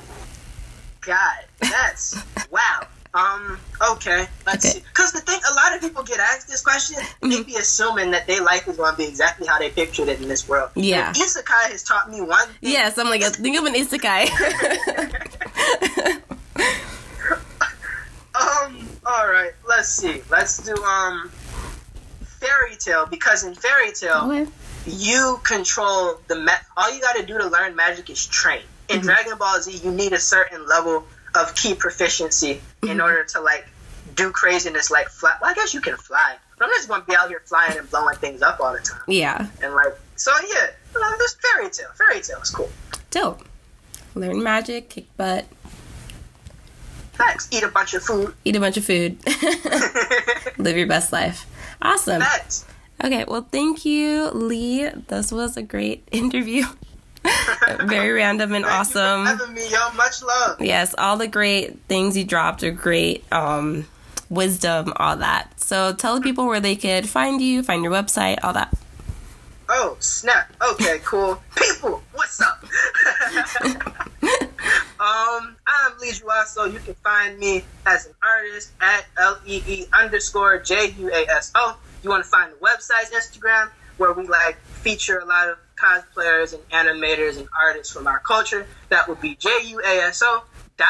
God, 1.01 1.45
that's 1.61 2.17
wow. 2.51 2.87
Um. 3.15 3.59
Okay. 3.93 4.27
Let's 4.45 4.65
Okay. 4.67 4.79
see. 4.79 4.85
Because 4.89 5.13
the 5.13 5.21
thing, 5.21 5.39
a 5.49 5.55
lot 5.55 5.73
of 5.75 5.81
people 5.81 6.03
get 6.03 6.19
asked 6.19 6.49
this 6.49 6.61
question, 6.63 6.97
they 7.21 7.29
Mhm. 7.29 7.47
be 7.47 7.55
assuming 7.57 8.11
that 8.11 8.27
their 8.27 8.43
life 8.43 8.67
is 8.67 8.77
going 8.77 8.91
to 8.93 8.97
be 8.99 9.05
exactly 9.07 9.47
how 9.47 9.57
they 9.59 9.71
pictured 9.71 10.09
it 10.09 10.21
in 10.21 10.27
this 10.29 10.49
world. 10.49 10.71
Yeah. 10.75 11.09
And 11.09 11.17
Isekai 11.17 11.71
has 11.71 11.85
taught 11.85 12.11
me 12.11 12.21
one 12.21 12.45
thing. 12.49 12.55
Yes, 12.73 12.99
I'm 12.99 13.09
like 13.09 13.23
think 13.23 13.57
of 13.57 13.65
an 13.67 13.75
isekai. 13.75 14.31
Um. 18.35 18.89
All 19.07 19.29
right. 19.29 19.53
Let's 19.69 19.89
see. 19.89 20.23
Let's 20.31 20.59
do 20.63 20.75
um. 20.85 21.31
Fairy 22.41 22.77
Tail 22.77 23.07
because 23.07 23.43
in 23.45 23.55
Fairy 23.55 23.93
Tail 23.93 24.31
okay. 24.31 24.51
you 24.87 25.41
control 25.45 26.21
the 26.29 26.35
ma- 26.37 26.53
all 26.77 26.95
you 26.95 27.01
got 27.01 27.17
to 27.17 27.25
do 27.25 27.39
to 27.39 27.47
learn 27.47 27.75
magic 27.75 28.11
is 28.11 28.27
train. 28.27 28.61
In 28.89 29.01
Mhm. 29.01 29.05
Dragon 29.05 29.39
Ball 29.39 29.63
Z, 29.63 29.71
you 29.83 29.91
need 29.91 30.13
a 30.13 30.19
certain 30.21 30.67
level 30.67 31.07
of 31.35 31.55
ki 31.55 31.75
proficiency 31.75 32.61
in 32.83 32.99
Mhm. 32.99 33.03
order 33.03 33.25
to 33.25 33.41
like 33.41 33.67
do 34.15 34.31
craziness 34.31 34.91
like 34.91 35.09
fly. 35.09 35.35
Well, 35.41 35.51
I 35.53 35.55
guess 35.55 35.73
you 35.73 35.81
can 35.81 35.97
fly, 35.97 36.37
but 36.59 36.67
I'm 36.67 36.71
just 36.73 36.87
gonna 36.89 37.03
be 37.05 37.17
out 37.17 37.29
here 37.31 37.41
flying 37.47 37.79
and 37.79 37.89
blowing 37.91 38.17
things 38.19 38.43
up 38.43 38.61
all 38.61 38.75
the 38.75 38.81
time. 38.81 39.01
Yeah. 39.09 39.47
And 39.63 39.75
like, 39.75 39.95
so 40.17 40.31
yeah, 40.53 40.67
this 41.19 41.35
Fairy 41.37 41.71
Tail. 41.71 41.89
Fairy 41.97 42.21
Tail 42.21 42.41
is 42.43 42.51
cool. 42.51 42.71
Dope. 43.11 43.43
Learn 44.15 44.43
magic, 44.43 44.91
kick 44.91 45.07
butt, 45.17 45.47
Facts. 47.15 47.49
Eat 47.53 47.63
a 47.63 47.69
bunch 47.69 47.95
of 47.95 48.03
food. 48.03 48.35
eat 48.45 48.57
a 48.57 48.61
bunch 48.61 48.77
of 48.77 48.85
food, 48.85 49.19
live 50.59 50.77
your 50.77 50.87
best 50.87 51.13
life. 51.13 51.47
Awesome. 51.81 52.21
Facts. 52.21 52.65
Okay, 53.03 53.25
well, 53.27 53.47
thank 53.51 53.85
you, 53.85 54.31
Lee. 54.31 54.89
This 54.89 55.33
was 55.33 55.57
a 55.57 55.63
great 55.63 56.07
interview. 56.13 56.65
Very 57.85 58.13
random 58.13 58.53
and 58.55 58.65
Thank 58.65 58.87
you 58.87 58.93
for 58.93 58.99
awesome. 58.99 59.27
having 59.27 59.55
me, 59.55 59.71
yo. 59.71 59.93
Much 59.97 60.23
love. 60.23 60.61
Yes, 60.61 60.95
all 60.99 61.17
the 61.17 61.27
great 61.27 61.81
things 61.89 62.17
you 62.17 62.25
dropped 62.25 62.63
are 62.63 62.71
great. 62.71 63.25
Um, 63.33 63.87
wisdom, 64.29 64.93
all 64.97 65.17
that. 65.17 65.59
So 65.61 65.93
tell 65.95 66.17
the 66.17 66.21
people 66.21 66.47
where 66.47 66.61
they 66.61 66.77
could 66.77 67.09
find 67.09 67.41
you, 67.41 67.63
find 67.63 67.83
your 67.83 67.93
website, 67.93 68.39
all 68.43 68.53
that. 68.53 68.77
Oh, 69.69 69.97
snap. 70.01 70.53
Okay, 70.73 71.01
cool. 71.05 71.43
People, 71.57 72.03
what's 72.13 72.41
up? 72.43 72.65
Um, 75.05 75.55
I'm 75.67 75.99
Lee 75.99 76.13
Juaso. 76.13 76.73
You 76.73 76.79
can 76.79 76.95
find 76.95 77.39
me 77.39 77.63
as 77.85 78.07
an 78.07 78.15
artist 78.23 78.73
at 78.81 79.05
L-E-E 79.19 79.85
underscore 79.93 80.61
J-U-A-S-O. 80.61 81.77
You 82.03 82.09
want 82.09 82.25
to 82.25 82.31
find 82.31 82.51
the 82.51 82.57
website's 82.57 83.11
Instagram, 83.11 83.69
where 83.99 84.15
we, 84.15 84.27
like, 84.27 84.57
feature 84.63 85.19
a 85.19 85.27
lot 85.27 85.49
of 85.49 85.59
cosplayers 85.77 86.55
and 86.55 86.63
animators 86.71 87.37
and 87.37 87.47
artists 87.59 87.93
from 87.93 88.07
our 88.07 88.19
culture. 88.21 88.67
That 88.89 89.07
would 89.07 89.21
be 89.21 89.35
J-U-A-S-O 89.35 90.45
dot 90.79 90.87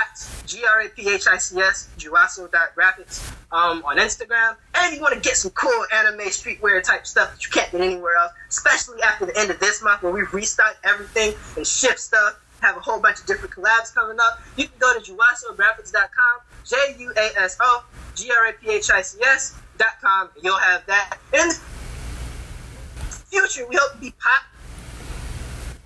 G-R-A-P-H-I-C-S 0.47 1.91
Juaso 1.99 2.51
dot 2.53 2.69
graphics 2.77 3.29
um, 3.51 3.83
on 3.85 3.97
Instagram. 3.97 4.57
And 4.77 4.95
you 4.95 5.03
want 5.03 5.15
to 5.15 5.21
get 5.21 5.37
some 5.37 5.51
cool 5.51 5.85
anime 5.93 6.21
streetwear 6.29 6.81
type 6.85 7.05
stuff 7.07 7.33
that 7.33 7.45
you 7.45 7.51
can't 7.51 7.71
get 7.73 7.81
anywhere 7.81 8.15
else, 8.15 8.33
especially 8.49 9.03
after 9.03 9.27
the 9.27 9.37
end 9.37 9.51
of 9.51 9.59
this 9.59 9.83
month 9.83 10.03
where 10.05 10.13
we 10.13 10.23
restock 10.23 10.77
everything 10.85 11.35
and 11.57 11.67
ship 11.67 11.99
stuff, 11.99 12.41
have 12.65 12.77
a 12.77 12.81
whole 12.81 13.01
bunch 13.01 13.21
of 13.21 13.27
different 13.27 13.55
collabs 13.55 13.95
coming 13.95 14.19
up. 14.19 14.41
You 14.57 14.67
can 14.69 14.79
go 14.79 14.99
to 14.99 15.01
juasographics.com, 15.01 16.41
J-U-A-S-O, 16.65 17.85
G-R-A-P-H-I-C-S 18.15 19.61
dot 19.77 20.01
com, 20.01 20.31
you'll 20.43 20.57
have 20.57 20.87
that. 20.87 21.19
In 21.33 21.49
the 21.49 21.55
future, 23.29 23.67
we 23.69 23.77
hope 23.77 23.93
to 23.93 23.99
be 23.99 24.15
pop 24.19 24.43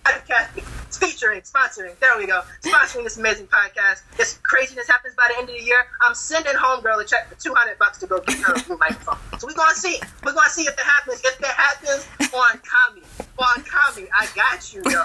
podcasting, 0.05 0.64
featuring, 0.99 1.41
sponsoring. 1.43 1.99
There 2.01 2.16
we 2.16 2.26
go. 2.26 2.43
Sponsoring 2.62 3.05
this 3.05 3.16
amazing 3.16 3.47
podcast. 3.47 4.03
This 4.16 4.39
craziness 4.43 4.87
happens 4.87 5.14
by 5.14 5.29
the 5.31 5.39
end 5.39 5.49
of 5.49 5.57
the 5.57 5.62
year. 5.62 5.87
I'm 6.07 6.14
sending 6.14 6.55
homegirl 6.55 7.03
a 7.03 7.05
check 7.05 7.29
for 7.29 7.35
200 7.41 7.79
bucks 7.79 7.99
to 7.99 8.07
go 8.07 8.20
get 8.20 8.39
her 8.39 8.55
a 8.55 8.62
blue 8.62 8.79
microphone. 8.79 9.18
So 9.39 9.47
we're 9.47 9.55
going 9.55 9.74
to 9.74 9.81
see. 9.81 10.01
We're 10.24 10.33
going 10.33 10.47
to 10.47 10.51
see 10.51 10.62
if 10.62 10.74
it 10.74 10.81
happens. 10.81 11.20
If 11.24 11.41
it 11.41 11.47
happens 11.47 12.07
on 12.33 12.61
Kami. 12.64 13.03
On 13.39 13.64
Kami. 13.64 14.09
I 14.12 14.29
got 14.35 14.72
you, 14.72 14.83
yo. 14.91 15.05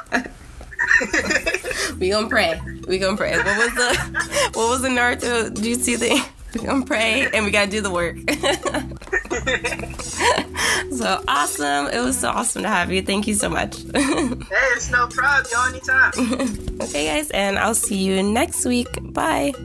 we 1.99 2.09
gonna 2.09 2.29
pray. 2.29 2.59
We 2.87 2.97
gonna 2.97 3.17
pray. 3.17 3.37
What 3.37 3.45
was 3.45 3.73
the 3.75 4.49
what 4.53 4.69
was 4.69 4.81
the 4.81 4.89
Naruto? 4.89 5.53
Did 5.53 5.65
you 5.65 5.75
see 5.75 5.95
the? 5.95 6.25
We 6.53 6.67
gonna 6.67 6.85
pray 6.85 7.27
and 7.33 7.45
we 7.45 7.49
gotta 7.49 7.71
do 7.71 7.81
the 7.81 7.89
work. 7.89 8.15
so 10.93 11.23
awesome! 11.27 11.87
It 11.87 11.99
was 11.99 12.19
so 12.19 12.29
awesome 12.29 12.61
to 12.61 12.67
have 12.67 12.91
you. 12.91 13.01
Thank 13.01 13.25
you 13.25 13.33
so 13.33 13.49
much. 13.49 13.77
hey, 13.77 13.89
it's 14.75 14.91
no 14.91 15.07
problem. 15.07 15.51
Y'all 15.51 15.67
anytime. 15.67 16.79
okay, 16.79 17.07
guys, 17.07 17.31
and 17.31 17.57
I'll 17.57 17.73
see 17.73 17.97
you 17.97 18.21
next 18.21 18.65
week. 18.65 18.87
Bye. 19.01 19.55